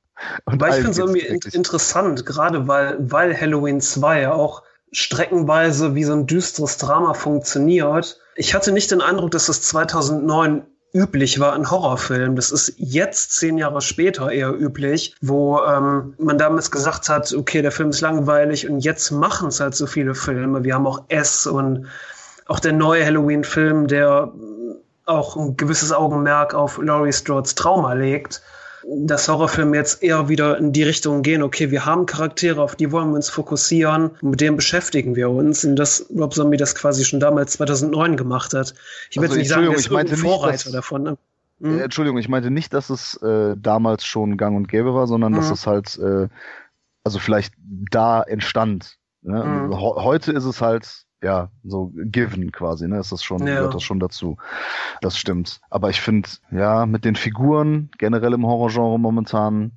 Weil 0.45 0.69
ich 0.69 0.75
finde 0.75 0.91
es 0.91 0.97
irgendwie 0.97 1.25
in 1.25 1.39
interessant, 1.51 2.25
gerade 2.25 2.67
weil, 2.67 2.97
weil 2.99 3.39
Halloween 3.39 3.81
2 3.81 4.21
ja 4.21 4.33
auch 4.33 4.63
streckenweise 4.91 5.95
wie 5.95 6.03
so 6.03 6.13
ein 6.13 6.27
düsteres 6.27 6.77
Drama 6.77 7.13
funktioniert. 7.13 8.19
Ich 8.35 8.55
hatte 8.55 8.71
nicht 8.71 8.91
den 8.91 9.01
Eindruck, 9.01 9.31
dass 9.31 9.45
das 9.45 9.61
2009 9.61 10.63
üblich 10.93 11.39
war 11.39 11.55
in 11.55 11.69
Horrorfilmen. 11.69 12.35
Das 12.35 12.51
ist 12.51 12.73
jetzt 12.77 13.33
zehn 13.33 13.57
Jahre 13.59 13.81
später 13.81 14.31
eher 14.31 14.51
üblich, 14.59 15.15
wo 15.21 15.61
ähm, 15.61 16.15
man 16.17 16.39
damals 16.39 16.71
gesagt 16.71 17.09
hat, 17.09 17.31
okay, 17.33 17.61
der 17.61 17.71
Film 17.71 17.89
ist 17.89 18.01
langweilig 18.01 18.67
und 18.67 18.79
jetzt 18.79 19.11
machen 19.11 19.49
es 19.49 19.59
halt 19.59 19.75
so 19.75 19.85
viele 19.85 20.15
Filme. 20.15 20.63
Wir 20.63 20.73
haben 20.73 20.87
auch 20.87 21.03
S 21.09 21.45
und 21.45 21.85
auch 22.47 22.59
der 22.59 22.73
neue 22.73 23.05
Halloween-Film, 23.05 23.87
der 23.87 24.33
auch 25.05 25.35
ein 25.35 25.57
gewisses 25.57 25.91
Augenmerk 25.91 26.55
auf 26.55 26.79
Laurie 26.79 27.13
Strode's 27.13 27.53
Trauma 27.53 27.93
legt 27.93 28.41
dass 28.87 29.27
Horrorfilme 29.27 29.75
jetzt 29.77 30.01
eher 30.03 30.29
wieder 30.29 30.57
in 30.57 30.71
die 30.71 30.83
Richtung 30.83 31.21
gehen, 31.21 31.41
okay, 31.43 31.71
wir 31.71 31.85
haben 31.85 32.05
Charaktere, 32.05 32.61
auf 32.61 32.75
die 32.75 32.91
wollen 32.91 33.09
wir 33.09 33.15
uns 33.15 33.29
fokussieren, 33.29 34.11
mit 34.21 34.41
denen 34.41 34.55
beschäftigen 34.55 35.15
wir 35.15 35.29
uns. 35.29 35.65
Und 35.65 35.75
dass 35.75 36.05
Rob 36.15 36.33
Zombie 36.33 36.57
das 36.57 36.75
quasi 36.75 37.03
schon 37.05 37.19
damals 37.19 37.53
2009 37.53 38.17
gemacht 38.17 38.53
hat. 38.53 38.73
Ich 39.09 39.17
will 39.17 39.23
Also, 39.25 39.37
nicht 39.37 39.49
sagen, 39.49 39.65
er 39.67 39.73
ist 39.73 39.85
ich 39.85 39.91
meinte 39.91 40.13
irgendein 40.13 40.29
nicht, 40.31 40.39
Vorreiter 40.39 40.63
dass- 40.65 40.71
davon. 40.73 41.03
Ne? 41.03 41.09
Äh, 41.61 41.67
Mhm. 41.67 41.79
Entschuldigung, 41.79 42.17
ich 42.19 42.29
meinte 42.29 42.51
nicht, 42.51 42.73
dass 42.73 42.89
es 42.89 43.15
äh, 43.21 43.55
damals 43.57 44.05
schon 44.05 44.37
gang 44.37 44.55
und 44.55 44.69
gäbe 44.69 44.93
war, 44.93 45.07
sondern 45.07 45.33
dass 45.33 45.47
Mhm. 45.47 45.53
es 45.53 45.67
halt, 45.67 45.97
äh, 45.99 46.27
also 47.03 47.19
vielleicht 47.19 47.53
da 47.91 48.21
entstand. 48.23 48.98
Ne? 49.21 49.43
Mhm. 49.43 49.71
He 49.77 49.77
heute 49.77 50.31
ist 50.31 50.45
es 50.45 50.61
halt, 50.61 51.03
ja, 51.21 51.49
so 51.63 51.91
given 51.95 52.51
quasi, 52.51 52.87
ne? 52.87 52.99
Ist 52.99 53.11
das 53.11 53.23
schon, 53.23 53.39
Ja. 53.45 53.55
gehört 53.55 53.73
das 53.73 53.83
schon 53.83 53.99
dazu. 53.99 54.37
Das 55.01 55.17
stimmt. 55.17 55.59
Aber 55.69 55.89
ich 55.89 55.99
finde, 56.01 56.29
ja, 56.51 56.85
mit 56.85 57.03
den 57.05 57.15
Figuren, 57.15 57.89
generell 57.97 58.33
im 58.33 58.45
Horrorgenre 58.45 58.97
momentan, 58.99 59.73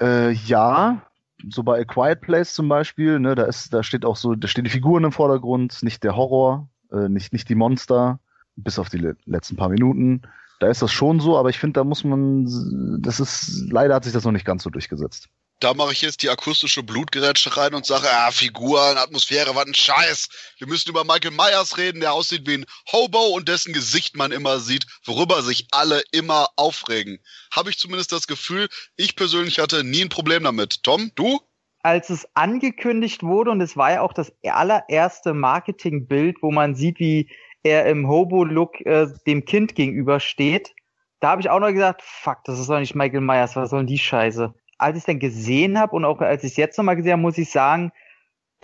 äh, 0.00 0.30
ja, 0.32 1.02
so 1.48 1.62
bei 1.62 1.80
A 1.80 1.84
Quiet 1.84 2.20
Place 2.20 2.54
zum 2.54 2.68
Beispiel, 2.68 3.18
ne, 3.20 3.34
da 3.34 3.44
ist, 3.44 3.72
da 3.72 3.82
steht 3.82 4.04
auch 4.04 4.16
so, 4.16 4.34
da 4.34 4.48
stehen 4.48 4.64
die 4.64 4.70
Figuren 4.70 5.04
im 5.04 5.12
Vordergrund, 5.12 5.82
nicht 5.82 6.02
der 6.04 6.16
Horror, 6.16 6.68
äh, 6.92 7.08
nicht, 7.08 7.32
nicht 7.32 7.48
die 7.48 7.54
Monster, 7.54 8.20
bis 8.56 8.78
auf 8.78 8.88
die 8.88 8.98
le 8.98 9.16
letzten 9.26 9.56
paar 9.56 9.68
Minuten. 9.68 10.22
Da 10.60 10.68
ist 10.68 10.82
das 10.82 10.92
schon 10.92 11.18
so, 11.20 11.36
aber 11.36 11.50
ich 11.50 11.58
finde, 11.58 11.80
da 11.80 11.84
muss 11.84 12.04
man, 12.04 13.00
das 13.00 13.18
ist, 13.18 13.66
leider 13.70 13.94
hat 13.94 14.04
sich 14.04 14.12
das 14.12 14.24
noch 14.24 14.30
nicht 14.32 14.44
ganz 14.44 14.62
so 14.62 14.70
durchgesetzt. 14.70 15.28
Da 15.62 15.74
mache 15.74 15.92
ich 15.92 16.02
jetzt 16.02 16.24
die 16.24 16.28
akustische 16.28 16.82
Blutgerätsche 16.82 17.56
rein 17.56 17.72
und 17.72 17.86
sage, 17.86 18.08
ah, 18.10 18.32
Figuren, 18.32 18.98
Atmosphäre, 18.98 19.54
was 19.54 19.66
ein 19.66 19.74
Scheiß. 19.74 20.28
Wir 20.58 20.66
müssen 20.66 20.90
über 20.90 21.04
Michael 21.04 21.30
Myers 21.30 21.78
reden, 21.78 22.00
der 22.00 22.14
aussieht 22.14 22.48
wie 22.48 22.54
ein 22.54 22.66
Hobo 22.90 23.28
und 23.28 23.48
dessen 23.48 23.72
Gesicht 23.72 24.16
man 24.16 24.32
immer 24.32 24.58
sieht, 24.58 24.86
worüber 25.04 25.40
sich 25.42 25.68
alle 25.70 26.02
immer 26.10 26.48
aufregen. 26.56 27.20
Habe 27.52 27.70
ich 27.70 27.78
zumindest 27.78 28.10
das 28.10 28.26
Gefühl, 28.26 28.68
ich 28.96 29.14
persönlich 29.14 29.60
hatte 29.60 29.84
nie 29.84 30.02
ein 30.02 30.08
Problem 30.08 30.42
damit. 30.42 30.82
Tom, 30.82 31.12
du? 31.14 31.38
als 31.84 32.10
es 32.10 32.26
angekündigt 32.34 33.22
wurde, 33.22 33.52
und 33.52 33.60
es 33.60 33.76
war 33.76 33.92
ja 33.92 34.00
auch 34.00 34.12
das 34.12 34.32
allererste 34.42 35.32
Marketingbild, 35.32 36.38
wo 36.40 36.50
man 36.50 36.74
sieht, 36.74 36.98
wie 36.98 37.30
er 37.62 37.86
im 37.86 38.08
Hobo-Look 38.08 38.80
äh, 38.80 39.06
dem 39.28 39.44
Kind 39.44 39.76
gegenübersteht, 39.76 40.74
da 41.20 41.30
habe 41.30 41.40
ich 41.40 41.50
auch 41.50 41.60
noch 41.60 41.70
gesagt, 41.70 42.02
fuck, 42.02 42.38
das 42.44 42.58
ist 42.58 42.68
doch 42.68 42.80
nicht 42.80 42.96
Michael 42.96 43.20
Myers, 43.20 43.54
was 43.54 43.70
soll 43.70 43.80
denn 43.80 43.86
die 43.86 43.98
Scheiße? 43.98 44.54
Als 44.82 44.98
ich 44.98 45.04
dann 45.04 45.18
gesehen 45.18 45.78
habe 45.78 45.96
und 45.96 46.04
auch 46.04 46.20
als 46.20 46.44
ich 46.44 46.52
es 46.52 46.56
jetzt 46.56 46.76
nochmal 46.76 46.96
gesehen 46.96 47.12
habe, 47.12 47.22
muss 47.22 47.38
ich 47.38 47.50
sagen, 47.50 47.92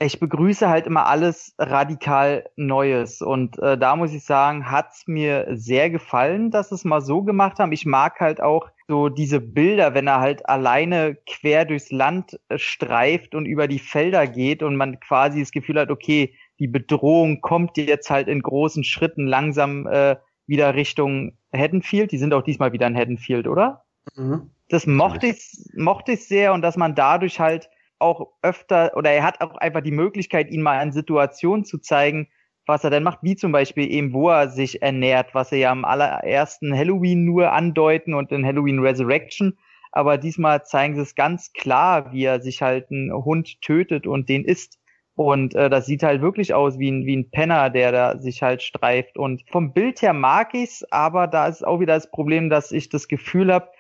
ich 0.00 0.20
begrüße 0.20 0.68
halt 0.68 0.87
immer 0.87 1.07
alles 1.07 1.54
radikal 1.59 2.48
Neues. 2.57 3.20
Und 3.20 3.59
äh, 3.59 3.76
da 3.76 3.96
muss 3.96 4.12
ich 4.12 4.24
sagen, 4.24 4.70
hat's 4.70 5.09
mir 5.09 5.46
sehr 5.50 5.90
gefallen, 5.90 6.50
dass 6.50 6.70
es 6.70 6.85
mal 6.85 7.00
so 7.00 7.22
gemacht 7.22 7.59
haben. 7.59 7.72
Ich 7.72 7.85
mag 7.85 8.20
halt 8.20 8.40
auch 8.40 8.68
so 8.87 9.09
diese 9.09 9.40
Bilder, 9.40 9.94
wenn 9.94 10.07
er 10.07 10.20
halt 10.20 10.48
alleine 10.48 11.16
quer 11.26 11.64
durchs 11.64 11.90
Land 11.90 12.38
äh, 12.48 12.59
streift 12.59 13.35
und 13.35 13.46
über 13.46 13.66
die 13.66 13.81
Felder 13.81 14.26
geht 14.26 14.62
und 14.62 14.76
man 14.76 15.00
quasi 15.00 15.40
das 15.40 15.50
Gefühl 15.50 15.81
hat, 15.81 15.90
okay, 15.90 16.35
die 16.61 16.68
Bedrohung 16.68 17.40
kommt 17.40 17.76
jetzt 17.76 18.09
halt 18.09 18.28
in 18.28 18.40
großen 18.40 18.85
Schritten 18.85 19.26
langsam 19.26 19.87
äh, 19.87 20.16
wieder 20.46 20.74
Richtung 20.74 21.37
Haddonfield. 21.52 22.12
Die 22.12 22.18
sind 22.18 22.33
auch 22.35 22.42
diesmal 22.42 22.72
wieder 22.72 22.87
in 22.87 22.96
Haddonfield, 22.96 23.48
oder? 23.48 23.85
Mhm. 24.16 24.50
Das 24.68 24.87
mochte 24.87 25.28
ich, 25.28 25.57
mochte 25.74 26.12
ich 26.12 26.26
sehr 26.26 26.52
und 26.52 26.62
dass 26.62 26.76
man 26.76 26.94
dadurch 26.94 27.40
halt 27.40 27.70
auch 27.98 28.33
öfter 28.42 28.92
oder 28.96 29.11
er 29.11 29.24
hat 29.24 29.40
auch 29.40 29.57
einfach 29.57 29.81
die 29.81 29.90
Möglichkeit, 29.90 30.50
ihn 30.50 30.62
mal 30.62 30.83
in 30.83 30.92
Situationen 30.92 31.64
zu 31.64 31.78
zeigen, 31.78 32.28
was 32.66 32.85
er 32.85 32.90
denn 32.90 33.02
macht, 33.02 33.20
wie 33.22 33.35
zum 33.35 33.50
Beispiel 33.50 33.90
eben, 33.90 34.12
wo 34.12 34.28
er 34.28 34.50
sich 34.50 34.83
ernährt, 34.83 35.35
was 35.35 35.52
er 35.52 35.59
ja 35.59 35.72
am 35.72 35.85
allerersten 35.85 36.76
Halloween 36.76 37.24
nur 37.24 37.52
andeuten 37.52 38.14
und 38.14 38.31
in 38.31 38.44
Halloween 38.44 38.78
Resurrection. 38.78 39.59
Aber 39.90 40.18
diesmal 40.18 40.64
zeigen 40.64 40.94
sie 40.94 41.00
es 41.00 41.14
ganz 41.14 41.54
klar, 41.54 42.12
wie 42.12 42.24
er 42.24 42.40
sich 42.40 42.61
halt 42.61 42.90
einen 42.90 43.12
Hund 43.12 43.62
tötet 43.62 44.07
und 44.07 44.28
den 44.28 44.44
isst. 44.44 44.78
Und 45.14 45.54
äh, 45.54 45.70
das 45.70 45.87
sieht 45.87 46.02
halt 46.02 46.20
wirklich 46.20 46.52
aus 46.52 46.78
wie 46.78 46.90
ein, 46.90 47.07
wie 47.07 47.16
ein 47.16 47.31
Penner, 47.31 47.70
der 47.70 47.90
da 47.90 48.18
sich 48.18 48.42
halt 48.42 48.62
streift. 48.62 49.16
Und 49.16 49.42
vom 49.50 49.72
Bild 49.72 50.02
her 50.02 50.12
mag 50.12 50.52
ich's, 50.52 50.85
aber 50.92 51.26
da 51.26 51.48
ist 51.48 51.66
auch 51.66 51.81
wieder 51.81 51.94
das 51.94 52.11
Problem, 52.11 52.50
dass 52.50 52.70
ich 52.70 52.90
das 52.90 53.09
Gefühl 53.09 53.52
habe, 53.52 53.70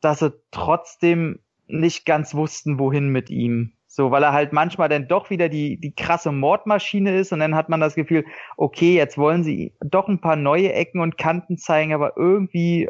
dass 0.00 0.20
sie 0.20 0.32
trotzdem 0.50 1.40
nicht 1.66 2.04
ganz 2.06 2.34
wussten, 2.34 2.78
wohin 2.78 3.08
mit 3.10 3.30
ihm. 3.30 3.72
So, 3.86 4.10
weil 4.12 4.22
er 4.22 4.32
halt 4.32 4.52
manchmal 4.52 4.88
dann 4.88 5.08
doch 5.08 5.30
wieder 5.30 5.48
die, 5.48 5.78
die 5.80 5.94
krasse 5.94 6.30
Mordmaschine 6.32 7.16
ist 7.18 7.32
und 7.32 7.40
dann 7.40 7.56
hat 7.56 7.68
man 7.68 7.80
das 7.80 7.94
Gefühl, 7.96 8.24
okay, 8.56 8.94
jetzt 8.94 9.18
wollen 9.18 9.42
sie 9.42 9.74
doch 9.80 10.08
ein 10.08 10.20
paar 10.20 10.36
neue 10.36 10.72
Ecken 10.72 11.00
und 11.00 11.18
Kanten 11.18 11.58
zeigen, 11.58 11.92
aber 11.92 12.16
irgendwie 12.16 12.88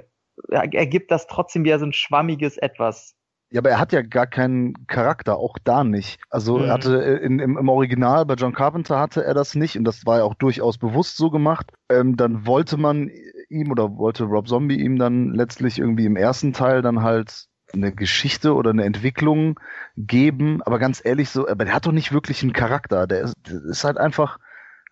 ergibt 0.50 1.10
das 1.10 1.26
trotzdem 1.26 1.64
wieder 1.64 1.78
so 1.78 1.86
ein 1.86 1.92
schwammiges 1.92 2.56
Etwas. 2.58 3.16
Ja, 3.52 3.60
aber 3.60 3.70
er 3.70 3.80
hat 3.80 3.92
ja 3.92 4.02
gar 4.02 4.26
keinen 4.28 4.86
Charakter, 4.86 5.36
auch 5.36 5.56
da 5.64 5.82
nicht. 5.82 6.20
Also 6.30 6.60
Mhm. 6.60 6.64
er 6.64 6.72
hatte 6.72 6.96
in, 6.98 7.40
im, 7.40 7.58
im 7.58 7.68
Original 7.68 8.24
bei 8.24 8.34
John 8.34 8.52
Carpenter 8.52 8.98
hatte 9.00 9.24
er 9.24 9.34
das 9.34 9.54
nicht 9.56 9.76
und 9.76 9.84
das 9.84 10.06
war 10.06 10.18
ja 10.18 10.24
auch 10.24 10.34
durchaus 10.34 10.78
bewusst 10.78 11.16
so 11.16 11.30
gemacht. 11.30 11.72
Ähm, 11.88 12.16
dann 12.16 12.46
wollte 12.46 12.76
man 12.76 13.10
ihm 13.50 13.70
oder 13.70 13.96
wollte 13.96 14.24
Rob 14.24 14.48
Zombie 14.48 14.80
ihm 14.80 14.98
dann 14.98 15.34
letztlich 15.34 15.78
irgendwie 15.78 16.06
im 16.06 16.16
ersten 16.16 16.52
Teil 16.52 16.82
dann 16.82 17.02
halt 17.02 17.46
eine 17.72 17.92
Geschichte 17.92 18.54
oder 18.54 18.70
eine 18.70 18.84
Entwicklung 18.84 19.58
geben, 19.96 20.60
aber 20.62 20.78
ganz 20.78 21.00
ehrlich 21.04 21.30
so, 21.30 21.46
aber 21.48 21.64
der 21.64 21.74
hat 21.74 21.86
doch 21.86 21.92
nicht 21.92 22.12
wirklich 22.12 22.42
einen 22.42 22.52
Charakter. 22.52 23.06
Der 23.06 23.20
ist, 23.22 23.34
der 23.46 23.62
ist 23.70 23.84
halt 23.84 23.98
einfach 23.98 24.38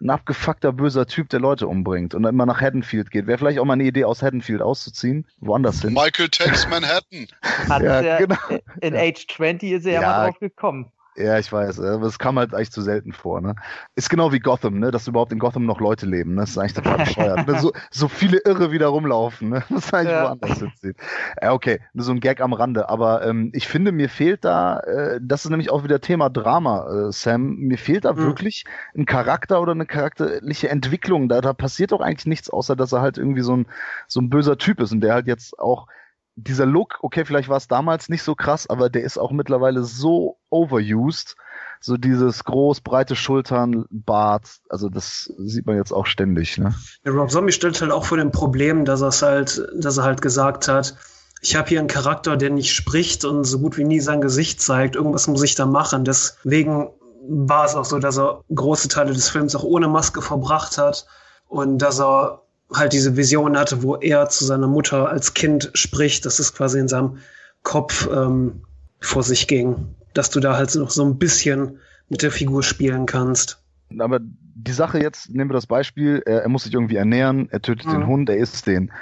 ein 0.00 0.10
abgefuckter 0.10 0.72
böser 0.72 1.06
Typ, 1.06 1.28
der 1.28 1.40
Leute 1.40 1.66
umbringt 1.66 2.14
und 2.14 2.22
dann 2.22 2.34
immer 2.34 2.46
nach 2.46 2.60
Haddonfield 2.60 3.10
geht. 3.10 3.26
Wäre 3.26 3.36
vielleicht 3.38 3.58
auch 3.58 3.64
mal 3.64 3.72
eine 3.72 3.82
Idee, 3.82 4.04
aus 4.04 4.22
Haddonfield 4.22 4.62
auszuziehen, 4.62 5.26
woanders 5.40 5.80
hin. 5.82 5.92
Michael 5.92 6.28
Takes 6.28 6.68
Manhattan. 6.68 7.26
Hat 7.68 7.82
Ja, 7.82 8.00
er, 8.00 8.18
genau. 8.18 8.36
In 8.80 8.94
Age 8.94 9.26
20 9.26 9.72
ist 9.72 9.86
er 9.86 9.94
ja, 9.94 10.00
Ja. 10.02 10.06
mal 10.08 10.26
drauf 10.26 10.38
gekommen. 10.38 10.92
Ja, 11.20 11.36
ich 11.36 11.50
weiß, 11.52 11.80
aber 11.80 12.06
es 12.06 12.20
kam 12.20 12.38
halt 12.38 12.54
eigentlich 12.54 12.70
zu 12.70 12.80
selten 12.80 13.12
vor, 13.12 13.40
ne? 13.40 13.56
Ist 13.96 14.08
genau 14.08 14.30
wie 14.32 14.38
Gotham, 14.38 14.78
ne? 14.78 14.92
Dass 14.92 15.08
überhaupt 15.08 15.32
in 15.32 15.40
Gotham 15.40 15.66
noch 15.66 15.80
Leute 15.80 16.06
leben, 16.06 16.34
ne? 16.34 16.42
Das 16.42 16.50
ist 16.50 16.58
eigentlich 16.58 16.74
total 16.74 16.98
bescheuert. 17.00 17.44
ne? 17.48 17.56
so, 17.56 17.72
so 17.90 18.06
viele 18.06 18.38
Irre 18.44 18.70
wieder 18.70 18.86
rumlaufen, 18.86 19.48
ne? 19.48 19.64
Das 19.68 19.86
ist 19.86 19.94
eigentlich 19.94 20.12
Ja. 20.12 20.22
woanders 20.22 20.58
hinziehen. 20.60 20.94
Ja, 21.42 21.52
okay, 21.54 21.80
nur 21.92 22.04
so 22.04 22.12
ein 22.12 22.20
Gag 22.20 22.40
am 22.40 22.52
Rande. 22.52 22.88
Aber 22.88 23.26
ähm, 23.26 23.50
ich 23.52 23.66
finde, 23.66 23.90
mir 23.90 24.08
fehlt 24.08 24.44
da, 24.44 24.78
äh, 24.80 25.18
das 25.20 25.44
ist 25.44 25.50
nämlich 25.50 25.70
auch 25.70 25.82
wieder 25.82 26.00
Thema 26.00 26.30
Drama, 26.30 27.08
äh, 27.08 27.12
Sam, 27.12 27.56
mir 27.56 27.78
fehlt 27.78 28.04
da 28.04 28.16
Mhm. 28.16 28.20
wirklich 28.20 28.64
ein 28.96 29.04
Charakter 29.04 29.60
oder 29.60 29.72
eine 29.72 29.86
charakterliche 29.86 30.68
Entwicklung. 30.68 31.28
Da, 31.28 31.40
da 31.40 31.52
passiert 31.52 31.90
doch 31.90 32.00
eigentlich 32.00 32.26
nichts, 32.26 32.48
außer 32.48 32.76
dass 32.76 32.92
er 32.92 33.00
halt 33.02 33.18
irgendwie 33.18 33.42
so 33.42 33.56
ein, 33.56 33.66
so 34.06 34.20
ein 34.20 34.30
böser 34.30 34.56
Typ 34.56 34.80
ist 34.80 34.92
und 34.92 35.00
der 35.00 35.14
halt 35.14 35.26
jetzt 35.26 35.58
auch 35.58 35.88
dieser 36.38 36.66
Look, 36.66 36.98
okay, 37.02 37.24
vielleicht 37.24 37.48
war 37.48 37.56
es 37.56 37.68
damals 37.68 38.08
nicht 38.08 38.22
so 38.22 38.34
krass, 38.34 38.68
aber 38.68 38.88
der 38.88 39.02
ist 39.02 39.18
auch 39.18 39.32
mittlerweile 39.32 39.82
so 39.82 40.38
overused. 40.50 41.36
So 41.80 41.96
dieses 41.96 42.42
groß, 42.42 42.80
breite 42.80 43.14
Schultern, 43.14 43.84
Bart, 43.90 44.48
also 44.68 44.88
das 44.88 45.32
sieht 45.38 45.66
man 45.66 45.76
jetzt 45.76 45.92
auch 45.92 46.06
ständig, 46.06 46.58
ne? 46.58 46.74
Der 47.04 47.12
Rob 47.12 47.30
Zombie 47.30 47.52
stellt 47.52 47.80
halt 47.80 47.92
auch 47.92 48.04
vor 48.04 48.18
dem 48.18 48.32
Problem, 48.32 48.84
dass 48.84 49.00
er 49.00 49.12
halt, 49.28 49.64
dass 49.76 49.98
er 49.98 50.02
halt 50.02 50.20
gesagt 50.20 50.66
hat, 50.66 50.96
ich 51.40 51.54
habe 51.54 51.68
hier 51.68 51.78
einen 51.78 51.86
Charakter, 51.86 52.36
der 52.36 52.50
nicht 52.50 52.74
spricht 52.74 53.24
und 53.24 53.44
so 53.44 53.60
gut 53.60 53.76
wie 53.76 53.84
nie 53.84 54.00
sein 54.00 54.20
Gesicht 54.20 54.60
zeigt. 54.60 54.96
Irgendwas 54.96 55.28
muss 55.28 55.44
ich 55.44 55.54
da 55.54 55.66
machen. 55.66 56.04
Deswegen 56.04 56.90
war 57.28 57.64
es 57.64 57.76
auch 57.76 57.84
so, 57.84 58.00
dass 58.00 58.18
er 58.18 58.42
große 58.52 58.88
Teile 58.88 59.12
des 59.12 59.28
Films 59.28 59.54
auch 59.54 59.62
ohne 59.62 59.86
Maske 59.86 60.20
verbracht 60.20 60.78
hat 60.78 61.06
und 61.46 61.78
dass 61.78 62.00
er 62.00 62.42
halt 62.72 62.92
diese 62.92 63.16
Vision 63.16 63.56
hatte, 63.56 63.82
wo 63.82 63.96
er 63.96 64.28
zu 64.28 64.44
seiner 64.44 64.66
Mutter 64.66 65.08
als 65.08 65.34
Kind 65.34 65.70
spricht, 65.74 66.26
dass 66.26 66.38
es 66.38 66.54
quasi 66.54 66.78
in 66.78 66.88
seinem 66.88 67.18
Kopf 67.62 68.08
ähm, 68.12 68.62
vor 69.00 69.22
sich 69.22 69.48
ging, 69.48 69.94
dass 70.14 70.30
du 70.30 70.40
da 70.40 70.56
halt 70.56 70.74
noch 70.74 70.90
so 70.90 71.04
ein 71.04 71.18
bisschen 71.18 71.78
mit 72.08 72.22
der 72.22 72.30
Figur 72.30 72.62
spielen 72.62 73.06
kannst. 73.06 73.62
Aber 73.98 74.20
die 74.20 74.72
Sache 74.72 74.98
jetzt, 75.00 75.30
nehmen 75.30 75.50
wir 75.50 75.54
das 75.54 75.66
Beispiel, 75.66 76.22
er, 76.26 76.42
er 76.42 76.48
muss 76.48 76.64
sich 76.64 76.74
irgendwie 76.74 76.96
ernähren, 76.96 77.48
er 77.50 77.62
tötet 77.62 77.86
den 77.86 78.00
Mhm. 78.00 78.06
Hund, 78.06 78.30
er 78.30 78.36
isst 78.36 78.66
den. 78.66 78.92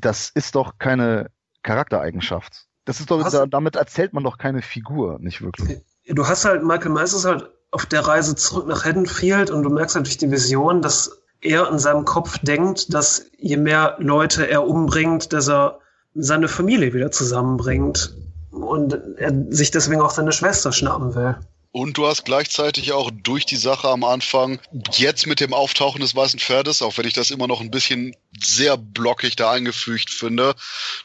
Das 0.00 0.30
ist 0.30 0.54
doch 0.54 0.78
keine 0.78 1.30
Charaktereigenschaft. 1.62 2.66
Das 2.86 2.98
ist 2.98 3.10
doch, 3.10 3.28
da, 3.30 3.46
damit 3.46 3.76
erzählt 3.76 4.12
man 4.14 4.24
doch 4.24 4.38
keine 4.38 4.62
Figur, 4.62 5.18
nicht 5.20 5.42
wirklich. 5.42 5.80
du 6.08 6.26
hast 6.26 6.44
halt, 6.44 6.64
Michael 6.64 6.90
Myers 6.90 7.12
ist 7.12 7.24
halt 7.24 7.50
auf 7.70 7.86
der 7.86 8.00
Reise 8.00 8.34
zurück 8.34 8.66
nach 8.66 8.84
Haddonfield 8.84 9.50
und 9.50 9.62
du 9.62 9.70
merkst 9.70 9.94
halt 9.94 10.06
durch 10.06 10.18
die 10.18 10.30
Vision, 10.30 10.82
dass 10.82 11.19
er 11.40 11.70
in 11.70 11.78
seinem 11.78 12.04
Kopf 12.04 12.38
denkt, 12.38 12.92
dass 12.92 13.26
je 13.38 13.56
mehr 13.56 13.96
Leute 13.98 14.48
er 14.48 14.66
umbringt, 14.66 15.32
dass 15.32 15.48
er 15.48 15.80
seine 16.14 16.48
Familie 16.48 16.92
wieder 16.92 17.10
zusammenbringt 17.10 18.14
und 18.50 18.98
er 19.16 19.32
sich 19.50 19.70
deswegen 19.70 20.00
auch 20.00 20.10
seine 20.10 20.32
Schwester 20.32 20.72
schnappen 20.72 21.14
will. 21.14 21.36
Und 21.72 21.96
du 21.96 22.08
hast 22.08 22.24
gleichzeitig 22.24 22.90
auch 22.90 23.12
durch 23.12 23.46
die 23.46 23.54
Sache 23.54 23.88
am 23.88 24.02
Anfang, 24.02 24.58
jetzt 24.90 25.28
mit 25.28 25.38
dem 25.38 25.54
Auftauchen 25.54 26.00
des 26.00 26.16
weißen 26.16 26.40
Pferdes, 26.40 26.82
auch 26.82 26.98
wenn 26.98 27.06
ich 27.06 27.12
das 27.12 27.30
immer 27.30 27.46
noch 27.46 27.60
ein 27.60 27.70
bisschen 27.70 28.16
sehr 28.42 28.76
blockig 28.76 29.36
da 29.36 29.52
eingefügt 29.52 30.10
finde, 30.10 30.56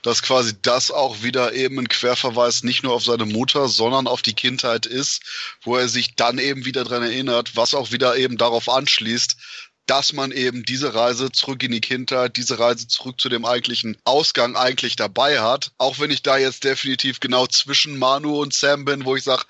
dass 0.02 0.24
quasi 0.24 0.54
das 0.60 0.90
auch 0.90 1.22
wieder 1.22 1.54
eben 1.54 1.78
ein 1.78 1.88
Querverweis 1.88 2.64
nicht 2.64 2.82
nur 2.82 2.94
auf 2.94 3.04
seine 3.04 3.26
Mutter, 3.26 3.68
sondern 3.68 4.08
auf 4.08 4.24
die 4.24 4.34
Kindheit 4.34 4.88
ist, 4.88 5.22
wo 5.62 5.76
er 5.76 5.88
sich 5.88 6.16
dann 6.16 6.40
eben 6.40 6.66
wieder 6.66 6.84
dran 6.84 7.04
erinnert, 7.04 7.56
was 7.56 7.76
auch 7.76 7.92
wieder 7.92 8.16
eben 8.18 8.38
darauf 8.38 8.68
anschließt, 8.68 9.38
dass 9.86 10.14
man 10.14 10.32
eben 10.32 10.64
diese 10.64 10.94
Reise 10.94 11.32
zurück 11.32 11.62
in 11.64 11.72
die 11.72 11.82
Kindheit, 11.82 12.38
diese 12.38 12.60
Reise 12.60 12.88
zurück 12.88 13.20
zu 13.20 13.30
dem 13.30 13.46
eigentlichen 13.46 13.98
Ausgang 14.04 14.56
eigentlich 14.56 14.96
dabei 14.96 15.42
hat. 15.42 15.72
Auch 15.78 16.00
wenn 16.00 16.12
ich 16.12 16.24
da 16.24 16.38
jetzt 16.38 16.64
definitiv 16.64 17.20
genau 17.20 17.48
zwischen 17.48 17.98
Manu 17.98 18.42
und 18.42 18.54
Sam 18.54 18.86
bin, 18.86 19.06
wo 19.06 19.16
ich 19.16 19.24
sage, 19.24 19.44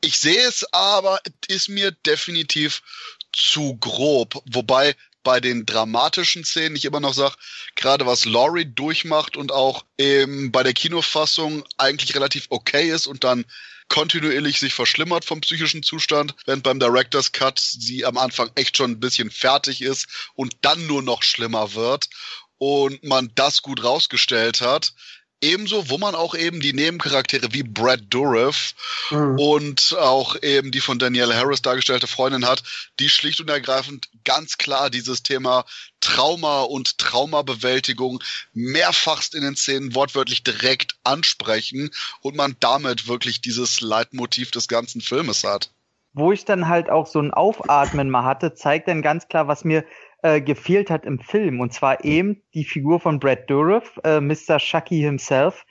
ich 0.00 0.18
sehe 0.18 0.48
es, 0.48 0.64
aber 0.72 1.20
ist 1.46 1.68
mir 1.68 1.92
definitiv 1.92 2.82
zu 3.32 3.76
grob. 3.76 4.42
Wobei 4.46 4.96
bei 5.22 5.40
den 5.40 5.64
dramatischen 5.64 6.44
Szenen 6.44 6.74
ich 6.74 6.84
immer 6.84 7.00
noch 7.00 7.14
sage, 7.14 7.36
gerade 7.76 8.06
was 8.06 8.24
Laurie 8.24 8.64
durchmacht 8.64 9.36
und 9.36 9.52
auch 9.52 9.84
eben 9.96 10.50
bei 10.50 10.64
der 10.64 10.72
Kinofassung 10.72 11.64
eigentlich 11.78 12.14
relativ 12.16 12.46
okay 12.50 12.90
ist 12.90 13.06
und 13.06 13.22
dann 13.22 13.44
kontinuierlich 13.92 14.58
sich 14.58 14.72
verschlimmert 14.72 15.26
vom 15.26 15.42
psychischen 15.42 15.82
Zustand, 15.82 16.34
während 16.46 16.62
beim 16.62 16.80
Director's 16.80 17.30
Cut 17.30 17.58
sie 17.58 18.06
am 18.06 18.16
Anfang 18.16 18.50
echt 18.54 18.78
schon 18.78 18.92
ein 18.92 19.00
bisschen 19.00 19.30
fertig 19.30 19.82
ist 19.82 20.08
und 20.34 20.56
dann 20.62 20.86
nur 20.86 21.02
noch 21.02 21.22
schlimmer 21.22 21.74
wird 21.74 22.08
und 22.56 23.04
man 23.04 23.30
das 23.34 23.60
gut 23.60 23.84
rausgestellt 23.84 24.62
hat. 24.62 24.94
Ebenso, 25.42 25.90
wo 25.90 25.98
man 25.98 26.14
auch 26.14 26.36
eben 26.36 26.60
die 26.60 26.72
Nebencharaktere 26.72 27.52
wie 27.52 27.64
Brad 27.64 28.00
Dourif 28.10 28.74
Mhm. 29.10 29.38
und 29.38 29.96
auch 29.98 30.40
eben 30.40 30.70
die 30.70 30.80
von 30.80 31.00
Danielle 31.00 31.36
Harris 31.36 31.60
dargestellte 31.60 32.06
Freundin 32.06 32.46
hat, 32.46 32.62
die 33.00 33.08
schlicht 33.08 33.40
und 33.40 33.50
ergreifend 33.50 34.08
ganz 34.24 34.56
klar 34.56 34.88
dieses 34.88 35.24
Thema 35.24 35.64
Trauma 36.00 36.62
und 36.62 36.98
Traumabewältigung 36.98 38.22
mehrfachst 38.52 39.34
in 39.34 39.42
den 39.42 39.56
Szenen 39.56 39.94
wortwörtlich 39.96 40.44
direkt 40.44 40.96
ansprechen 41.02 41.90
und 42.20 42.36
man 42.36 42.56
damit 42.60 43.08
wirklich 43.08 43.40
dieses 43.40 43.80
Leitmotiv 43.80 44.52
des 44.52 44.68
ganzen 44.68 45.00
Filmes 45.00 45.44
hat. 45.44 45.70
Wo 46.14 46.30
ich 46.30 46.44
dann 46.44 46.68
halt 46.68 46.90
auch 46.90 47.06
so 47.06 47.18
ein 47.18 47.32
Aufatmen 47.32 48.10
mal 48.10 48.24
hatte, 48.24 48.54
zeigt 48.54 48.86
dann 48.86 49.02
ganz 49.02 49.28
klar, 49.28 49.48
was 49.48 49.64
mir 49.64 49.84
äh, 50.22 50.40
gefehlt 50.40 50.90
hat 50.90 51.04
im 51.04 51.18
Film. 51.18 51.60
Und 51.60 51.72
zwar 51.72 52.04
eben 52.04 52.42
die 52.54 52.64
Figur 52.64 53.00
von 53.00 53.18
Brad 53.18 53.50
Dourif, 53.50 53.98
äh, 54.04 54.20
Mr. 54.20 54.58
Chucky 54.58 55.00
himself, 55.00 55.64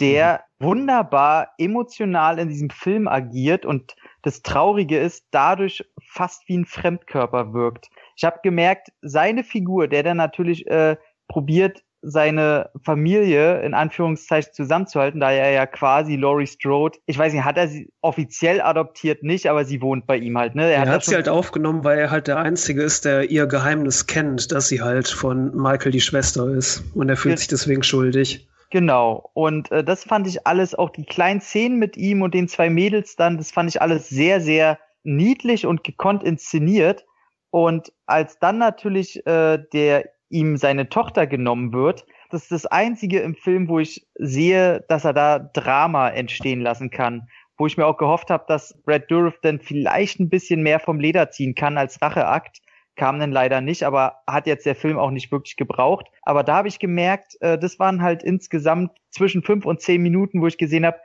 der 0.00 0.44
wunderbar 0.58 1.52
emotional 1.58 2.38
in 2.38 2.48
diesem 2.48 2.70
Film 2.70 3.08
agiert 3.08 3.66
und 3.66 3.96
das 4.22 4.42
Traurige 4.42 4.98
ist, 4.98 5.26
dadurch 5.30 5.84
fast 6.02 6.48
wie 6.48 6.58
ein 6.58 6.66
Fremdkörper 6.66 7.52
wirkt. 7.52 7.88
Ich 8.16 8.24
habe 8.24 8.40
gemerkt, 8.42 8.88
seine 9.02 9.44
Figur, 9.44 9.88
der 9.88 10.02
dann 10.02 10.16
natürlich 10.16 10.66
äh, 10.66 10.96
probiert, 11.28 11.82
seine 12.02 12.70
Familie 12.84 13.60
in 13.62 13.74
Anführungszeichen 13.74 14.52
zusammenzuhalten, 14.52 15.20
da 15.20 15.30
er 15.32 15.50
ja 15.50 15.66
quasi 15.66 16.16
Laurie 16.16 16.46
Strode, 16.46 16.98
ich 17.06 17.18
weiß 17.18 17.32
nicht, 17.32 17.44
hat 17.44 17.56
er 17.56 17.68
sie 17.68 17.90
offiziell 18.00 18.60
adoptiert 18.60 19.22
nicht, 19.22 19.48
aber 19.48 19.64
sie 19.64 19.80
wohnt 19.82 20.06
bei 20.06 20.16
ihm 20.16 20.38
halt, 20.38 20.54
ne? 20.54 20.70
Er 20.70 20.84
da 20.84 20.92
hat 20.92 21.04
sie 21.04 21.10
schon- 21.10 21.16
halt 21.16 21.28
aufgenommen, 21.28 21.84
weil 21.84 21.98
er 21.98 22.10
halt 22.10 22.28
der 22.28 22.38
Einzige 22.38 22.82
ist, 22.82 23.04
der 23.04 23.30
ihr 23.30 23.46
Geheimnis 23.46 24.06
kennt, 24.06 24.52
dass 24.52 24.68
sie 24.68 24.82
halt 24.82 25.08
von 25.08 25.54
Michael 25.56 25.92
die 25.92 26.00
Schwester 26.00 26.48
ist. 26.48 26.84
Und 26.94 27.08
er 27.08 27.16
fühlt 27.16 27.34
Ja. 27.34 27.38
sich 27.38 27.48
deswegen 27.48 27.82
schuldig. 27.82 28.46
Genau. 28.70 29.30
Und 29.34 29.70
äh, 29.72 29.82
das 29.84 30.04
fand 30.04 30.26
ich 30.26 30.46
alles, 30.46 30.74
auch 30.74 30.90
die 30.90 31.04
kleinen 31.04 31.40
Szenen 31.40 31.78
mit 31.78 31.96
ihm 31.96 32.22
und 32.22 32.34
den 32.34 32.48
zwei 32.48 32.68
Mädels 32.68 33.16
dann, 33.16 33.36
das 33.38 33.50
fand 33.50 33.68
ich 33.70 33.80
alles 33.80 34.08
sehr, 34.08 34.40
sehr 34.40 34.78
niedlich 35.04 35.66
und 35.66 35.84
gekonnt 35.84 36.22
inszeniert. 36.24 37.04
Und 37.50 37.92
als 38.06 38.38
dann 38.38 38.58
natürlich 38.58 39.24
äh, 39.26 39.58
der 39.72 40.04
ihm 40.28 40.56
seine 40.56 40.88
Tochter 40.88 41.26
genommen 41.26 41.72
wird, 41.72 42.04
das 42.30 42.42
ist 42.42 42.52
das 42.52 42.66
Einzige 42.66 43.20
im 43.20 43.34
Film, 43.34 43.68
wo 43.68 43.78
ich 43.78 44.06
sehe, 44.16 44.84
dass 44.88 45.04
er 45.04 45.12
da 45.12 45.38
Drama 45.38 46.08
entstehen 46.08 46.60
lassen 46.60 46.90
kann. 46.90 47.28
Wo 47.56 47.66
ich 47.66 47.76
mir 47.76 47.86
auch 47.86 47.96
gehofft 47.96 48.30
habe, 48.30 48.44
dass 48.48 48.76
Brad 48.82 49.10
Dourif 49.10 49.38
dann 49.40 49.60
vielleicht 49.60 50.20
ein 50.20 50.28
bisschen 50.28 50.62
mehr 50.62 50.80
vom 50.80 51.00
Leder 51.00 51.30
ziehen 51.30 51.54
kann 51.54 51.78
als 51.78 52.02
Racheakt. 52.02 52.60
Kam 52.96 53.20
dann 53.20 53.32
leider 53.32 53.60
nicht, 53.60 53.82
aber 53.84 54.22
hat 54.26 54.46
jetzt 54.46 54.66
der 54.66 54.74
Film 54.74 54.98
auch 54.98 55.10
nicht 55.10 55.30
wirklich 55.30 55.56
gebraucht. 55.56 56.06
Aber 56.22 56.42
da 56.42 56.56
habe 56.56 56.68
ich 56.68 56.78
gemerkt, 56.78 57.36
äh, 57.40 57.58
das 57.58 57.78
waren 57.78 58.02
halt 58.02 58.22
insgesamt 58.22 58.90
zwischen 59.10 59.42
fünf 59.42 59.64
und 59.64 59.80
zehn 59.80 60.02
Minuten, 60.02 60.42
wo 60.42 60.46
ich 60.46 60.58
gesehen 60.58 60.84
habe, 60.84 60.98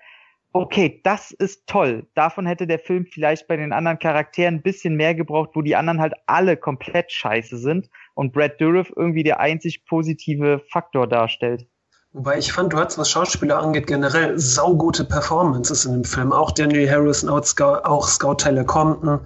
okay, 0.53 1.01
das 1.03 1.31
ist 1.31 1.67
toll. 1.67 2.07
Davon 2.13 2.45
hätte 2.45 2.67
der 2.67 2.79
Film 2.79 3.05
vielleicht 3.05 3.47
bei 3.47 3.57
den 3.57 3.73
anderen 3.73 3.99
Charakteren 3.99 4.55
ein 4.55 4.61
bisschen 4.61 4.95
mehr 4.95 5.15
gebraucht, 5.15 5.51
wo 5.53 5.61
die 5.61 5.75
anderen 5.75 6.01
halt 6.01 6.13
alle 6.25 6.57
komplett 6.57 7.11
scheiße 7.11 7.57
sind 7.57 7.89
und 8.13 8.33
Brad 8.33 8.59
Dourif 8.59 8.91
irgendwie 8.95 9.23
der 9.23 9.39
einzig 9.39 9.85
positive 9.85 10.61
Faktor 10.69 11.07
darstellt. 11.07 11.67
Wobei 12.13 12.37
ich 12.37 12.51
fand, 12.51 12.73
du 12.73 12.77
hattest, 12.77 12.97
was 12.97 13.09
Schauspieler 13.09 13.59
angeht, 13.59 13.87
generell 13.87 14.37
saugute 14.37 15.05
Performances 15.05 15.85
in 15.85 15.93
dem 15.93 16.03
Film. 16.03 16.33
Auch 16.33 16.51
Daniel 16.51 16.89
Harris 16.89 17.23
und 17.23 17.29
auch 17.29 17.43
Scout, 17.43 17.85
auch 17.85 18.05
Scout 18.05 18.35
Tyler 18.35 18.65
Compton, 18.65 19.21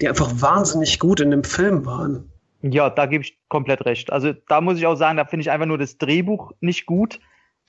die 0.00 0.08
einfach 0.08 0.30
wahnsinnig 0.34 0.98
gut 0.98 1.20
in 1.20 1.30
dem 1.30 1.44
Film 1.44 1.86
waren. 1.86 2.32
Ja, 2.62 2.90
da 2.90 3.06
gebe 3.06 3.22
ich 3.22 3.38
komplett 3.48 3.84
recht. 3.84 4.12
Also 4.12 4.32
da 4.48 4.60
muss 4.60 4.78
ich 4.78 4.86
auch 4.86 4.96
sagen, 4.96 5.16
da 5.16 5.24
finde 5.24 5.42
ich 5.42 5.52
einfach 5.52 5.66
nur 5.66 5.78
das 5.78 5.98
Drehbuch 5.98 6.50
nicht 6.60 6.86
gut, 6.86 7.20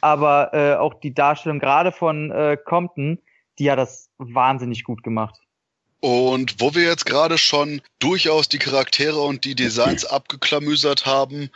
aber 0.02 0.54
äh, 0.54 0.76
auch 0.76 0.94
die 0.96 1.14
Darstellung 1.14 1.60
gerade 1.60 1.92
von 1.92 2.32
äh, 2.32 2.58
Compton, 2.64 3.20
die 3.60 3.72
hat 3.72 3.80
das 3.80 4.10
wahnsinnig 4.18 4.84
gut 4.84 5.04
gemacht. 5.04 5.40
Und 6.00 6.62
wo 6.62 6.76
wir 6.76 6.84
jetzt 6.84 7.06
gerade 7.06 7.38
schon 7.38 7.82
durchaus 8.00 8.48
die 8.48 8.60
Charaktere 8.60 9.20
und 9.20 9.46
die 9.46 9.56
Designs 9.56 10.06
abgeklamüsert 10.06 11.06
haben, 11.06 11.50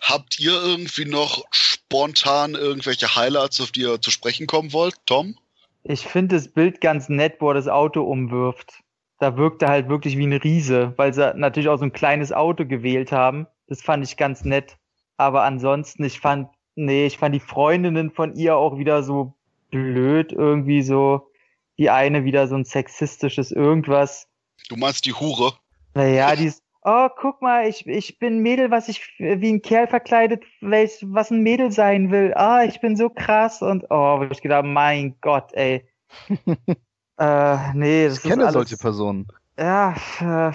habt 0.00 0.38
ihr 0.38 0.52
irgendwie 0.52 1.06
noch 1.06 1.44
spontan 1.50 2.54
irgendwelche 2.54 3.16
Highlights, 3.16 3.60
auf 3.60 3.72
die 3.72 3.80
ihr 3.80 4.00
zu 4.00 4.10
sprechen 4.10 4.46
kommen 4.46 4.72
wollt, 4.74 4.96
Tom? 5.06 5.36
Ich 5.82 6.00
finde 6.00 6.36
das 6.36 6.48
Bild 6.48 6.80
ganz 6.80 7.08
nett, 7.08 7.36
wo 7.38 7.50
er 7.50 7.54
das 7.54 7.68
Auto 7.68 8.02
umwirft. 8.02 8.82
Da 9.18 9.36
wirkt 9.38 9.62
er 9.62 9.68
halt 9.68 9.88
wirklich 9.88 10.18
wie 10.18 10.26
ein 10.26 10.32
Riese, 10.34 10.92
weil 10.96 11.14
sie 11.14 11.32
natürlich 11.34 11.70
auch 11.70 11.78
so 11.78 11.84
ein 11.84 11.92
kleines 11.92 12.32
Auto 12.32 12.66
gewählt 12.66 13.12
haben. 13.12 13.46
Das 13.66 13.80
fand 13.80 14.04
ich 14.04 14.18
ganz 14.18 14.44
nett. 14.44 14.76
Aber 15.16 15.44
ansonsten, 15.44 16.04
ich 16.04 16.20
fand, 16.20 16.48
nee, 16.76 17.06
ich 17.06 17.18
fand 17.18 17.34
die 17.34 17.40
Freundinnen 17.40 18.10
von 18.10 18.34
ihr 18.36 18.56
auch 18.56 18.78
wieder 18.78 19.02
so 19.02 19.34
blöd, 19.70 20.32
irgendwie 20.32 20.82
so, 20.82 21.30
die 21.78 21.90
eine 21.90 22.24
wieder 22.24 22.46
so 22.46 22.54
ein 22.54 22.64
sexistisches 22.64 23.50
irgendwas. 23.50 24.28
Du 24.68 24.76
meinst 24.76 25.04
die 25.06 25.12
Hure? 25.12 25.54
Naja, 25.94 26.36
die 26.36 26.46
ist, 26.46 26.62
oh, 26.82 27.08
guck 27.16 27.42
mal, 27.42 27.66
ich, 27.68 27.86
ich 27.86 28.18
bin 28.18 28.36
ein 28.36 28.42
Mädel, 28.42 28.70
was 28.70 28.88
ich 28.88 29.02
wie 29.18 29.52
ein 29.52 29.62
Kerl 29.62 29.88
verkleidet, 29.88 30.44
welch, 30.60 30.98
was 31.02 31.30
ein 31.30 31.42
Mädel 31.42 31.72
sein 31.72 32.10
will. 32.10 32.32
Ah, 32.34 32.64
ich 32.64 32.80
bin 32.80 32.96
so 32.96 33.10
krass 33.10 33.62
und 33.62 33.86
oh, 33.90 34.20
wo 34.20 34.28
ich 34.30 34.42
gedacht, 34.42 34.64
mein 34.64 35.16
Gott, 35.20 35.52
ey. 35.54 35.88
äh, 37.18 37.72
nee, 37.74 38.06
das 38.06 38.18
Ich 38.18 38.22
kenne 38.22 38.42
ist 38.42 38.48
alles, 38.48 38.52
solche 38.52 38.76
Personen. 38.76 39.26
Ja, 39.58 39.94
äh, 40.20 40.52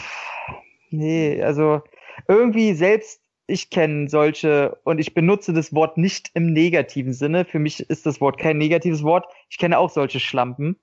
nee, 0.91 1.41
also 1.41 1.82
irgendwie 2.28 2.74
selbst 2.74 3.20
ich 3.51 3.69
kenne 3.69 4.09
solche 4.09 4.77
und 4.83 4.99
ich 4.99 5.13
benutze 5.13 5.53
das 5.53 5.73
Wort 5.73 5.97
nicht 5.97 6.31
im 6.33 6.53
negativen 6.53 7.13
Sinne. 7.13 7.45
Für 7.45 7.59
mich 7.59 7.81
ist 7.89 8.05
das 8.05 8.21
Wort 8.21 8.39
kein 8.39 8.57
negatives 8.57 9.03
Wort. 9.03 9.25
Ich 9.49 9.57
kenne 9.57 9.77
auch 9.77 9.89
solche 9.89 10.19
Schlampen, 10.19 10.77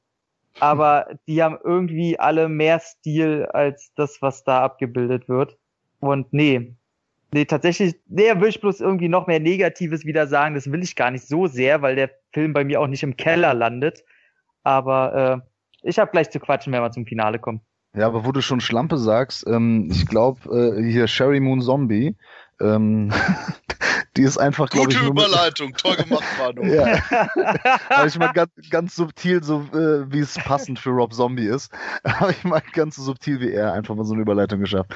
aber 0.61 1.09
die 1.27 1.43
haben 1.43 1.59
irgendwie 1.65 2.19
alle 2.19 2.49
mehr 2.49 2.79
Stil 2.81 3.47
als 3.47 3.93
das, 3.95 4.21
was 4.21 4.45
da 4.45 4.63
abgebildet 4.63 5.29
wird. 5.29 5.57
Und 6.01 6.33
nee, 6.33 6.75
nee, 7.33 7.47
tatsächlich, 7.47 7.97
nee, 8.07 8.31
will 8.39 8.51
ich 8.51 8.61
bloß 8.61 8.81
irgendwie 8.81 9.09
noch 9.09 9.27
mehr 9.27 9.41
Negatives 9.41 10.05
wieder 10.05 10.27
sagen. 10.27 10.55
Das 10.55 10.71
will 10.71 10.83
ich 10.83 10.95
gar 10.95 11.11
nicht 11.11 11.27
so 11.27 11.47
sehr, 11.47 11.81
weil 11.81 11.97
der 11.97 12.11
Film 12.33 12.53
bei 12.53 12.65
mir 12.65 12.81
auch 12.81 12.87
nicht 12.87 13.03
im 13.03 13.17
Keller 13.17 13.55
landet. 13.55 14.05
Aber 14.63 15.43
äh, 15.43 15.89
ich 15.89 15.99
habe 15.99 16.11
gleich 16.11 16.31
zu 16.31 16.39
quatschen, 16.39 16.73
wenn 16.73 16.83
wir 16.83 16.91
zum 16.91 17.07
Finale 17.07 17.39
kommen. 17.39 17.63
Ja, 17.95 18.07
aber 18.07 18.27
wo 18.27 18.33
du 18.33 18.43
schon 18.43 18.61
Schlampe 18.61 18.99
sagst, 18.99 19.47
ähm, 19.47 19.89
ich 19.91 20.07
glaube, 20.07 20.77
äh, 20.77 20.83
hier 20.83 21.09
Sherry 21.09 21.41
Moon 21.41 21.63
Zombie, 21.63 22.17
ähm, 22.61 23.13
die 24.17 24.23
ist 24.23 24.39
einfach, 24.39 24.69
glaube 24.69 24.89
Gute 24.89 24.97
ich, 24.99 25.03
mit, 25.03 25.11
Überleitung, 25.13 25.75
toll 25.75 25.97
gemacht, 25.97 26.25
Manu. 26.39 26.65
ja, 26.75 27.01
habe 27.89 28.09
ich 28.09 28.19
mal 28.19 28.33
ganz, 28.33 28.51
ganz 28.71 28.97
subtil, 28.97 29.43
so 29.43 29.61
äh, 29.73 30.13
wie 30.13 30.19
es 30.19 30.35
passend 30.35 30.79
für 30.79 30.91
Rob 30.91 31.15
Zombie 31.15 31.47
ist, 31.47 31.73
habe 32.05 32.33
ich 32.33 32.45
mal 32.45 32.63
ganz 32.73 32.97
so 32.97 33.03
subtil 33.03 33.41
wie 33.41 33.53
er 33.53 33.73
einfach 33.73 33.95
mal 33.95 34.05
so 34.05 34.15
eine 34.15 34.23
Überleitung 34.23 34.61
geschafft, 34.61 34.91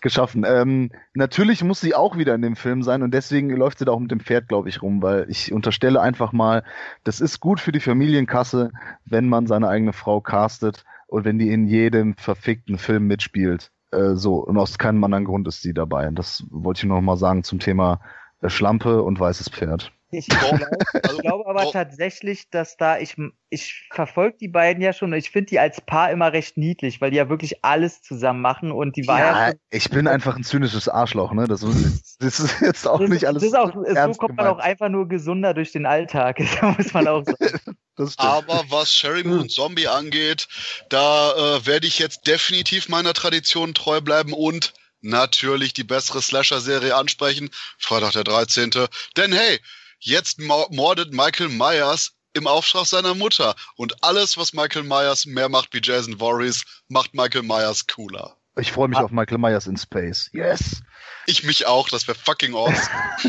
geschaffen. 0.00 0.44
Ähm, 0.46 0.90
natürlich 1.14 1.64
muss 1.64 1.80
sie 1.80 1.94
auch 1.94 2.16
wieder 2.16 2.34
in 2.34 2.42
dem 2.42 2.56
Film 2.56 2.82
sein 2.82 3.02
und 3.02 3.12
deswegen 3.12 3.50
läuft 3.50 3.80
sie 3.80 3.84
da 3.84 3.92
auch 3.92 4.00
mit 4.00 4.10
dem 4.10 4.20
Pferd, 4.20 4.48
glaube 4.48 4.68
ich, 4.68 4.82
rum, 4.82 5.02
weil 5.02 5.26
ich 5.28 5.52
unterstelle 5.52 6.00
einfach 6.00 6.32
mal, 6.32 6.62
das 7.04 7.20
ist 7.20 7.40
gut 7.40 7.60
für 7.60 7.72
die 7.72 7.80
Familienkasse, 7.80 8.70
wenn 9.04 9.28
man 9.28 9.46
seine 9.46 9.68
eigene 9.68 9.92
Frau 9.92 10.20
castet 10.20 10.84
und 11.08 11.24
wenn 11.24 11.38
die 11.38 11.50
in 11.50 11.66
jedem 11.66 12.14
verfickten 12.14 12.78
Film 12.78 13.08
mitspielt. 13.08 13.72
Äh, 13.92 14.14
so, 14.14 14.36
und 14.36 14.56
aus 14.58 14.78
keinem 14.78 15.02
anderen 15.04 15.24
Grund 15.24 15.48
ist 15.48 15.62
sie 15.62 15.74
dabei. 15.74 16.08
Und 16.08 16.18
das 16.18 16.44
wollte 16.50 16.78
ich 16.78 16.84
noch 16.84 17.00
mal 17.00 17.16
sagen 17.16 17.42
zum 17.44 17.58
Thema 17.58 18.00
äh, 18.40 18.48
Schlampe 18.48 19.02
und 19.02 19.18
weißes 19.18 19.48
Pferd. 19.50 19.92
Ich 20.12 20.26
glaube 20.26 20.66
also, 21.04 21.18
glaube 21.18 21.46
aber 21.46 21.62
doch. 21.62 21.72
tatsächlich, 21.72 22.50
dass 22.50 22.76
da 22.76 22.98
ich 22.98 23.16
ich 23.48 23.88
verfolge 23.92 24.38
die 24.38 24.48
beiden 24.48 24.82
ja 24.82 24.92
schon 24.92 25.12
und 25.12 25.18
ich 25.18 25.30
finde 25.30 25.46
die 25.50 25.60
als 25.60 25.80
Paar 25.80 26.10
immer 26.10 26.32
recht 26.32 26.56
niedlich, 26.56 27.00
weil 27.00 27.12
die 27.12 27.16
ja 27.16 27.28
wirklich 27.28 27.64
alles 27.64 28.02
zusammen 28.02 28.40
machen 28.40 28.72
und 28.72 28.96
die 28.96 29.06
war 29.06 29.18
ja, 29.20 29.48
Ja, 29.50 29.54
ich 29.70 29.88
bin 29.90 30.08
einfach 30.08 30.36
ein 30.36 30.42
zynisches 30.42 30.88
Arschloch, 30.88 31.32
ne? 31.32 31.46
Das, 31.46 31.62
ist- 31.62 32.16
das 32.20 32.40
ist 32.40 32.60
jetzt 32.60 32.88
auch 32.88 32.98
das, 33.00 33.08
nicht 33.08 33.26
alles. 33.26 33.42
das 33.42 33.52
ist 33.52 33.56
auch, 33.56 33.72
so 33.72 34.18
kommt 34.18 34.36
man 34.36 34.46
gemeint. 34.46 34.48
auch 34.48 34.58
einfach 34.58 34.88
nur 34.88 35.06
gesunder 35.06 35.54
durch 35.54 35.70
den 35.70 35.86
Alltag, 35.86 36.38
da 36.60 36.74
muss 36.76 36.92
man 36.92 37.06
auch 37.06 37.22
sagen. 37.24 37.36
Aber 38.16 38.64
was 38.68 38.94
Sherry 38.94 39.24
Moon 39.24 39.48
Zombie 39.48 39.88
angeht, 39.88 40.48
da 40.88 41.56
äh, 41.56 41.66
werde 41.66 41.86
ich 41.86 41.98
jetzt 41.98 42.26
definitiv 42.26 42.88
meiner 42.88 43.14
Tradition 43.14 43.74
treu 43.74 44.00
bleiben 44.00 44.32
und 44.32 44.72
natürlich 45.02 45.72
die 45.72 45.84
bessere 45.84 46.20
Slasher-Serie 46.22 46.94
ansprechen. 46.94 47.50
Freitag 47.78 48.12
der 48.12 48.24
13. 48.24 48.70
Denn 49.16 49.32
hey, 49.32 49.58
jetzt 49.98 50.38
mo- 50.38 50.66
mordet 50.70 51.12
Michael 51.12 51.48
Myers 51.48 52.12
im 52.32 52.46
Auftrag 52.46 52.86
seiner 52.86 53.14
Mutter. 53.14 53.54
Und 53.76 54.04
alles, 54.04 54.36
was 54.36 54.52
Michael 54.52 54.84
Myers 54.84 55.26
mehr 55.26 55.48
macht 55.48 55.72
wie 55.72 55.80
Jason 55.82 56.18
Voorhees, 56.18 56.62
macht 56.88 57.14
Michael 57.14 57.42
Myers 57.42 57.86
cooler. 57.86 58.36
Ich 58.56 58.72
freue 58.72 58.88
mich 58.88 58.98
Ah. 58.98 59.02
auf 59.04 59.10
Michael 59.10 59.38
Myers 59.38 59.66
in 59.66 59.76
Space. 59.76 60.28
Yes! 60.32 60.82
Ich 61.30 61.44
mich 61.44 61.66
auch, 61.66 61.88
das 61.88 62.08
wäre 62.08 62.18
fucking 62.18 62.54
awesome. 62.54 62.76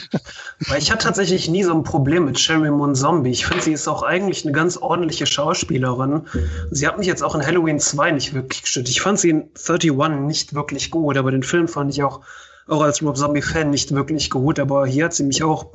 Weil 0.68 0.80
ich 0.80 0.92
hatte 0.92 1.06
tatsächlich 1.06 1.48
nie 1.48 1.64
so 1.64 1.72
ein 1.72 1.84
Problem 1.84 2.26
mit 2.26 2.40
Sherry 2.40 2.72
Moon 2.72 2.96
Zombie. 2.96 3.30
Ich 3.30 3.46
finde, 3.46 3.64
sie 3.64 3.74
ist 3.74 3.88
auch 3.88 4.02
eigentlich 4.02 4.44
eine 4.44 4.54
ganz 4.54 4.76
ordentliche 4.78 5.28
Schauspielerin. 5.28 6.28
Sie 6.72 6.88
hat 6.88 6.98
mich 6.98 7.06
jetzt 7.06 7.22
auch 7.22 7.36
in 7.36 7.46
Halloween 7.46 7.80
2 7.80 8.12
nicht 8.12 8.34
wirklich 8.34 8.64
gestört. 8.64 8.90
Ich 8.90 9.02
fand 9.02 9.20
sie 9.20 9.30
in 9.30 9.50
31 9.56 10.22
nicht 10.22 10.56
wirklich 10.56 10.90
gut, 10.90 11.16
aber 11.16 11.30
den 11.30 11.44
Film 11.44 11.68
fand 11.68 11.94
ich 11.94 12.02
auch, 12.02 12.22
auch 12.68 12.82
als 12.82 13.04
Rob 13.04 13.18
Zombie-Fan 13.18 13.70
nicht 13.70 13.94
wirklich 13.94 14.32
gut. 14.32 14.60
Aber 14.60 14.88
hier 14.88 15.06
hat 15.06 15.14
sie 15.14 15.24
mich 15.24 15.44
auch 15.44 15.68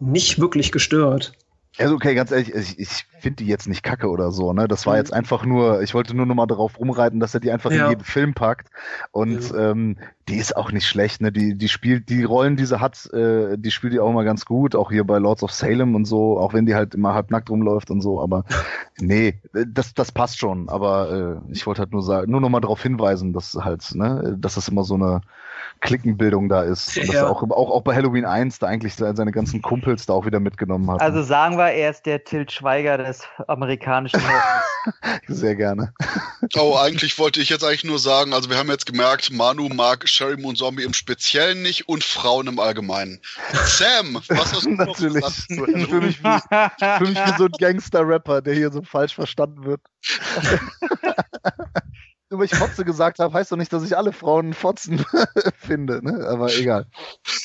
nicht 0.00 0.40
wirklich 0.40 0.72
gestört. 0.72 1.32
Also 1.78 1.94
okay, 1.94 2.16
ganz 2.16 2.32
ehrlich, 2.32 2.52
ich, 2.52 2.78
ich 2.80 3.06
finde 3.22 3.36
die 3.36 3.46
jetzt 3.46 3.68
nicht 3.68 3.82
kacke 3.82 4.08
oder 4.10 4.30
so, 4.32 4.52
ne? 4.52 4.68
Das 4.68 4.86
war 4.86 4.94
Mhm. 4.94 4.98
jetzt 4.98 5.12
einfach 5.12 5.44
nur, 5.44 5.80
ich 5.82 5.94
wollte 5.94 6.14
nur 6.14 6.26
noch 6.26 6.34
mal 6.34 6.46
darauf 6.46 6.78
rumreiten, 6.78 7.20
dass 7.20 7.32
er 7.34 7.40
die 7.40 7.50
einfach 7.50 7.70
Ja. 7.70 7.84
in 7.84 7.90
jeden 7.90 8.04
Film 8.04 8.34
packt. 8.34 8.68
Und 9.12 9.52
ähm, 9.56 9.96
die 10.28 10.36
ist 10.36 10.56
auch 10.56 10.70
nicht 10.72 10.86
schlecht, 10.86 11.20
ne? 11.22 11.32
Die, 11.32 11.56
die 11.56 11.68
spielt, 11.68 12.08
die 12.08 12.24
Rollen, 12.24 12.56
die 12.56 12.66
sie 12.66 12.80
hat, 12.80 13.06
äh, 13.12 13.56
die 13.56 13.70
spielt 13.70 13.92
die 13.92 14.00
auch 14.00 14.10
immer 14.10 14.24
ganz 14.24 14.44
gut, 14.44 14.74
auch 14.76 14.90
hier 14.90 15.04
bei 15.04 15.18
Lords 15.18 15.42
of 15.42 15.52
Salem 15.52 15.94
und 15.94 16.04
so, 16.04 16.38
auch 16.38 16.52
wenn 16.52 16.66
die 16.66 16.74
halt 16.74 16.94
immer 16.94 17.14
halb 17.14 17.30
nackt 17.30 17.48
rumläuft 17.50 17.90
und 17.90 18.00
so, 18.02 18.20
aber 18.20 18.44
nee, 19.00 19.40
das, 19.52 19.94
das 19.94 20.12
passt 20.12 20.38
schon. 20.38 20.68
Aber 20.68 21.40
äh, 21.48 21.52
ich 21.52 21.66
wollte 21.66 21.80
halt 21.80 21.92
nur 21.92 22.02
sagen, 22.02 22.30
nur 22.30 22.40
noch 22.40 22.48
mal 22.48 22.60
darauf 22.60 22.82
hinweisen, 22.82 23.32
dass 23.32 23.54
halt, 23.54 23.94
ne, 23.94 24.36
dass 24.38 24.54
das 24.56 24.68
immer 24.68 24.84
so 24.84 24.94
eine 24.94 25.20
Klickenbildung 25.80 26.48
da 26.48 26.62
ist. 26.62 26.96
Und 26.96 27.08
dass 27.08 27.16
Ja. 27.16 27.22
er 27.24 27.30
auch, 27.30 27.42
auch, 27.42 27.70
auch 27.70 27.82
bei 27.82 27.94
Halloween 27.94 28.24
1 28.24 28.58
da 28.58 28.66
eigentlich 28.68 28.94
seine 28.94 29.32
ganzen 29.32 29.62
Kumpels 29.62 30.06
da 30.06 30.12
auch 30.12 30.26
wieder 30.26 30.40
mitgenommen 30.40 30.90
hat. 30.90 31.00
Also 31.00 31.22
sagen 31.22 31.56
wir, 31.56 31.72
er 31.72 31.90
ist 31.90 32.06
der 32.06 32.24
Til 32.24 32.48
Schweiger 32.48 32.98
des 33.12 33.22
amerikanischen 33.48 34.20
Horrors. 34.22 34.64
Sehr 35.28 35.54
gerne. 35.54 35.92
Oh, 36.56 36.76
eigentlich 36.76 37.18
wollte 37.18 37.40
ich 37.40 37.48
jetzt 37.50 37.62
eigentlich 37.64 37.84
nur 37.84 37.98
sagen, 37.98 38.32
also 38.34 38.50
wir 38.50 38.56
haben 38.58 38.68
jetzt 38.70 38.86
gemerkt, 38.86 39.30
Manu 39.32 39.68
mag 39.68 40.08
Sherry 40.08 40.36
Moon 40.36 40.56
Zombie 40.56 40.82
im 40.84 40.94
Speziellen 40.94 41.62
nicht 41.62 41.88
und 41.88 42.02
Frauen 42.04 42.46
im 42.48 42.58
Allgemeinen. 42.58 43.20
Sam, 43.66 44.14
was 44.28 44.52
hast 44.52 44.64
du 44.64 44.70
noch 44.70 44.86
Natürlich. 44.86 45.14
gesagt 45.22 45.34
zu 45.48 45.66
Ich 45.66 45.88
fühle 45.88 46.06
mich, 46.06 46.22
wie- 46.22 46.98
fühl 46.98 47.08
mich 47.08 47.18
wie 47.18 47.38
so 47.38 47.44
ein 47.44 47.52
Gangster-Rapper, 47.58 48.42
der 48.42 48.54
hier 48.54 48.72
so 48.72 48.82
falsch 48.82 49.14
verstanden 49.14 49.64
wird. 49.64 49.80
Nur 52.32 52.38
weil 52.38 52.46
ich 52.46 52.54
Fotze 52.54 52.82
gesagt 52.86 53.18
habe, 53.18 53.34
heißt 53.34 53.52
doch 53.52 53.58
nicht, 53.58 53.70
dass 53.74 53.82
ich 53.84 53.94
alle 53.94 54.10
Frauen 54.10 54.54
Fotzen 54.54 55.04
finde, 55.58 56.02
ne? 56.02 56.26
Aber 56.26 56.50
egal. 56.50 56.86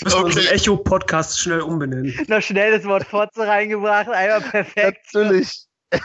Unseren 0.05 0.31
Okay. 0.31 0.47
Echo-Podcast 0.47 1.41
schnell 1.41 1.59
umbenennen. 1.59 2.17
Noch 2.29 2.41
schnell 2.41 2.71
das 2.71 2.85
Wort 2.85 3.03
Fotze 3.05 3.41
reingebracht, 3.45 4.07
einmal 4.07 4.39
perfekt. 4.39 5.05
Natürlich. 5.13 5.65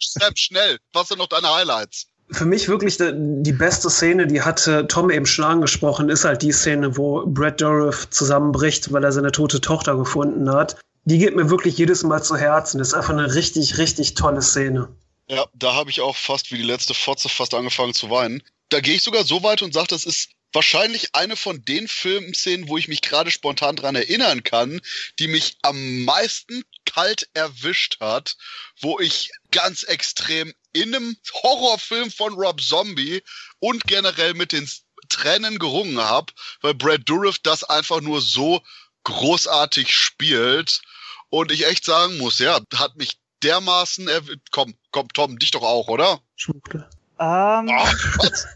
Sam, 0.00 0.36
schnell, 0.36 0.78
was 0.92 1.08
sind 1.08 1.18
noch 1.18 1.26
deine 1.26 1.52
Highlights? 1.52 2.06
Für 2.30 2.44
mich 2.44 2.68
wirklich 2.68 2.98
die, 2.98 3.12
die 3.42 3.52
beste 3.52 3.90
Szene, 3.90 4.28
die 4.28 4.42
hatte 4.42 4.86
Tom 4.86 5.10
eben 5.10 5.26
schon 5.26 5.44
angesprochen, 5.44 6.08
ist 6.08 6.24
halt 6.24 6.42
die 6.42 6.52
Szene, 6.52 6.96
wo 6.96 7.26
Brad 7.26 7.60
Dourif 7.60 8.10
zusammenbricht, 8.10 8.92
weil 8.92 9.02
er 9.02 9.10
seine 9.10 9.32
tote 9.32 9.60
Tochter 9.60 9.96
gefunden 9.96 10.48
hat. 10.52 10.76
Die 11.04 11.18
geht 11.18 11.34
mir 11.34 11.50
wirklich 11.50 11.76
jedes 11.78 12.04
Mal 12.04 12.22
zu 12.22 12.36
Herzen. 12.36 12.78
Das 12.78 12.88
ist 12.88 12.94
einfach 12.94 13.12
eine 13.12 13.34
richtig, 13.34 13.78
richtig 13.78 14.14
tolle 14.14 14.40
Szene. 14.40 14.88
Ja, 15.32 15.46
da 15.54 15.72
habe 15.72 15.88
ich 15.88 16.02
auch 16.02 16.14
fast 16.14 16.52
wie 16.52 16.58
die 16.58 16.62
letzte 16.62 16.92
Fotze 16.92 17.30
fast 17.30 17.54
angefangen 17.54 17.94
zu 17.94 18.10
weinen. 18.10 18.42
Da 18.68 18.80
gehe 18.80 18.96
ich 18.96 19.02
sogar 19.02 19.24
so 19.24 19.42
weit 19.42 19.62
und 19.62 19.72
sage, 19.72 19.86
das 19.86 20.04
ist 20.04 20.32
wahrscheinlich 20.52 21.14
eine 21.14 21.36
von 21.36 21.64
den 21.64 21.88
Filmszenen, 21.88 22.68
wo 22.68 22.76
ich 22.76 22.86
mich 22.86 23.00
gerade 23.00 23.30
spontan 23.30 23.74
dran 23.74 23.94
erinnern 23.94 24.42
kann, 24.42 24.82
die 25.18 25.28
mich 25.28 25.56
am 25.62 26.04
meisten 26.04 26.64
kalt 26.84 27.30
erwischt 27.32 27.98
hat, 27.98 28.36
wo 28.82 29.00
ich 29.00 29.30
ganz 29.50 29.84
extrem 29.84 30.52
in 30.74 30.94
einem 30.94 31.16
Horrorfilm 31.42 32.10
von 32.10 32.34
Rob 32.34 32.60
Zombie 32.60 33.22
und 33.58 33.84
generell 33.84 34.34
mit 34.34 34.52
den 34.52 34.70
Tränen 35.08 35.58
gerungen 35.58 35.98
habe, 35.98 36.30
weil 36.60 36.74
Brad 36.74 37.08
Dourif 37.08 37.38
das 37.38 37.64
einfach 37.64 38.02
nur 38.02 38.20
so 38.20 38.60
großartig 39.04 39.96
spielt 39.96 40.82
und 41.30 41.50
ich 41.50 41.64
echt 41.64 41.86
sagen 41.86 42.18
muss, 42.18 42.38
ja, 42.38 42.60
hat 42.74 42.96
mich 42.96 43.21
dermaßen 43.42 44.08
erw- 44.08 44.38
komm, 44.50 44.74
komm, 44.90 45.08
Tom, 45.08 45.38
dich 45.38 45.50
doch 45.50 45.62
auch, 45.62 45.88
oder? 45.88 46.20
Schmuckle. 46.36 46.88
ähm, 47.18 47.66
was? 48.18 48.46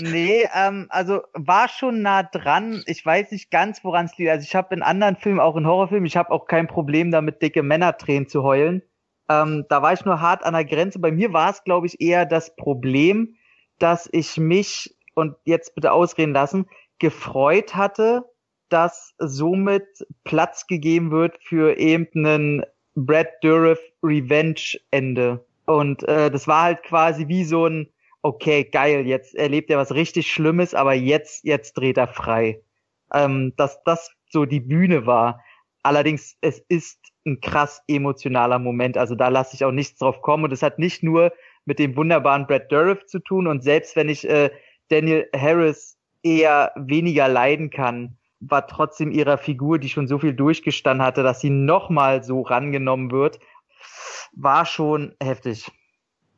nee, 0.00 0.48
ähm, 0.54 0.86
also 0.90 1.22
war 1.34 1.68
schon 1.68 2.02
nah 2.02 2.22
dran. 2.22 2.82
Ich 2.86 3.04
weiß 3.04 3.30
nicht 3.30 3.50
ganz, 3.50 3.82
woran 3.84 4.06
es 4.06 4.16
liegt. 4.16 4.30
Also 4.30 4.44
ich 4.44 4.54
habe 4.54 4.74
in 4.74 4.82
anderen 4.82 5.16
Filmen, 5.16 5.40
auch 5.40 5.56
in 5.56 5.66
Horrorfilmen, 5.66 6.06
ich 6.06 6.16
habe 6.16 6.30
auch 6.30 6.46
kein 6.46 6.66
Problem 6.66 7.10
damit, 7.10 7.42
dicke 7.42 7.62
Männertränen 7.62 8.28
zu 8.28 8.42
heulen. 8.42 8.82
Ähm, 9.28 9.64
da 9.68 9.82
war 9.82 9.92
ich 9.92 10.04
nur 10.04 10.20
hart 10.20 10.44
an 10.44 10.54
der 10.54 10.64
Grenze. 10.64 10.98
Bei 10.98 11.10
mir 11.10 11.32
war 11.32 11.50
es, 11.50 11.64
glaube 11.64 11.86
ich, 11.86 12.00
eher 12.00 12.26
das 12.26 12.54
Problem, 12.56 13.36
dass 13.78 14.08
ich 14.12 14.36
mich, 14.36 14.94
und 15.14 15.36
jetzt 15.44 15.74
bitte 15.74 15.92
ausreden 15.92 16.32
lassen, 16.34 16.66
gefreut 16.98 17.74
hatte, 17.74 18.24
dass 18.68 19.14
somit 19.18 19.86
Platz 20.24 20.66
gegeben 20.66 21.10
wird 21.10 21.36
für 21.42 21.76
eben 21.78 22.08
einen 22.14 22.64
Brad 22.94 23.28
Dourif 23.42 23.78
Revenge 24.02 24.78
Ende. 24.90 25.44
Und 25.66 26.02
äh, 26.08 26.30
das 26.30 26.46
war 26.46 26.62
halt 26.62 26.82
quasi 26.82 27.28
wie 27.28 27.44
so 27.44 27.66
ein, 27.66 27.88
okay, 28.22 28.64
geil, 28.64 29.06
jetzt 29.06 29.34
erlebt 29.34 29.70
er 29.70 29.78
was 29.78 29.94
richtig 29.94 30.30
Schlimmes, 30.30 30.74
aber 30.74 30.94
jetzt, 30.94 31.44
jetzt 31.44 31.74
dreht 31.74 31.98
er 31.98 32.08
frei. 32.08 32.60
Ähm, 33.12 33.52
dass 33.56 33.82
das 33.84 34.10
so 34.30 34.44
die 34.44 34.60
Bühne 34.60 35.06
war. 35.06 35.42
Allerdings, 35.82 36.36
es 36.40 36.58
ist 36.68 36.98
ein 37.26 37.40
krass 37.40 37.82
emotionaler 37.88 38.58
Moment. 38.58 38.98
Also 38.98 39.14
da 39.14 39.28
lasse 39.28 39.54
ich 39.54 39.64
auch 39.64 39.72
nichts 39.72 39.98
drauf 39.98 40.22
kommen. 40.22 40.44
Und 40.44 40.52
es 40.52 40.62
hat 40.62 40.78
nicht 40.78 41.02
nur 41.02 41.32
mit 41.64 41.78
dem 41.78 41.96
wunderbaren 41.96 42.46
Brad 42.46 42.70
Dourif 42.70 43.06
zu 43.06 43.18
tun. 43.18 43.46
Und 43.46 43.62
selbst 43.62 43.96
wenn 43.96 44.08
ich 44.08 44.28
äh, 44.28 44.50
Daniel 44.88 45.28
Harris 45.34 45.96
eher 46.22 46.72
weniger 46.76 47.28
leiden 47.28 47.70
kann, 47.70 48.16
war 48.50 48.66
trotzdem 48.66 49.10
ihrer 49.10 49.38
Figur, 49.38 49.78
die 49.78 49.88
schon 49.88 50.08
so 50.08 50.18
viel 50.18 50.34
durchgestanden 50.34 51.04
hatte, 51.04 51.22
dass 51.22 51.40
sie 51.40 51.50
nochmal 51.50 52.24
so 52.24 52.42
rangenommen 52.42 53.10
wird, 53.10 53.38
war 54.32 54.66
schon 54.66 55.14
heftig. 55.22 55.70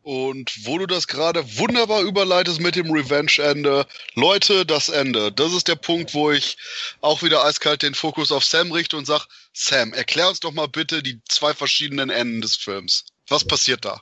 Und 0.03 0.65
wo 0.65 0.79
du 0.79 0.87
das 0.87 1.09
gerade 1.09 1.43
wunderbar 1.59 2.03
überleitest 2.03 2.61
mit 2.61 2.77
dem 2.77 2.93
Revenge-Ende, 2.93 3.87
Leute, 4.15 4.65
das 4.65 4.89
Ende. 4.89 5.33
Das 5.33 5.53
ist 5.53 5.67
der 5.67 5.75
Punkt, 5.75 6.15
wo 6.15 6.31
ich 6.31 6.57
auch 7.01 7.25
wieder 7.25 7.45
eiskalt 7.45 7.83
den 7.83 7.95
Fokus 7.95 8.31
auf 8.31 8.45
Sam 8.45 8.71
richte 8.71 8.97
und 8.97 9.05
sag, 9.05 9.27
Sam, 9.53 9.93
erklär 9.93 10.29
uns 10.29 10.39
doch 10.39 10.53
mal 10.53 10.69
bitte 10.69 11.03
die 11.03 11.21
zwei 11.29 11.55
verschiedenen 11.55 12.11
Enden 12.11 12.41
des 12.41 12.55
Films. 12.55 13.05
Was 13.29 13.45
passiert 13.45 13.85
da? 13.85 14.01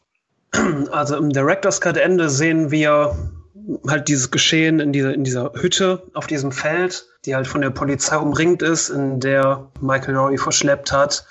Also 0.91 1.17
im 1.17 1.31
Director's 1.31 1.81
Cut 1.81 1.97
Ende 1.97 2.29
sehen 2.29 2.71
wir 2.71 3.17
halt 3.89 4.09
dieses 4.09 4.31
Geschehen 4.31 4.81
in 4.81 4.93
dieser, 4.93 5.15
in 5.15 5.25
dieser 5.25 5.53
Hütte 5.55 6.03
auf 6.15 6.27
diesem 6.27 6.53
Feld, 6.53 7.07
die 7.25 7.35
halt 7.35 7.47
von 7.47 7.61
der 7.61 7.71
Polizei 7.71 8.17
umringt 8.17 8.63
ist, 8.63 8.91
in 8.91 9.21
der 9.21 9.71
Michael 9.81 10.17
Rory 10.17 10.39
verschleppt 10.39 10.93
hat. 10.93 11.25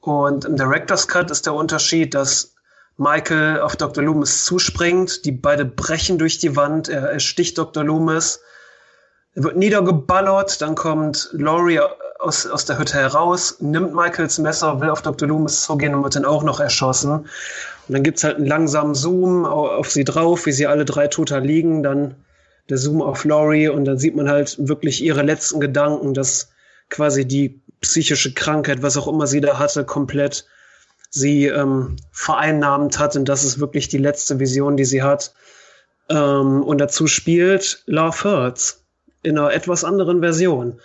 Und 0.00 0.44
im 0.44 0.56
Director's 0.56 1.08
Cut 1.08 1.30
ist 1.30 1.46
der 1.46 1.54
Unterschied, 1.54 2.14
dass 2.14 2.54
Michael 2.96 3.60
auf 3.60 3.76
Dr. 3.76 4.04
Loomis 4.04 4.44
zuspringt, 4.44 5.24
die 5.24 5.32
beide 5.32 5.64
brechen 5.64 6.18
durch 6.18 6.38
die 6.38 6.56
Wand, 6.56 6.88
er, 6.88 7.10
er 7.10 7.20
sticht 7.20 7.58
Dr. 7.58 7.84
Loomis, 7.84 8.40
er 9.34 9.44
wird 9.44 9.56
niedergeballert, 9.56 10.60
dann 10.60 10.74
kommt 10.74 11.30
Laurie 11.32 11.80
aus, 12.18 12.46
aus 12.46 12.64
der 12.66 12.78
Hütte 12.78 12.98
heraus, 12.98 13.56
nimmt 13.60 13.94
Michaels 13.94 14.38
Messer, 14.38 14.80
will 14.80 14.90
auf 14.90 15.02
Dr. 15.02 15.26
Loomis 15.26 15.62
zugehen 15.62 15.94
und 15.94 16.02
wird 16.04 16.16
dann 16.16 16.24
auch 16.24 16.42
noch 16.42 16.60
erschossen. 16.60 17.26
Und 17.88 17.94
dann 17.94 18.02
gibt's 18.02 18.24
halt 18.24 18.36
einen 18.36 18.46
langsamen 18.46 18.94
Zoom 18.94 19.44
auf 19.44 19.90
sie 19.90 20.04
drauf, 20.04 20.46
wie 20.46 20.52
sie 20.52 20.66
alle 20.66 20.84
drei 20.84 21.08
toter 21.08 21.40
liegen, 21.40 21.82
dann 21.82 22.14
der 22.68 22.78
Zoom 22.78 23.02
auf 23.02 23.24
Laurie 23.24 23.68
und 23.68 23.84
dann 23.84 23.98
sieht 23.98 24.14
man 24.14 24.28
halt 24.28 24.56
wirklich 24.58 25.02
ihre 25.02 25.22
letzten 25.22 25.60
Gedanken, 25.60 26.14
dass 26.14 26.52
quasi 26.88 27.26
die 27.26 27.60
psychische 27.80 28.32
Krankheit, 28.32 28.82
was 28.82 28.96
auch 28.96 29.08
immer 29.08 29.26
sie 29.26 29.40
da 29.40 29.58
hatte, 29.58 29.84
komplett 29.84 30.46
sie 31.10 31.46
ähm, 31.46 31.96
vereinnahmt 32.12 32.98
hat 32.98 33.16
und 33.16 33.26
das 33.26 33.44
ist 33.44 33.58
wirklich 33.58 33.88
die 33.88 33.98
letzte 33.98 34.38
Vision, 34.38 34.76
die 34.76 34.84
sie 34.84 35.02
hat. 35.02 35.34
Ähm, 36.08 36.62
und 36.62 36.78
dazu 36.78 37.06
spielt 37.06 37.82
Love 37.86 38.24
Hurts 38.24 38.84
in 39.22 39.38
einer 39.38 39.52
etwas 39.52 39.84
anderen 39.84 40.20
Version. 40.20 40.80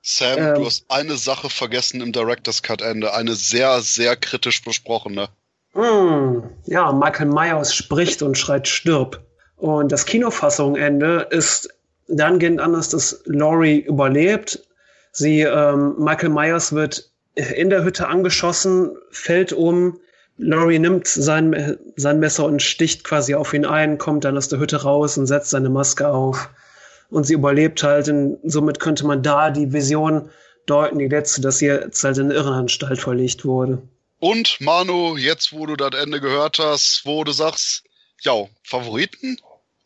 Sam, 0.00 0.38
ähm, 0.38 0.54
du 0.54 0.66
hast 0.66 0.86
eine 0.88 1.16
Sache 1.16 1.50
vergessen 1.50 2.00
im 2.00 2.12
Director's 2.12 2.62
Cut 2.62 2.80
Ende, 2.80 3.12
eine 3.12 3.34
sehr, 3.34 3.80
sehr 3.82 4.16
kritisch 4.16 4.62
besprochene. 4.62 5.28
Mm, 5.78 6.42
ja, 6.64 6.90
Michael 6.90 7.28
Myers 7.28 7.72
spricht 7.72 8.20
und 8.22 8.36
schreit 8.36 8.66
stirb. 8.66 9.20
Und 9.56 9.92
das 9.92 10.06
Kinofassungende 10.06 11.28
ist 11.30 11.68
dahingehend 12.08 12.60
anders, 12.60 12.88
dass 12.88 13.22
Laurie 13.26 13.78
überlebt. 13.78 14.66
Sie, 15.12 15.42
ähm, 15.42 15.94
Michael 15.96 16.30
Myers 16.30 16.72
wird 16.72 17.08
in 17.36 17.70
der 17.70 17.84
Hütte 17.84 18.08
angeschossen, 18.08 18.90
fällt 19.12 19.52
um. 19.52 20.00
Laurie 20.38 20.80
nimmt 20.80 21.06
sein, 21.06 21.78
sein 21.94 22.18
Messer 22.18 22.46
und 22.46 22.60
sticht 22.60 23.04
quasi 23.04 23.36
auf 23.36 23.54
ihn 23.54 23.64
ein, 23.64 23.98
kommt 23.98 24.24
dann 24.24 24.36
aus 24.36 24.48
der 24.48 24.58
Hütte 24.58 24.82
raus 24.82 25.16
und 25.16 25.26
setzt 25.26 25.50
seine 25.50 25.70
Maske 25.70 26.08
auf. 26.08 26.50
Und 27.08 27.24
sie 27.24 27.34
überlebt 27.34 27.84
halt. 27.84 28.08
Und 28.08 28.38
somit 28.42 28.80
könnte 28.80 29.06
man 29.06 29.22
da 29.22 29.50
die 29.50 29.72
Vision 29.72 30.30
deuten, 30.66 30.98
die 30.98 31.06
letzte, 31.06 31.40
dass 31.40 31.58
sie 31.58 31.66
jetzt 31.66 32.02
halt 32.02 32.18
in 32.18 32.24
eine 32.24 32.34
Irrenanstalt 32.34 33.00
verlegt 33.00 33.44
wurde. 33.44 33.80
Und 34.20 34.60
Manu, 34.60 35.16
jetzt 35.16 35.52
wo 35.52 35.66
du 35.66 35.76
das 35.76 36.00
Ende 36.00 36.20
gehört 36.20 36.58
hast, 36.58 37.02
wo 37.04 37.22
du 37.24 37.32
sagst, 37.32 37.84
ja, 38.20 38.32
Favoriten? 38.64 39.36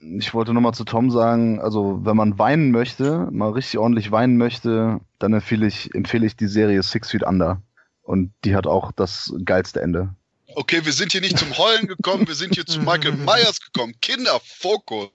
Ich 0.01 0.35
wollte 0.35 0.53
nochmal 0.53 0.75
zu 0.75 0.85
Tom 0.85 1.11
sagen, 1.11 1.61
also 1.61 2.01
wenn 2.05 2.17
man 2.17 2.39
weinen 2.39 2.71
möchte, 2.71 3.29
mal 3.31 3.51
richtig 3.51 3.79
ordentlich 3.79 4.11
weinen 4.11 4.37
möchte, 4.37 5.01
dann 5.19 5.35
empfehle 5.35 5.67
ich, 5.67 5.95
empfehle 5.95 6.27
ich 6.27 6.37
die 6.37 6.49
Serie 6.49 6.83
Six 6.83 7.11
Feet 7.11 7.23
Under. 7.23 7.63
Und 8.03 8.33
die 8.45 8.57
hat 8.57 8.67
auch 8.67 8.91
das 8.91 9.33
geilste 9.45 9.81
Ende 9.81 10.15
okay, 10.57 10.85
wir 10.85 10.93
sind 10.93 11.13
hier 11.13 11.21
nicht 11.21 11.39
zum 11.39 11.57
Heulen 11.57 11.87
gekommen, 11.87 12.27
wir 12.27 12.35
sind 12.35 12.55
hier 12.55 12.67
zu 12.67 12.81
Michael 12.81 13.13
Myers 13.17 13.61
gekommen. 13.61 13.95
Kinder, 14.01 14.41
Fokus. 14.45 15.09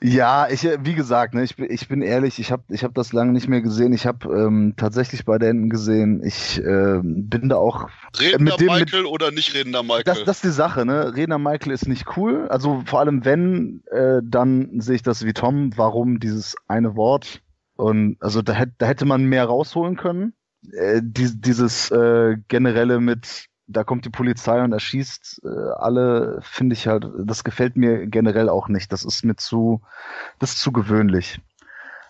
ja, 0.00 0.48
ich, 0.48 0.62
wie 0.62 0.94
gesagt, 0.94 1.34
ne, 1.34 1.44
ich, 1.44 1.58
ich 1.58 1.88
bin 1.88 2.02
ehrlich, 2.02 2.38
ich 2.38 2.52
habe 2.52 2.62
ich 2.68 2.84
hab 2.84 2.94
das 2.94 3.12
lange 3.12 3.32
nicht 3.32 3.48
mehr 3.48 3.62
gesehen. 3.62 3.92
Ich 3.92 4.06
habe 4.06 4.28
ähm, 4.28 4.74
tatsächlich 4.76 5.24
beide 5.24 5.48
Enden 5.48 5.70
gesehen. 5.70 6.22
Ich 6.24 6.58
äh, 6.58 7.00
bin 7.02 7.48
da 7.48 7.56
auch. 7.56 7.88
Redender 8.18 8.52
mit 8.52 8.60
dem, 8.60 8.66
Michael 8.66 9.02
mit, 9.02 9.10
oder 9.10 9.30
nicht 9.30 9.54
redender 9.54 9.82
Michael? 9.82 10.04
Das, 10.04 10.24
das 10.24 10.36
ist 10.36 10.44
die 10.44 10.50
Sache, 10.50 10.84
ne? 10.84 11.14
Redender 11.14 11.38
Michael 11.38 11.72
ist 11.72 11.88
nicht 11.88 12.16
cool. 12.16 12.48
Also 12.48 12.82
vor 12.86 13.00
allem 13.00 13.24
wenn, 13.24 13.82
äh, 13.90 14.20
dann 14.22 14.80
sehe 14.80 14.96
ich 14.96 15.02
das 15.02 15.24
wie 15.24 15.32
Tom. 15.32 15.76
Warum 15.76 16.20
dieses 16.20 16.56
eine 16.68 16.96
Wort? 16.96 17.40
Und 17.76 18.16
also 18.20 18.42
da, 18.42 18.52
hätte 18.54 18.72
da 18.78 18.86
hätte 18.86 19.04
man 19.04 19.24
mehr 19.24 19.44
rausholen 19.44 19.96
können 19.96 20.32
äh, 20.72 21.00
die, 21.02 21.40
dieses 21.40 21.90
äh, 21.90 22.36
generelle 22.48 23.00
mit, 23.00 23.46
da 23.66 23.84
kommt 23.84 24.04
die 24.04 24.10
Polizei 24.10 24.62
und 24.62 24.72
erschießt 24.72 25.42
äh, 25.44 25.70
alle, 25.76 26.40
finde 26.42 26.74
ich 26.74 26.86
halt, 26.86 27.06
das 27.18 27.44
gefällt 27.44 27.76
mir 27.76 28.06
generell 28.06 28.48
auch 28.48 28.68
nicht. 28.68 28.92
Das 28.92 29.04
ist 29.04 29.24
mir 29.24 29.36
zu, 29.36 29.82
das 30.38 30.52
ist 30.52 30.60
zu 30.60 30.72
gewöhnlich. 30.72 31.40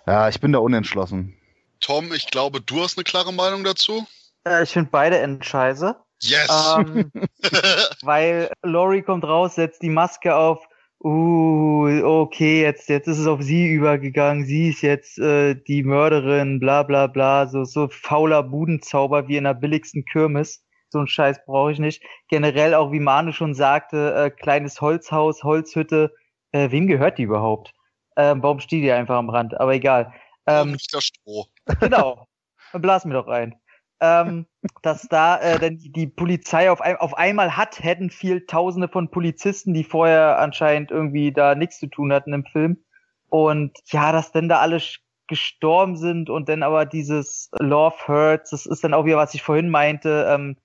Ja, 0.06 0.28
ich 0.28 0.40
bin 0.40 0.52
da 0.52 0.58
unentschlossen. 0.58 1.36
Tom, 1.80 2.12
ich 2.12 2.26
glaube, 2.26 2.60
du 2.60 2.82
hast 2.82 2.96
eine 2.96 3.04
klare 3.04 3.32
Meinung 3.32 3.64
dazu. 3.64 4.06
Äh, 4.46 4.62
ich 4.62 4.70
finde 4.70 4.90
beide 4.90 5.18
Endscheiße. 5.18 5.96
Yes! 6.22 6.48
Ähm, 6.78 7.10
weil 8.02 8.50
Laurie 8.62 9.02
kommt 9.02 9.24
raus, 9.24 9.54
setzt 9.54 9.82
die 9.82 9.90
Maske 9.90 10.34
auf 10.34 10.66
uh, 11.04 12.02
okay, 12.04 12.62
jetzt, 12.62 12.88
jetzt 12.88 13.08
ist 13.08 13.18
es 13.18 13.26
auf 13.26 13.42
sie 13.42 13.66
übergegangen, 13.66 14.44
sie 14.44 14.68
ist 14.68 14.82
jetzt 14.82 15.18
äh, 15.18 15.54
die 15.54 15.82
Mörderin, 15.82 16.60
bla 16.60 16.82
bla 16.82 17.06
bla, 17.06 17.46
so, 17.46 17.64
so 17.64 17.88
fauler 17.88 18.42
Budenzauber 18.42 19.28
wie 19.28 19.36
in 19.36 19.44
der 19.44 19.54
billigsten 19.54 20.04
Kirmes. 20.04 20.64
So 20.88 21.00
ein 21.00 21.08
Scheiß 21.08 21.44
brauche 21.44 21.72
ich 21.72 21.78
nicht. 21.78 22.02
Generell 22.28 22.74
auch, 22.74 22.92
wie 22.92 23.00
Manu 23.00 23.32
schon 23.32 23.54
sagte, 23.54 24.14
äh, 24.14 24.30
kleines 24.30 24.80
Holzhaus, 24.80 25.42
Holzhütte, 25.42 26.14
äh, 26.52 26.70
wem 26.70 26.86
gehört 26.86 27.18
die 27.18 27.24
überhaupt? 27.24 27.74
Ähm, 28.16 28.42
warum 28.42 28.60
steht 28.60 28.82
die 28.82 28.92
einfach 28.92 29.16
am 29.16 29.28
Rand? 29.28 29.60
Aber 29.60 29.74
egal. 29.74 30.14
Ähm, 30.46 30.72
nicht 30.72 30.94
das 30.94 31.04
Stroh. 31.04 31.46
Genau. 31.80 32.26
Blas 32.72 33.04
mir 33.04 33.14
doch 33.14 33.28
ein 33.28 33.54
ähm, 34.00 34.46
dass 34.82 35.08
da 35.08 35.38
äh, 35.38 35.58
denn 35.58 35.78
die 35.78 36.06
Polizei 36.06 36.70
auf, 36.70 36.80
ein, 36.80 36.96
auf 36.96 37.16
einmal 37.16 37.56
hat 37.56 37.82
hätten 37.82 38.10
viel 38.10 38.46
Tausende 38.46 38.88
von 38.88 39.10
Polizisten, 39.10 39.74
die 39.74 39.84
vorher 39.84 40.38
anscheinend 40.38 40.90
irgendwie 40.90 41.32
da 41.32 41.54
nichts 41.54 41.78
zu 41.78 41.86
tun 41.86 42.12
hatten 42.12 42.32
im 42.32 42.44
Film. 42.44 42.78
Und 43.28 43.72
ja, 43.86 44.12
dass 44.12 44.32
denn 44.32 44.48
da 44.48 44.58
alle 44.60 44.80
gestorben 45.28 45.96
sind 45.96 46.30
und 46.30 46.48
dann 46.48 46.62
aber 46.62 46.86
dieses 46.86 47.50
Love 47.58 47.96
Hurts, 48.06 48.50
das 48.50 48.66
ist 48.66 48.84
dann 48.84 48.94
auch 48.94 49.04
wieder, 49.04 49.16
was 49.16 49.34
ich 49.34 49.42
vorhin 49.42 49.70
meinte, 49.70 50.26
ähm, 50.30 50.56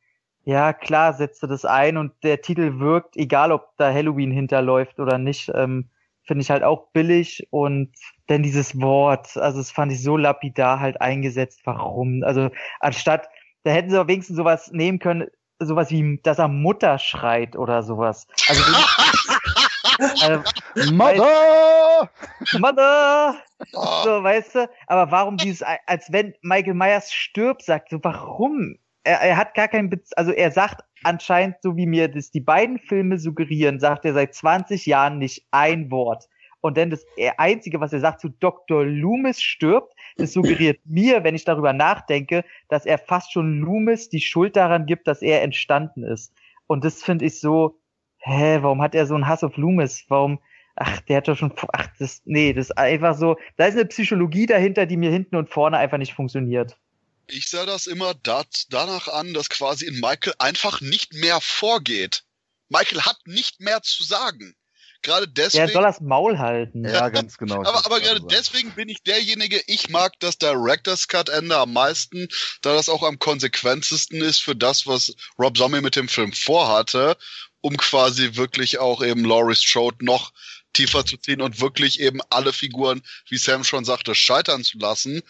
ja, 0.43 0.73
klar, 0.73 1.13
setzte 1.13 1.47
das 1.47 1.65
ein 1.65 1.97
und 1.97 2.13
der 2.23 2.41
Titel 2.41 2.79
wirkt, 2.79 3.15
egal 3.15 3.51
ob 3.51 3.75
da 3.77 3.91
Halloween 3.91 4.31
hinterläuft 4.31 4.99
oder 4.99 5.17
nicht, 5.17 5.51
ähm, 5.53 5.89
finde 6.23 6.41
ich 6.41 6.51
halt 6.51 6.63
auch 6.63 6.87
billig 6.93 7.47
und 7.51 7.91
denn 8.31 8.43
dieses 8.43 8.79
Wort, 8.79 9.35
also 9.35 9.59
das 9.59 9.71
fand 9.71 9.91
ich 9.91 10.01
so 10.01 10.15
lapidar 10.15 10.79
halt 10.79 11.01
eingesetzt. 11.01 11.61
Warum? 11.65 12.23
Also 12.23 12.49
anstatt, 12.79 13.27
da 13.63 13.71
hätten 13.71 13.89
sie 13.89 14.07
wenigstens 14.07 14.37
sowas 14.37 14.71
nehmen 14.71 14.99
können, 14.99 15.27
sowas 15.59 15.91
wie, 15.91 16.19
dass 16.23 16.39
er 16.39 16.47
Mutter 16.47 16.97
schreit 16.97 17.57
oder 17.57 17.83
sowas. 17.83 18.25
Also, 18.47 18.63
also 20.23 20.93
Mother! 20.93 22.09
Mother! 22.57 23.35
So, 23.71 24.23
weißt 24.23 24.55
du? 24.55 24.69
Aber 24.87 25.11
warum 25.11 25.35
dieses, 25.35 25.61
als 25.85 26.11
wenn 26.11 26.33
Michael 26.41 26.73
Myers 26.73 27.11
stirbt, 27.11 27.63
sagt 27.63 27.89
so, 27.89 27.99
warum? 28.01 28.77
Er, 29.03 29.19
er 29.19 29.35
hat 29.35 29.55
gar 29.55 29.67
keinen, 29.67 29.89
Bez 29.89 30.13
also 30.13 30.31
er 30.31 30.51
sagt 30.51 30.85
anscheinend, 31.03 31.57
so 31.61 31.75
wie 31.75 31.85
mir 31.85 32.07
das 32.07 32.31
die 32.31 32.39
beiden 32.39 32.79
Filme 32.79 33.19
suggerieren, 33.19 33.79
sagt 33.79 34.05
er 34.05 34.13
seit 34.13 34.33
20 34.33 34.85
Jahren 34.85 35.17
nicht 35.17 35.45
ein 35.51 35.91
Wort. 35.91 36.29
Und 36.61 36.77
dann 36.77 36.91
das 36.91 37.05
Einzige, 37.37 37.79
was 37.79 37.91
er 37.91 37.99
sagt 37.99 38.21
zu 38.21 38.29
Dr. 38.29 38.85
Loomis 38.85 39.41
stirbt, 39.41 39.93
es 40.17 40.33
suggeriert 40.33 40.79
mir, 40.85 41.23
wenn 41.23 41.35
ich 41.35 41.43
darüber 41.43 41.73
nachdenke, 41.73 42.45
dass 42.69 42.85
er 42.85 42.99
fast 42.99 43.33
schon 43.33 43.59
Loomis 43.59 44.09
die 44.09 44.21
Schuld 44.21 44.55
daran 44.55 44.85
gibt, 44.85 45.07
dass 45.07 45.21
er 45.21 45.41
entstanden 45.41 46.03
ist. 46.03 46.33
Und 46.67 46.85
das 46.85 47.01
finde 47.01 47.25
ich 47.25 47.39
so, 47.39 47.79
hä, 48.19 48.59
warum 48.61 48.81
hat 48.81 48.95
er 48.95 49.07
so 49.07 49.15
einen 49.15 49.27
Hass 49.27 49.43
auf 49.43 49.57
Loomis? 49.57 50.05
Warum, 50.07 50.39
ach, 50.75 51.01
der 51.01 51.17
hat 51.17 51.27
doch 51.27 51.37
schon, 51.37 51.51
ach, 51.73 51.87
das, 51.97 52.21
nee, 52.25 52.53
das 52.53 52.67
ist 52.69 52.77
einfach 52.77 53.17
so, 53.17 53.37
da 53.57 53.65
ist 53.65 53.75
eine 53.75 53.85
Psychologie 53.85 54.45
dahinter, 54.45 54.85
die 54.85 54.97
mir 54.97 55.11
hinten 55.11 55.35
und 55.35 55.49
vorne 55.49 55.77
einfach 55.77 55.97
nicht 55.97 56.13
funktioniert. 56.13 56.77
Ich 57.27 57.49
sah 57.49 57.65
das 57.65 57.87
immer 57.87 58.13
dat, 58.13 58.65
danach 58.69 59.07
an, 59.07 59.33
dass 59.33 59.49
quasi 59.49 59.85
in 59.85 59.99
Michael 59.99 60.33
einfach 60.37 60.81
nicht 60.81 61.13
mehr 61.13 61.39
vorgeht. 61.41 62.23
Michael 62.69 63.01
hat 63.01 63.17
nicht 63.25 63.59
mehr 63.61 63.81
zu 63.81 64.03
sagen. 64.03 64.55
Gerade 65.01 65.27
deswegen. 65.27 65.67
Er 65.67 65.73
soll 65.73 65.83
das 65.83 65.99
Maul 65.99 66.37
halten. 66.37 66.87
Ja, 66.87 67.09
ganz 67.09 67.37
genau. 67.37 67.59
aber 67.63 67.85
aber 67.85 67.99
gerade 67.99 68.21
deswegen 68.29 68.71
bin 68.71 68.89
ich 68.89 69.03
derjenige, 69.03 69.61
ich 69.67 69.89
mag 69.89 70.19
das 70.19 70.37
Director's 70.37 71.07
Cut 71.07 71.29
Ende 71.29 71.57
am 71.57 71.73
meisten, 71.73 72.27
da 72.61 72.73
das 72.73 72.89
auch 72.89 73.03
am 73.03 73.19
konsequentesten 73.19 74.21
ist 74.21 74.41
für 74.41 74.55
das, 74.55 74.85
was 74.85 75.15
Rob 75.39 75.57
Zombie 75.57 75.81
mit 75.81 75.95
dem 75.95 76.07
Film 76.07 76.33
vorhatte, 76.33 77.17
um 77.61 77.77
quasi 77.77 78.35
wirklich 78.35 78.79
auch 78.79 79.03
eben 79.03 79.25
Laurie 79.25 79.55
Strode 79.55 80.05
noch 80.05 80.33
tiefer 80.73 81.05
zu 81.05 81.17
ziehen 81.17 81.41
und 81.41 81.59
wirklich 81.59 81.99
eben 81.99 82.19
alle 82.29 82.53
Figuren, 82.53 83.01
wie 83.27 83.37
Sam 83.37 83.63
schon 83.63 83.85
sagte, 83.85 84.15
scheitern 84.15 84.63
zu 84.63 84.77
lassen. 84.77 85.21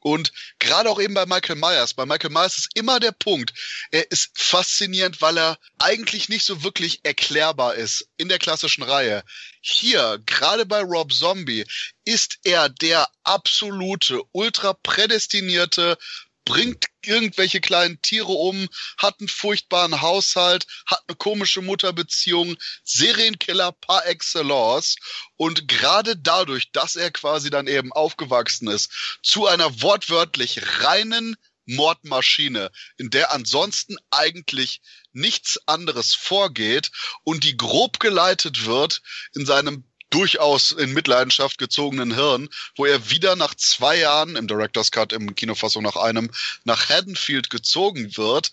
Und 0.00 0.32
gerade 0.58 0.90
auch 0.90 1.00
eben 1.00 1.14
bei 1.14 1.26
Michael 1.26 1.56
Myers. 1.56 1.94
Bei 1.94 2.06
Michael 2.06 2.30
Myers 2.30 2.58
ist 2.58 2.70
immer 2.74 3.00
der 3.00 3.12
Punkt. 3.12 3.52
Er 3.90 4.10
ist 4.10 4.30
faszinierend, 4.34 5.20
weil 5.20 5.38
er 5.38 5.58
eigentlich 5.78 6.28
nicht 6.28 6.44
so 6.44 6.62
wirklich 6.62 7.00
erklärbar 7.04 7.74
ist 7.74 8.08
in 8.16 8.28
der 8.28 8.38
klassischen 8.38 8.82
Reihe. 8.82 9.22
Hier, 9.60 10.20
gerade 10.24 10.64
bei 10.64 10.80
Rob 10.80 11.12
Zombie, 11.12 11.66
ist 12.04 12.38
er 12.44 12.68
der 12.68 13.08
absolute, 13.24 14.22
ultra 14.32 14.72
prädestinierte 14.72 15.98
bringt 16.44 16.86
irgendwelche 17.02 17.60
kleinen 17.60 18.00
Tiere 18.02 18.32
um, 18.32 18.68
hat 18.98 19.20
einen 19.20 19.28
furchtbaren 19.28 20.00
Haushalt, 20.00 20.66
hat 20.86 21.02
eine 21.06 21.16
komische 21.16 21.62
Mutterbeziehung, 21.62 22.56
Serienkiller 22.84 23.72
par 23.72 24.06
excellence. 24.06 24.96
Und 25.36 25.68
gerade 25.68 26.16
dadurch, 26.16 26.72
dass 26.72 26.96
er 26.96 27.10
quasi 27.10 27.50
dann 27.50 27.66
eben 27.66 27.92
aufgewachsen 27.92 28.68
ist, 28.68 29.18
zu 29.22 29.46
einer 29.46 29.82
wortwörtlich 29.82 30.60
reinen 30.82 31.36
Mordmaschine, 31.66 32.70
in 32.96 33.10
der 33.10 33.32
ansonsten 33.32 33.96
eigentlich 34.10 34.80
nichts 35.12 35.60
anderes 35.66 36.14
vorgeht 36.14 36.90
und 37.22 37.44
die 37.44 37.56
grob 37.56 38.00
geleitet 38.00 38.66
wird 38.66 39.02
in 39.34 39.46
seinem 39.46 39.89
durchaus 40.10 40.72
in 40.72 40.92
Mitleidenschaft 40.92 41.58
gezogenen 41.58 42.14
Hirn, 42.14 42.48
wo 42.76 42.84
er 42.84 43.10
wieder 43.10 43.36
nach 43.36 43.54
zwei 43.54 43.96
Jahren 43.96 44.36
im 44.36 44.48
Director's 44.48 44.90
Cut, 44.90 45.12
im 45.12 45.34
Kinofassung 45.34 45.82
nach 45.82 45.96
einem, 45.96 46.30
nach 46.64 46.88
Haddonfield 46.88 47.48
gezogen 47.48 48.16
wird, 48.16 48.50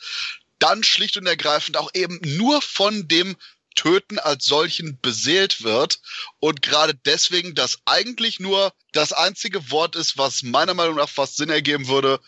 dann 0.60 0.84
schlicht 0.84 1.18
und 1.18 1.26
ergreifend 1.26 1.78
auch 1.78 1.90
eben 1.94 2.20
nur 2.24 2.62
von 2.62 3.08
dem 3.08 3.36
Töten 3.76 4.18
als 4.18 4.46
solchen 4.46 5.00
beseelt 5.02 5.64
wird 5.64 6.00
und 6.40 6.64
gerade 6.64 6.96
deswegen 6.96 7.54
das 7.54 7.78
eigentlich 7.86 8.40
nur 8.40 8.74
das 8.92 9.14
einzige 9.14 9.70
Wort 9.70 9.96
ist, 9.96 10.18
was 10.18 10.42
meiner 10.42 10.74
Meinung 10.74 10.96
nach 10.96 11.10
fast 11.10 11.38
Sinn 11.38 11.50
ergeben 11.50 11.88
würde, 11.88 12.20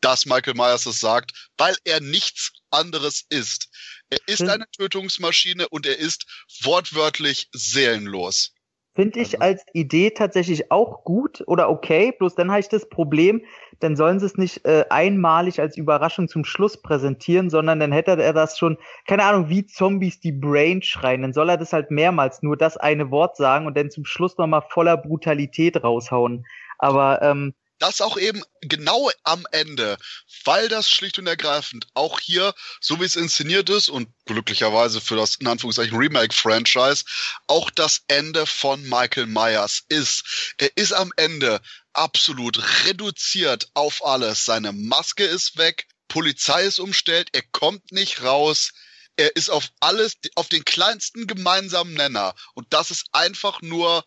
dass 0.00 0.26
Michael 0.26 0.54
Myers 0.54 0.86
es 0.86 1.00
sagt, 1.00 1.32
weil 1.56 1.76
er 1.84 2.00
nichts 2.00 2.52
anderes 2.70 3.24
ist. 3.28 3.68
Er 4.10 4.18
ist 4.26 4.40
hm. 4.40 4.50
eine 4.50 4.70
Tötungsmaschine 4.70 5.68
und 5.68 5.86
er 5.86 5.98
ist 5.98 6.26
wortwörtlich 6.60 7.48
seelenlos. 7.52 8.53
Finde 8.94 9.20
ich 9.20 9.42
also 9.42 9.54
als 9.54 9.66
Idee 9.72 10.10
tatsächlich 10.10 10.70
auch 10.70 11.02
gut 11.02 11.42
oder 11.48 11.68
okay, 11.68 12.12
bloß 12.16 12.36
dann 12.36 12.50
habe 12.50 12.60
ich 12.60 12.68
das 12.68 12.88
Problem, 12.88 13.42
dann 13.80 13.96
sollen 13.96 14.20
sie 14.20 14.26
es 14.26 14.36
nicht 14.36 14.64
äh, 14.64 14.84
einmalig 14.88 15.60
als 15.60 15.76
Überraschung 15.76 16.28
zum 16.28 16.44
Schluss 16.44 16.80
präsentieren, 16.80 17.50
sondern 17.50 17.80
dann 17.80 17.90
hätte 17.90 18.12
er 18.22 18.32
das 18.32 18.56
schon, 18.56 18.78
keine 19.06 19.24
Ahnung, 19.24 19.48
wie 19.48 19.66
Zombies 19.66 20.20
die 20.20 20.30
Brain 20.30 20.80
schreien, 20.80 21.22
dann 21.22 21.32
soll 21.32 21.50
er 21.50 21.56
das 21.56 21.72
halt 21.72 21.90
mehrmals 21.90 22.42
nur 22.42 22.56
das 22.56 22.76
eine 22.76 23.10
Wort 23.10 23.36
sagen 23.36 23.66
und 23.66 23.76
dann 23.76 23.90
zum 23.90 24.04
Schluss 24.04 24.38
nochmal 24.38 24.62
voller 24.68 24.96
Brutalität 24.96 25.82
raushauen. 25.82 26.46
Aber 26.78 27.20
ähm, 27.22 27.54
das 27.78 28.00
auch 28.00 28.16
eben 28.16 28.42
genau 28.60 29.10
am 29.24 29.46
Ende, 29.52 29.96
weil 30.44 30.68
das 30.68 30.88
schlicht 30.88 31.18
und 31.18 31.26
ergreifend 31.26 31.86
auch 31.94 32.20
hier, 32.20 32.54
so 32.80 33.00
wie 33.00 33.04
es 33.04 33.16
inszeniert 33.16 33.68
ist 33.68 33.88
und 33.88 34.08
glücklicherweise 34.26 35.00
für 35.00 35.16
das 35.16 35.36
in 35.36 35.46
Anführungszeichen 35.46 35.96
Remake-Franchise, 35.96 37.04
auch 37.46 37.70
das 37.70 38.02
Ende 38.08 38.46
von 38.46 38.82
Michael 38.88 39.26
Myers 39.26 39.82
ist. 39.88 40.54
Er 40.58 40.76
ist 40.76 40.92
am 40.92 41.12
Ende 41.16 41.60
absolut 41.92 42.58
reduziert 42.86 43.68
auf 43.74 44.04
alles. 44.04 44.44
Seine 44.44 44.72
Maske 44.72 45.24
ist 45.24 45.56
weg, 45.56 45.86
Polizei 46.08 46.64
ist 46.64 46.78
umstellt, 46.78 47.30
er 47.32 47.42
kommt 47.42 47.92
nicht 47.92 48.22
raus. 48.22 48.72
Er 49.16 49.36
ist 49.36 49.48
auf 49.48 49.68
alles, 49.78 50.14
auf 50.34 50.48
den 50.48 50.64
kleinsten 50.64 51.28
gemeinsamen 51.28 51.94
Nenner. 51.94 52.34
Und 52.54 52.66
das 52.72 52.90
ist 52.90 53.06
einfach 53.12 53.62
nur 53.62 54.04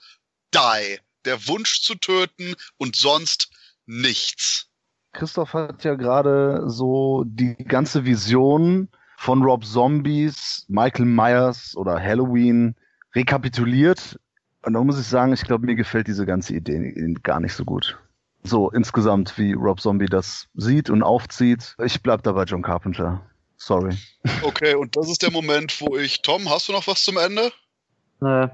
die 0.54 1.00
der 1.28 1.48
Wunsch 1.48 1.82
zu 1.82 1.96
töten 1.96 2.56
und 2.78 2.96
sonst 2.96 3.50
nichts. 3.86 4.68
Christoph 5.14 5.54
hat 5.54 5.84
ja 5.84 5.96
gerade 5.96 6.70
so 6.70 7.24
die 7.26 7.56
ganze 7.56 8.06
Vision 8.06 8.90
von 9.18 9.42
Rob 9.42 9.66
Zombies, 9.66 10.66
Michael 10.68 11.06
Myers 11.06 11.76
oder 11.76 12.02
Halloween 12.02 12.76
rekapituliert. 13.16 14.20
Und 14.64 14.74
da 14.74 14.84
muss 14.84 15.00
ich 15.00 15.08
sagen, 15.08 15.34
ich 15.34 15.44
glaube, 15.44 15.66
mir 15.66 15.76
gefällt 15.76 16.08
diese 16.08 16.26
ganze 16.26 16.56
Idee 16.56 17.16
gar 17.24 17.40
nicht 17.40 17.54
so 17.54 17.66
gut. 17.66 17.98
So 18.44 18.70
insgesamt, 18.70 19.38
wie 19.38 19.54
Rob 19.54 19.82
Zombie 19.82 20.06
das 20.06 20.48
sieht 20.54 20.90
und 20.90 21.04
aufzieht. 21.04 21.76
Ich 21.84 22.02
bleib 22.02 22.24
dabei 22.24 22.44
John 22.44 22.62
Carpenter. 22.62 23.22
Sorry. 23.58 23.98
Okay, 24.44 24.76
und 24.76 24.96
das 24.96 25.10
ist 25.10 25.24
der 25.24 25.32
Moment, 25.32 25.82
wo 25.82 25.98
ich. 25.98 26.22
Tom, 26.22 26.50
hast 26.50 26.68
du 26.68 26.74
noch 26.74 26.86
was 26.86 27.04
zum 27.04 27.18
Ende? 27.18 27.52
Nee. 28.22 28.48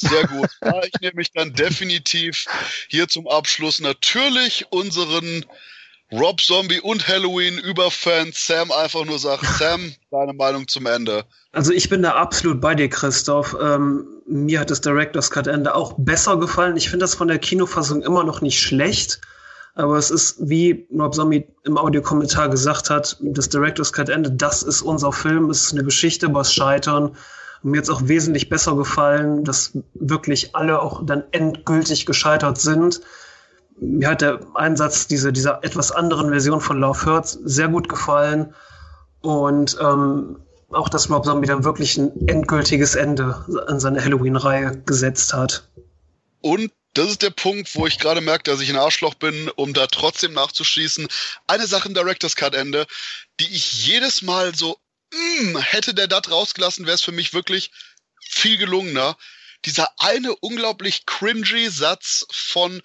Sehr 0.00 0.26
gut. 0.26 0.50
Ja, 0.64 0.82
ich 0.82 1.00
nehme 1.00 1.14
mich 1.16 1.30
dann 1.32 1.52
definitiv 1.52 2.46
hier 2.88 3.06
zum 3.06 3.28
Abschluss 3.28 3.80
natürlich 3.80 4.66
unseren 4.70 5.44
Rob 6.12 6.40
Zombie 6.40 6.80
und 6.80 7.06
Halloween 7.06 7.58
Überfans 7.58 8.46
Sam 8.46 8.72
einfach 8.72 9.04
nur 9.04 9.18
sagt, 9.18 9.46
Sam, 9.46 9.94
deine 10.10 10.32
Meinung 10.32 10.66
zum 10.66 10.86
Ende. 10.86 11.24
Also 11.52 11.72
ich 11.72 11.88
bin 11.88 12.02
da 12.02 12.12
absolut 12.12 12.60
bei 12.60 12.74
dir, 12.74 12.88
Christoph. 12.88 13.56
Ähm, 13.60 14.06
mir 14.26 14.60
hat 14.60 14.70
das 14.70 14.80
Director's 14.80 15.30
Cut 15.30 15.46
Ende 15.46 15.74
auch 15.74 15.94
besser 15.96 16.38
gefallen. 16.38 16.76
Ich 16.76 16.90
finde 16.90 17.04
das 17.04 17.14
von 17.14 17.28
der 17.28 17.38
Kinofassung 17.38 18.02
immer 18.02 18.24
noch 18.24 18.40
nicht 18.40 18.60
schlecht. 18.60 19.20
Aber 19.76 19.96
es 19.96 20.10
ist, 20.10 20.36
wie 20.40 20.86
Rob 20.92 21.14
Zombie 21.14 21.46
im 21.64 21.78
Audiokommentar 21.78 22.48
gesagt 22.48 22.90
hat, 22.90 23.16
das 23.20 23.48
Director's 23.48 23.92
Cut 23.92 24.08
Ende, 24.08 24.32
das 24.32 24.62
ist 24.64 24.82
unser 24.82 25.12
Film, 25.12 25.50
es 25.50 25.62
ist 25.66 25.72
eine 25.72 25.84
Geschichte 25.84 26.26
über 26.26 26.40
das 26.40 26.52
Scheitern 26.52 27.16
mir 27.64 27.78
jetzt 27.78 27.90
auch 27.90 28.02
wesentlich 28.08 28.48
besser 28.48 28.76
gefallen, 28.76 29.44
dass 29.44 29.72
wirklich 29.94 30.54
alle 30.54 30.80
auch 30.80 31.04
dann 31.04 31.24
endgültig 31.32 32.06
gescheitert 32.06 32.60
sind. 32.60 33.00
Mir 33.80 34.08
hat 34.08 34.20
der 34.20 34.40
Einsatz 34.54 35.06
dieser, 35.06 35.32
dieser 35.32 35.64
etwas 35.64 35.90
anderen 35.90 36.30
Version 36.30 36.60
von 36.60 36.78
Love 36.78 37.06
Hurts 37.06 37.38
sehr 37.42 37.68
gut 37.68 37.88
gefallen. 37.88 38.54
Und 39.20 39.76
ähm, 39.80 40.36
auch, 40.70 40.88
dass 40.88 41.10
Rob 41.10 41.24
Zombie 41.24 41.46
dann 41.46 41.64
wirklich 41.64 41.96
ein 41.96 42.12
endgültiges 42.28 42.94
Ende 42.94 43.44
an 43.66 43.80
seine 43.80 44.04
Halloween-Reihe 44.04 44.82
gesetzt 44.84 45.32
hat. 45.32 45.68
Und 46.40 46.70
das 46.94 47.10
ist 47.10 47.22
der 47.22 47.30
Punkt, 47.30 47.74
wo 47.74 47.86
ich 47.86 47.98
gerade 47.98 48.20
merke, 48.20 48.44
dass 48.44 48.60
ich 48.60 48.70
ein 48.70 48.76
Arschloch 48.76 49.14
bin, 49.14 49.50
um 49.56 49.72
da 49.74 49.86
trotzdem 49.86 50.32
nachzuschließen. 50.32 51.08
Eine 51.46 51.66
Sache 51.66 51.88
im 51.88 51.94
Director's 51.94 52.36
Cut 52.36 52.54
Ende, 52.54 52.86
die 53.40 53.52
ich 53.52 53.86
jedes 53.86 54.22
Mal 54.22 54.54
so 54.54 54.76
mh, 55.14 55.40
hm, 55.40 55.60
hätte 55.60 55.94
der 55.94 56.08
das 56.08 56.30
rausgelassen, 56.30 56.86
wäre 56.86 56.94
es 56.94 57.02
für 57.02 57.12
mich 57.12 57.32
wirklich 57.32 57.70
viel 58.20 58.56
gelungener. 58.56 59.16
Dieser 59.64 59.88
eine 59.98 60.34
unglaublich 60.36 61.06
cringy 61.06 61.70
Satz 61.70 62.26
von 62.30 62.82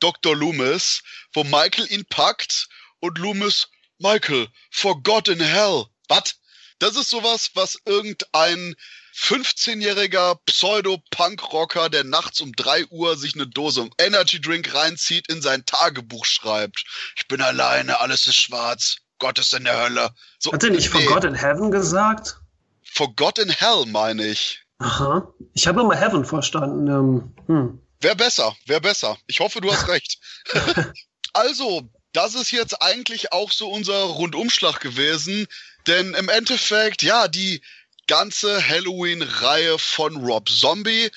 Dr. 0.00 0.34
Loomis, 0.36 1.02
wo 1.32 1.44
Michael 1.44 1.90
ihn 1.90 2.04
packt 2.04 2.68
und 3.00 3.18
Loomis, 3.18 3.68
Michael, 3.98 4.48
for 4.70 5.02
God 5.02 5.28
in 5.28 5.40
hell. 5.40 5.86
Was? 6.08 6.36
Das 6.78 6.96
ist 6.96 7.10
sowas, 7.10 7.50
was 7.54 7.78
irgendein 7.84 8.76
15-jähriger 9.16 10.38
Pseudo-Punk-Rocker, 10.46 11.90
der 11.90 12.04
nachts 12.04 12.40
um 12.40 12.52
3 12.52 12.86
Uhr 12.86 13.16
sich 13.16 13.34
eine 13.34 13.48
Dose 13.48 13.90
Energy 13.98 14.40
Drink 14.40 14.72
reinzieht, 14.72 15.28
in 15.28 15.42
sein 15.42 15.66
Tagebuch 15.66 16.24
schreibt. 16.24 16.84
Ich 17.16 17.26
bin 17.26 17.40
alleine, 17.40 17.98
alles 17.98 18.28
ist 18.28 18.40
schwarz. 18.40 18.98
Gott 19.18 19.38
ist 19.38 19.52
in 19.54 19.64
der 19.64 19.80
Hölle. 19.80 20.10
So, 20.38 20.52
Hat 20.52 20.62
er 20.62 20.70
nicht 20.70 20.92
nee. 20.92 21.00
for 21.00 21.14
God 21.14 21.24
in 21.24 21.34
Heaven 21.34 21.70
gesagt? 21.70 22.38
For 22.84 23.14
God 23.14 23.38
in 23.38 23.50
Hell, 23.50 23.86
meine 23.86 24.26
ich. 24.26 24.62
Aha. 24.78 25.32
Ich 25.54 25.66
habe 25.66 25.80
immer 25.80 25.96
Heaven 25.96 26.24
verstanden. 26.24 26.86
Ähm, 26.86 27.34
hm. 27.46 27.82
Wäre 28.00 28.16
besser, 28.16 28.56
wäre 28.66 28.80
besser. 28.80 29.18
Ich 29.26 29.40
hoffe, 29.40 29.60
du 29.60 29.72
hast 29.72 29.88
recht. 29.88 30.18
also, 31.32 31.82
das 32.12 32.34
ist 32.34 32.50
jetzt 32.50 32.80
eigentlich 32.82 33.32
auch 33.32 33.50
so 33.50 33.68
unser 33.70 33.98
Rundumschlag 34.04 34.80
gewesen. 34.80 35.46
Denn 35.86 36.14
im 36.14 36.28
Endeffekt, 36.28 37.02
ja, 37.02 37.28
die 37.28 37.62
ganze 38.06 38.66
Halloween-Reihe 38.66 39.78
von 39.78 40.16
Rob 40.24 40.48
Zombie 40.48 41.10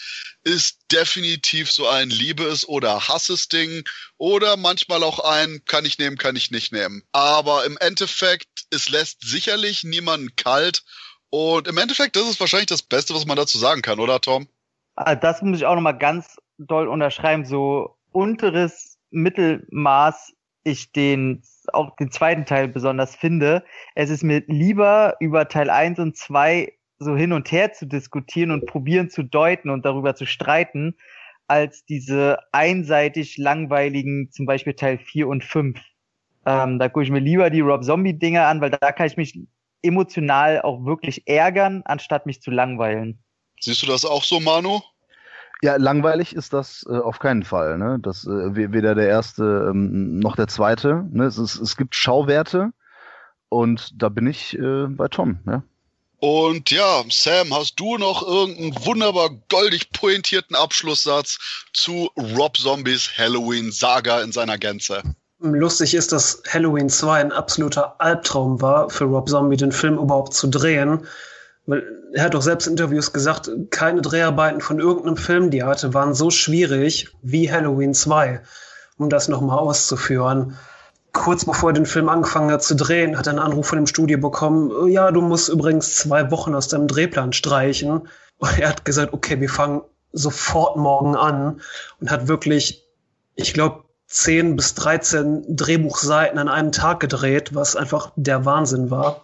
ist 0.44 0.92
definitiv 0.92 1.72
so 1.72 1.88
ein 1.88 2.10
Liebes- 2.10 2.68
oder 2.68 3.08
Hasses-Ding 3.08 3.84
oder 4.18 4.58
manchmal 4.58 5.04
auch 5.04 5.20
ein 5.20 5.62
kann 5.66 5.86
ich 5.86 6.00
nehmen, 6.00 6.18
kann 6.18 6.36
ich 6.36 6.52
nicht 6.52 6.72
nehmen. 6.72 7.04
Aber 7.12 7.66
im 7.66 7.78
Endeffekt, 7.80 8.66
es 8.72 8.89
lässt 8.89 9.22
sicherlich 9.22 9.84
niemanden 9.84 10.36
kalt 10.36 10.84
und 11.30 11.68
im 11.68 11.78
Endeffekt, 11.78 12.16
das 12.16 12.28
ist 12.28 12.39
wahrscheinlich 12.39 12.68
das 12.68 12.82
Beste, 12.82 13.16
was 13.16 13.26
man 13.26 13.38
dazu 13.38 13.58
sagen 13.58 13.82
kann, 13.82 14.00
oder 14.00 14.20
Tom? 14.20 14.48
Ah, 14.96 15.16
das 15.16 15.42
muss 15.42 15.60
ich 15.60 15.66
auch 15.66 15.76
nochmal 15.76 15.98
ganz 15.98 16.36
doll 16.58 16.88
unterschreiben. 16.88 17.46
So 17.46 17.98
unteres 18.12 18.98
Mittelmaß 19.12 20.34
ich 20.64 20.92
den 20.92 21.42
auch 21.74 21.96
den 21.96 22.12
zweiten 22.12 22.46
Teil 22.46 22.68
besonders 22.68 23.16
finde. 23.16 23.64
Es 23.96 24.10
ist 24.10 24.24
mir 24.24 24.44
lieber 24.48 25.16
über 25.20 25.48
Teil 25.48 25.70
1 25.70 26.00
und 26.00 26.18
2 26.18 26.74
so 27.02 27.16
hin 27.16 27.34
und 27.34 27.52
her 27.52 27.74
zu 27.74 27.88
diskutieren 27.88 28.52
und 28.52 28.68
probieren 28.68 29.10
zu 29.10 29.24
deuten 29.24 29.70
und 29.70 29.86
darüber 29.86 30.16
zu 30.16 30.26
streiten, 30.26 30.95
als 31.47 31.84
diese 31.84 32.38
einseitig 32.52 33.38
langweiligen, 33.38 34.30
zum 34.32 34.45
Beispiel 34.45 34.74
Teil 34.74 34.99
4 34.99 35.28
und 35.28 35.43
5. 35.43 35.80
Ähm, 36.45 36.80
da 36.80 36.89
gucke 36.89 37.04
ich 37.04 37.12
mir 37.12 37.20
lieber 37.20 37.49
die 37.49 37.62
Rob 37.62 37.84
Zombie-Dinger 37.84 38.45
an, 38.45 38.62
weil 38.62 38.70
da 38.70 38.91
kann 38.91 39.08
ich 39.08 39.18
mich 39.18 39.39
emotional 39.82 40.62
auch 40.62 40.86
wirklich 40.86 41.28
ärgern, 41.28 41.82
anstatt 41.86 42.26
mich 42.26 42.41
zu 42.41 42.52
langweilen. 42.52 43.20
Siehst 43.60 43.82
du 43.82 43.88
das 43.88 44.06
auch 44.06 44.24
so, 44.24 44.39
Manu? 44.39 44.82
Ja, 45.64 45.76
langweilig 45.76 46.36
ist 46.36 46.54
das 46.54 46.86
äh, 46.89 46.97
auf 46.97 47.20
keinen 47.20 47.43
Fall. 47.43 47.78
Ne? 47.78 47.97
Das 48.02 48.26
äh, 48.26 48.56
weder 48.56 48.95
der 48.95 49.08
erste 49.08 49.70
ähm, 49.72 50.20
noch 50.20 50.36
der 50.36 50.47
zweite. 50.47 51.08
Ne? 51.12 51.26
Es, 51.26 51.38
ist, 51.38 51.60
es 51.60 51.78
gibt 51.78 51.95
Schauwerte 51.95 52.72
und 53.49 54.02
da 54.02 54.10
bin 54.10 54.28
ich 54.28 54.58
äh, 54.58 54.88
bei 54.88 55.08
Tom. 55.08 55.39
Ja? 55.45 55.64
Und 56.22 56.70
ja, 56.70 57.04
Sam, 57.10 57.52
hast 57.52 57.80
du 57.80 57.98
noch 57.98 58.22
irgendeinen 58.22 58.86
wunderbar 58.86 59.32
goldig 59.50 59.92
pointierten 59.92 60.56
Abschlusssatz 60.56 61.40
zu 61.74 62.12
Rob 62.16 62.58
Zombies 62.58 63.18
Halloween-Saga 63.18 64.22
in 64.22 64.32
seiner 64.32 64.60
Gänze? 64.60 65.02
Lustig 65.40 65.96
ist, 65.96 66.12
dass 66.12 66.44
Halloween 66.48 66.90
2 66.90 67.22
ein 67.22 67.32
absoluter 67.32 68.00
Albtraum 68.00 68.62
war 68.62 68.92
für 68.92 69.06
Rob 69.06 69.30
Zombie, 69.30 69.58
den 69.58 69.72
Film 69.72 69.98
überhaupt 69.98 70.36
zu 70.36 70.48
drehen. 70.48 71.08
Weil 71.66 71.84
er 72.14 72.26
hat 72.26 72.36
doch 72.36 72.44
selbst 72.44 72.68
in 72.68 72.74
Interviews 72.74 73.14
gesagt, 73.14 73.50
keine 73.72 74.04
Dreharbeiten 74.04 74.62
von 74.62 74.80
irgendeinem 74.80 75.18
Film, 75.18 75.50
die 75.50 75.60
er 75.60 75.68
hatte, 75.68 75.96
waren 75.96 76.14
so 76.14 76.30
schwierig 76.30 77.08
wie 77.24 77.52
Halloween 77.52 77.96
2, 77.96 78.42
um 79.00 79.10
das 79.10 79.28
nochmal 79.28 79.58
auszuführen. 79.58 80.56
Kurz 81.14 81.45
bevor 81.45 81.72
er 81.72 81.74
den 81.74 81.86
Film 81.86 82.09
angefangen 82.09 82.51
hat 82.51 82.64
zu 82.64 82.76
drehen, 82.76 83.18
hat 83.18 83.28
er 83.28 83.32
einen 83.32 83.39
Anruf 83.39 83.68
von 83.68 83.78
dem 83.78 83.88
Studio 83.88 84.18
bekommen, 84.18 84.72
oh 84.72 84.88
ja, 84.88 85.12
du 85.12 85.22
musst 85.22 85.49
übrigens 85.49 85.95
zwei 85.95 86.32
Wochen 86.32 86.55
aus 86.55 86.70
deinem 86.70 86.88
Drehplan 86.88 87.34
streichen. 87.34 88.07
Und 88.38 88.59
er 88.59 88.70
hat 88.70 88.86
gesagt, 88.86 89.14
okay, 89.14 89.39
wir 89.39 89.49
fangen 89.49 89.82
sofort 90.14 90.78
morgen 90.78 91.16
an 91.16 91.62
und 91.99 92.12
hat 92.12 92.28
wirklich, 92.28 92.86
ich 93.36 93.53
glaube, 93.53 93.84
10 94.07 94.55
bis 94.55 94.74
13 94.76 95.55
Drehbuchseiten 95.55 96.38
an 96.38 96.49
einem 96.49 96.72
Tag 96.72 96.99
gedreht, 96.99 97.55
was 97.55 97.76
einfach 97.76 98.12
der 98.16 98.45
Wahnsinn 98.45 98.91
war 98.91 99.22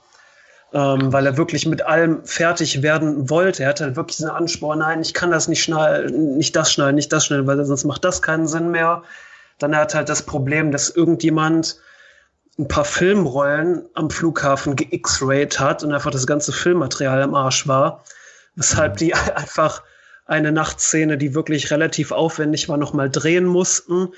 ähm, 0.73 1.13
weil 1.13 1.25
er 1.25 1.37
wirklich 1.37 1.65
mit 1.65 1.85
allem 1.85 2.25
fertig 2.25 2.81
werden 2.81 3.29
wollte. 3.29 3.63
Er 3.63 3.69
hatte 3.69 3.85
halt 3.85 3.95
wirklich 3.95 4.17
diesen 4.17 4.29
Ansporn, 4.29 4.79
nein, 4.79 5.01
ich 5.01 5.13
kann 5.13 5.31
das 5.31 5.47
nicht 5.47 5.63
schneiden, 5.63 6.37
nicht 6.37 6.55
das 6.55 6.71
schneiden, 6.71 6.95
nicht 6.95 7.11
das 7.11 7.25
schneiden, 7.25 7.47
weil 7.47 7.63
sonst 7.63 7.85
macht 7.85 8.03
das 8.03 8.21
keinen 8.21 8.47
Sinn 8.47 8.71
mehr. 8.71 9.03
Dann 9.59 9.75
hat 9.75 9.95
halt 9.95 10.09
das 10.09 10.23
Problem, 10.23 10.71
dass 10.71 10.89
irgendjemand 10.89 11.77
ein 12.59 12.67
paar 12.67 12.85
Filmrollen 12.85 13.87
am 13.93 14.09
Flughafen 14.09 14.75
ge-X-rayed 14.75 15.59
hat 15.59 15.83
und 15.83 15.93
einfach 15.93 16.11
das 16.11 16.25
ganze 16.25 16.51
Filmmaterial 16.51 17.21
am 17.21 17.35
Arsch 17.35 17.67
war. 17.67 18.03
Weshalb 18.55 18.97
die 18.97 19.13
einfach 19.35 19.83
eine 20.27 20.51
Nachtszene, 20.51 21.17
die 21.17 21.33
wirklich 21.33 21.71
relativ 21.71 22.11
aufwendig 22.11 22.67
war, 22.67 22.77
nochmal 22.77 23.09
drehen 23.09 23.45
mussten. 23.45 24.09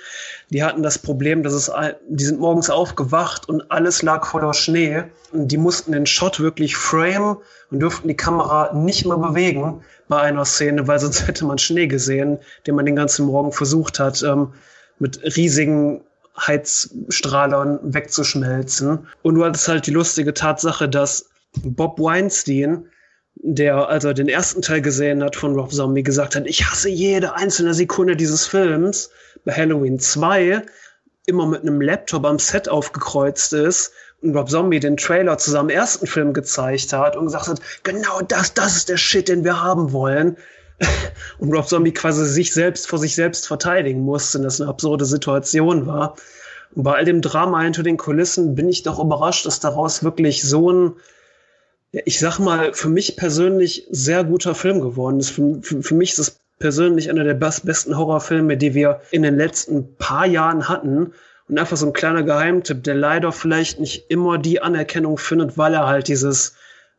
Die 0.49 0.63
hatten 0.63 0.81
das 0.81 0.97
Problem, 0.97 1.43
dass 1.43 1.53
es, 1.53 1.71
die 2.07 2.23
sind 2.23 2.39
morgens 2.39 2.71
aufgewacht 2.71 3.47
und 3.47 3.71
alles 3.71 4.01
lag 4.01 4.25
voller 4.25 4.55
Schnee. 4.55 5.03
Und 5.31 5.49
die 5.49 5.57
mussten 5.57 5.91
den 5.91 6.07
Shot 6.07 6.39
wirklich 6.39 6.75
frame 6.75 7.37
und 7.69 7.79
durften 7.79 8.07
die 8.07 8.17
Kamera 8.17 8.73
nicht 8.73 9.05
mehr 9.05 9.17
bewegen 9.17 9.83
bei 10.07 10.19
einer 10.19 10.45
Szene, 10.45 10.87
weil 10.87 10.99
sonst 10.99 11.27
hätte 11.27 11.45
man 11.45 11.59
Schnee 11.59 11.85
gesehen, 11.85 12.39
den 12.65 12.75
man 12.75 12.85
den 12.85 12.95
ganzen 12.95 13.27
Morgen 13.27 13.51
versucht 13.51 13.99
hat, 13.99 14.23
ähm, 14.23 14.53
mit 14.99 15.21
riesigen 15.35 16.01
Heizstrahlern 16.37 17.79
wegzuschmelzen. 17.81 19.07
Und 19.21 19.35
du 19.35 19.45
hattest 19.45 19.67
halt 19.67 19.87
die 19.87 19.91
lustige 19.91 20.33
Tatsache, 20.33 20.87
dass 20.87 21.29
Bob 21.63 21.99
Weinstein 21.99 22.85
der, 23.41 23.87
als 23.87 24.03
er 24.03 24.13
den 24.13 24.27
ersten 24.27 24.61
Teil 24.61 24.81
gesehen 24.81 25.23
hat 25.23 25.35
von 25.35 25.55
Rob 25.55 25.71
Zombie, 25.71 26.03
gesagt 26.03 26.35
hat, 26.35 26.45
ich 26.45 26.69
hasse 26.69 26.89
jede 26.89 27.35
einzelne 27.35 27.73
Sekunde 27.73 28.15
dieses 28.15 28.45
Films, 28.45 29.09
bei 29.45 29.53
Halloween 29.53 29.99
2 29.99 30.61
immer 31.25 31.45
mit 31.45 31.61
einem 31.61 31.79
Laptop 31.79 32.25
am 32.25 32.39
Set 32.39 32.67
aufgekreuzt 32.67 33.53
ist 33.53 33.93
und 34.21 34.35
Rob 34.35 34.49
Zombie 34.49 34.79
den 34.79 34.97
Trailer 34.97 35.37
zu 35.37 35.51
seinem 35.51 35.69
ersten 35.69 36.07
Film 36.07 36.33
gezeigt 36.33 36.91
hat 36.91 37.15
und 37.15 37.25
gesagt 37.25 37.47
hat, 37.47 37.61
genau 37.83 38.19
das, 38.21 38.53
das 38.53 38.75
ist 38.75 38.89
der 38.89 38.97
Shit, 38.97 39.29
den 39.29 39.45
wir 39.45 39.61
haben 39.61 39.93
wollen. 39.93 40.35
und 41.39 41.53
Rob 41.53 41.67
Zombie 41.67 41.93
quasi 41.93 42.25
sich 42.25 42.53
selbst 42.53 42.87
vor 42.87 42.99
sich 42.99 43.15
selbst 43.15 43.47
verteidigen 43.47 44.01
musste 44.01 44.37
und 44.37 44.43
das 44.43 44.61
eine 44.61 44.69
absurde 44.69 45.05
Situation 45.05 45.85
war. 45.85 46.15
Und 46.75 46.83
bei 46.83 46.95
all 46.95 47.05
dem 47.05 47.21
Drama 47.21 47.61
hinter 47.61 47.83
den 47.83 47.97
Kulissen 47.97 48.55
bin 48.55 48.69
ich 48.69 48.83
doch 48.83 48.99
überrascht, 48.99 49.45
dass 49.45 49.59
daraus 49.59 50.03
wirklich 50.03 50.43
so 50.43 50.71
ein 50.71 50.93
ich 51.91 52.19
sag 52.19 52.39
mal, 52.39 52.73
für 52.73 52.89
mich 52.89 53.17
persönlich 53.17 53.87
sehr 53.89 54.23
guter 54.23 54.53
Film 54.53 54.81
geworden 54.81 55.19
ist. 55.19 55.31
Für, 55.31 55.59
für, 55.61 55.81
für 55.81 55.95
mich 55.95 56.11
ist 56.11 56.19
es 56.19 56.39
persönlich 56.59 57.09
einer 57.09 57.23
der 57.23 57.33
besten 57.33 57.97
Horrorfilme, 57.97 58.57
die 58.57 58.73
wir 58.73 59.01
in 59.11 59.23
den 59.23 59.37
letzten 59.37 59.95
paar 59.95 60.25
Jahren 60.25 60.69
hatten. 60.69 61.13
Und 61.47 61.57
einfach 61.57 61.77
so 61.77 61.87
ein 61.87 61.93
kleiner 61.93 62.21
Geheimtipp, 62.21 62.83
der 62.83 62.93
leider 62.93 63.31
vielleicht 63.31 63.79
nicht 63.79 64.11
immer 64.11 64.37
die 64.37 64.61
Anerkennung 64.61 65.17
findet, 65.17 65.57
weil 65.57 65.73
er 65.73 65.87
halt 65.87 66.07
dieses 66.07 66.53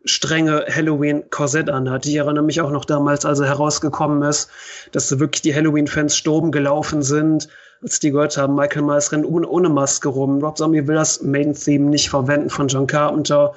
strenge 0.05 0.64
Halloween-Korsett 0.68 1.68
anhat. 1.68 2.07
Ich 2.07 2.16
erinnere 2.16 2.44
mich 2.44 2.61
auch 2.61 2.70
noch 2.70 2.84
damals, 2.84 3.24
als 3.24 3.40
er 3.40 3.46
herausgekommen 3.46 4.22
ist, 4.22 4.51
dass 4.92 5.18
wirklich 5.18 5.42
die 5.42 5.55
Halloween-Fans 5.55 6.16
sturm 6.16 6.53
gelaufen 6.53 7.03
sind, 7.03 7.48
als 7.82 8.01
die 8.01 8.11
gehört 8.11 8.36
haben, 8.36 8.55
Michael 8.55 8.82
Myers 8.82 9.12
rennt 9.12 9.26
ohne, 9.26 9.48
ohne 9.48 9.68
Maske 9.68 10.09
rum. 10.09 10.42
Rob 10.42 10.57
Zombie 10.57 10.86
will 10.86 10.96
das 10.96 11.22
Main-Theme 11.22 11.86
nicht 11.86 12.11
verwenden 12.11 12.51
von 12.51 12.68
John 12.68 12.86
Carpenter 12.86 13.55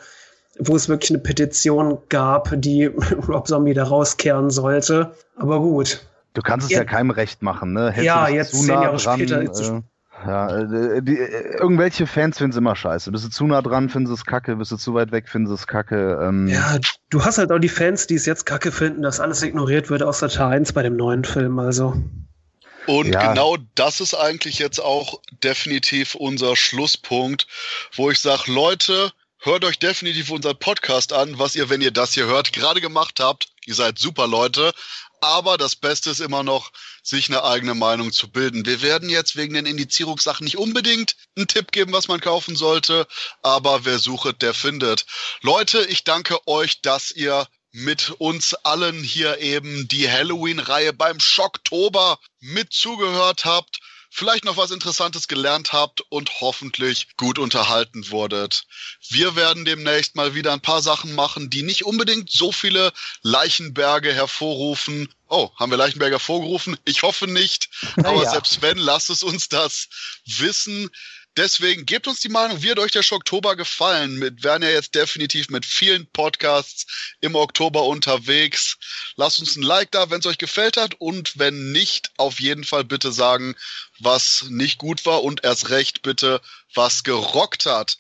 wo 0.60 0.76
es 0.76 0.88
wirklich 0.90 1.12
eine 1.12 1.20
Petition 1.20 1.98
gab, 2.10 2.50
die 2.56 2.86
Rob 3.28 3.48
Zombie 3.48 3.74
da 3.74 3.86
rauskehren 3.86 4.50
sollte. 4.50 5.12
Aber 5.36 5.60
gut. 5.60 6.06
Du 6.34 6.42
kannst 6.42 6.66
es 6.66 6.72
ja, 6.72 6.80
ja 6.80 6.86
keinem 6.86 7.12
recht 7.12 7.42
machen, 7.42 7.74
ne? 7.74 7.92
Hältst 7.92 8.06
ja, 8.06 8.28
jetzt 8.28 8.54
zehn 8.54 8.68
Jahre 8.68 8.98
dran, 8.98 9.20
später. 9.20 9.42
Äh, 9.42 9.82
ja, 10.26 10.60
äh, 10.60 11.02
die, 11.02 11.18
äh, 11.18 11.58
irgendwelche 11.58 12.08
Fans 12.08 12.38
finden 12.38 12.52
es 12.52 12.58
immer 12.58 12.76
scheiße. 12.76 13.12
Bist 13.12 13.26
du 13.26 13.30
zu 13.30 13.46
nah 13.46 13.62
dran, 13.62 13.90
finden 13.90 14.08
sie 14.08 14.14
es 14.14 14.26
kacke. 14.26 14.56
Bist 14.56 14.72
du 14.72 14.78
zu 14.78 14.94
weit 14.94 15.12
weg, 15.12 15.30
finden 15.30 15.48
sie 15.48 15.54
es 15.54 15.68
kacke. 15.68 16.20
Ähm. 16.22 16.48
Ja, 16.48 16.78
du 17.10 17.26
hast 17.26 17.38
halt 17.38 17.52
auch 17.52 17.60
die 17.60 17.70
Fans, 17.70 18.08
die 18.08 18.16
es 18.16 18.26
jetzt 18.26 18.46
kacke 18.46 18.72
finden, 18.72 19.02
dass 19.02 19.20
alles 19.20 19.44
ignoriert 19.44 19.90
wird 19.90 20.04
außer 20.04 20.30
Teil 20.30 20.54
1 20.54 20.74
bei 20.74 20.84
dem 20.84 20.96
neuen 20.96 21.24
Film, 21.24 21.60
also. 21.60 21.96
Und 22.86 23.14
ja. 23.14 23.32
genau 23.32 23.58
das 23.76 24.02
ist 24.02 24.14
eigentlich 24.14 24.60
jetzt 24.60 24.80
auch 24.80 25.22
definitiv 25.44 26.16
unser 26.16 26.56
Schlusspunkt, 26.56 27.48
wo 27.96 28.12
ich 28.12 28.20
sage, 28.20 28.52
Leute, 28.52 29.12
hört 29.40 29.66
euch 29.66 29.80
definitiv 29.80 30.32
unseren 30.32 30.58
Podcast 30.58 31.14
an, 31.14 31.40
was 31.40 31.56
ihr, 31.56 31.70
wenn 31.70 31.82
ihr 31.82 31.92
das 31.92 32.14
hier 32.14 32.26
hört, 32.26 32.54
gerade 32.54 32.82
gemacht 32.82 33.20
habt. 33.20 33.48
Ihr 33.66 33.76
seid 33.76 34.00
super 34.00 34.28
Leute. 34.28 34.74
Aber 35.24 35.58
das 35.58 35.78
Beste 35.78 36.10
ist 36.10 36.20
immer 36.20 36.44
noch, 36.44 36.72
sich 37.02 37.30
eine 37.30 37.46
eigene 37.46 37.76
Meinung 37.76 38.12
zu 38.12 38.30
bilden. 38.30 38.66
Wir 38.66 38.82
werden 38.82 39.10
jetzt 39.10 39.38
wegen 39.38 39.54
den 39.54 39.66
Indizierungssachen 39.66 40.44
nicht 40.44 40.58
unbedingt 40.58 41.16
einen 41.38 41.48
Tipp 41.48 41.72
geben, 41.72 41.94
was 41.94 42.10
man 42.10 42.20
kaufen 42.20 42.58
sollte, 42.58 43.08
aber 43.42 43.86
wer 43.86 44.00
sucht, 44.00 44.42
der 44.42 44.54
findet. 44.54 45.06
Leute, 45.42 45.86
ich 45.86 46.04
danke 46.04 46.46
euch, 46.46 46.82
dass 46.82 47.10
ihr 47.12 47.48
mit 47.72 48.10
uns 48.20 48.54
allen 48.54 49.02
hier 49.02 49.40
eben 49.40 49.88
die 49.88 50.12
Halloween-Reihe 50.12 50.92
beim 50.92 51.22
Schocktober 51.22 52.20
mit 52.42 52.74
zugehört 52.74 53.46
habt 53.46 53.80
vielleicht 54.14 54.46
noch 54.46 54.58
was 54.58 54.70
Interessantes 54.70 55.28
gelernt 55.28 55.74
habt 55.74 56.02
und 56.10 56.40
hoffentlich 56.40 57.08
gut 57.18 57.40
unterhalten 57.40 58.12
wurdet. 58.12 58.66
Wir 59.10 59.36
werden 59.36 59.66
demnächst 59.66 60.16
mal 60.16 60.36
wieder 60.36 60.54
ein 60.54 60.62
paar 60.62 60.84
Sachen 60.84 61.16
machen, 61.16 61.50
die 61.50 61.64
nicht 61.64 61.84
unbedingt 61.84 62.30
so 62.30 62.52
viele 62.52 62.94
Leichenberge 63.24 64.14
hervorrufen. 64.14 65.10
Oh, 65.30 65.50
haben 65.58 65.72
wir 65.72 65.80
Leichenberge 65.80 66.16
hervorgerufen? 66.16 66.78
Ich 66.86 67.02
hoffe 67.02 67.26
nicht. 67.26 67.70
Aber 68.04 68.22
ja. 68.24 68.30
selbst 68.30 68.62
wenn, 68.62 68.78
lasst 68.78 69.10
es 69.10 69.24
uns 69.24 69.50
das 69.50 69.88
wissen. 70.26 70.92
Deswegen 71.36 71.88
gebt 71.88 72.08
uns 72.08 72.20
die 72.20 72.30
Meinung, 72.30 72.62
wie 72.62 72.70
hat 72.70 72.78
euch 72.78 72.92
der 72.92 73.02
Schocktober 73.02 73.56
gefallen? 73.56 74.22
Wir 74.22 74.44
werden 74.44 74.62
ja 74.62 74.70
jetzt 74.70 74.94
definitiv 74.94 75.50
mit 75.50 75.66
vielen 75.66 76.06
Podcasts 76.12 76.86
im 77.22 77.34
Oktober 77.34 77.86
unterwegs. 77.86 78.78
Lasst 79.16 79.40
uns 79.40 79.56
ein 79.56 79.64
Like 79.64 79.90
da, 79.92 80.12
wenn 80.12 80.20
es 80.20 80.28
euch 80.28 80.38
gefällt 80.38 80.78
hat 80.78 80.94
und 81.00 81.40
wenn 81.40 81.72
nicht, 81.72 82.12
auf 82.18 82.40
jeden 82.40 82.64
Fall 82.64 82.84
bitte 82.84 83.12
sagen, 83.12 83.56
was 84.00 84.46
nicht 84.50 84.78
gut 84.78 85.08
war 85.08 85.24
und 85.24 85.44
erst 85.44 85.70
recht 85.70 86.04
bitte, 86.04 86.40
was 86.76 87.04
gerockt 87.04 87.66
hat. 87.66 87.98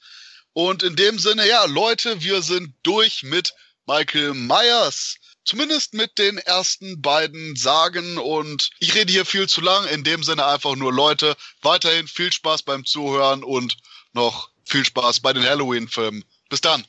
Und 0.53 0.83
in 0.83 0.95
dem 0.95 1.17
Sinne, 1.17 1.47
ja, 1.47 1.65
Leute, 1.65 2.21
wir 2.21 2.43
sind 2.43 2.75
durch 2.83 3.23
mit 3.23 3.55
Michael 3.87 4.35
Myers. 4.35 5.15
Zumindest 5.45 5.93
mit 5.93 6.17
den 6.17 6.37
ersten 6.37 7.01
beiden 7.01 7.55
Sagen 7.55 8.17
und 8.17 8.69
ich 8.79 8.95
rede 8.95 9.11
hier 9.11 9.25
viel 9.25 9.47
zu 9.47 9.61
lang. 9.61 9.85
In 9.87 10.03
dem 10.03 10.23
Sinne 10.23 10.45
einfach 10.45 10.75
nur 10.75 10.93
Leute, 10.93 11.35
weiterhin 11.61 12.07
viel 12.07 12.31
Spaß 12.31 12.63
beim 12.63 12.85
Zuhören 12.85 13.43
und 13.43 13.77
noch 14.13 14.49
viel 14.65 14.85
Spaß 14.85 15.19
bei 15.19 15.33
den 15.33 15.43
Halloween-Filmen. 15.43 16.23
Bis 16.49 16.61
dann. 16.61 16.85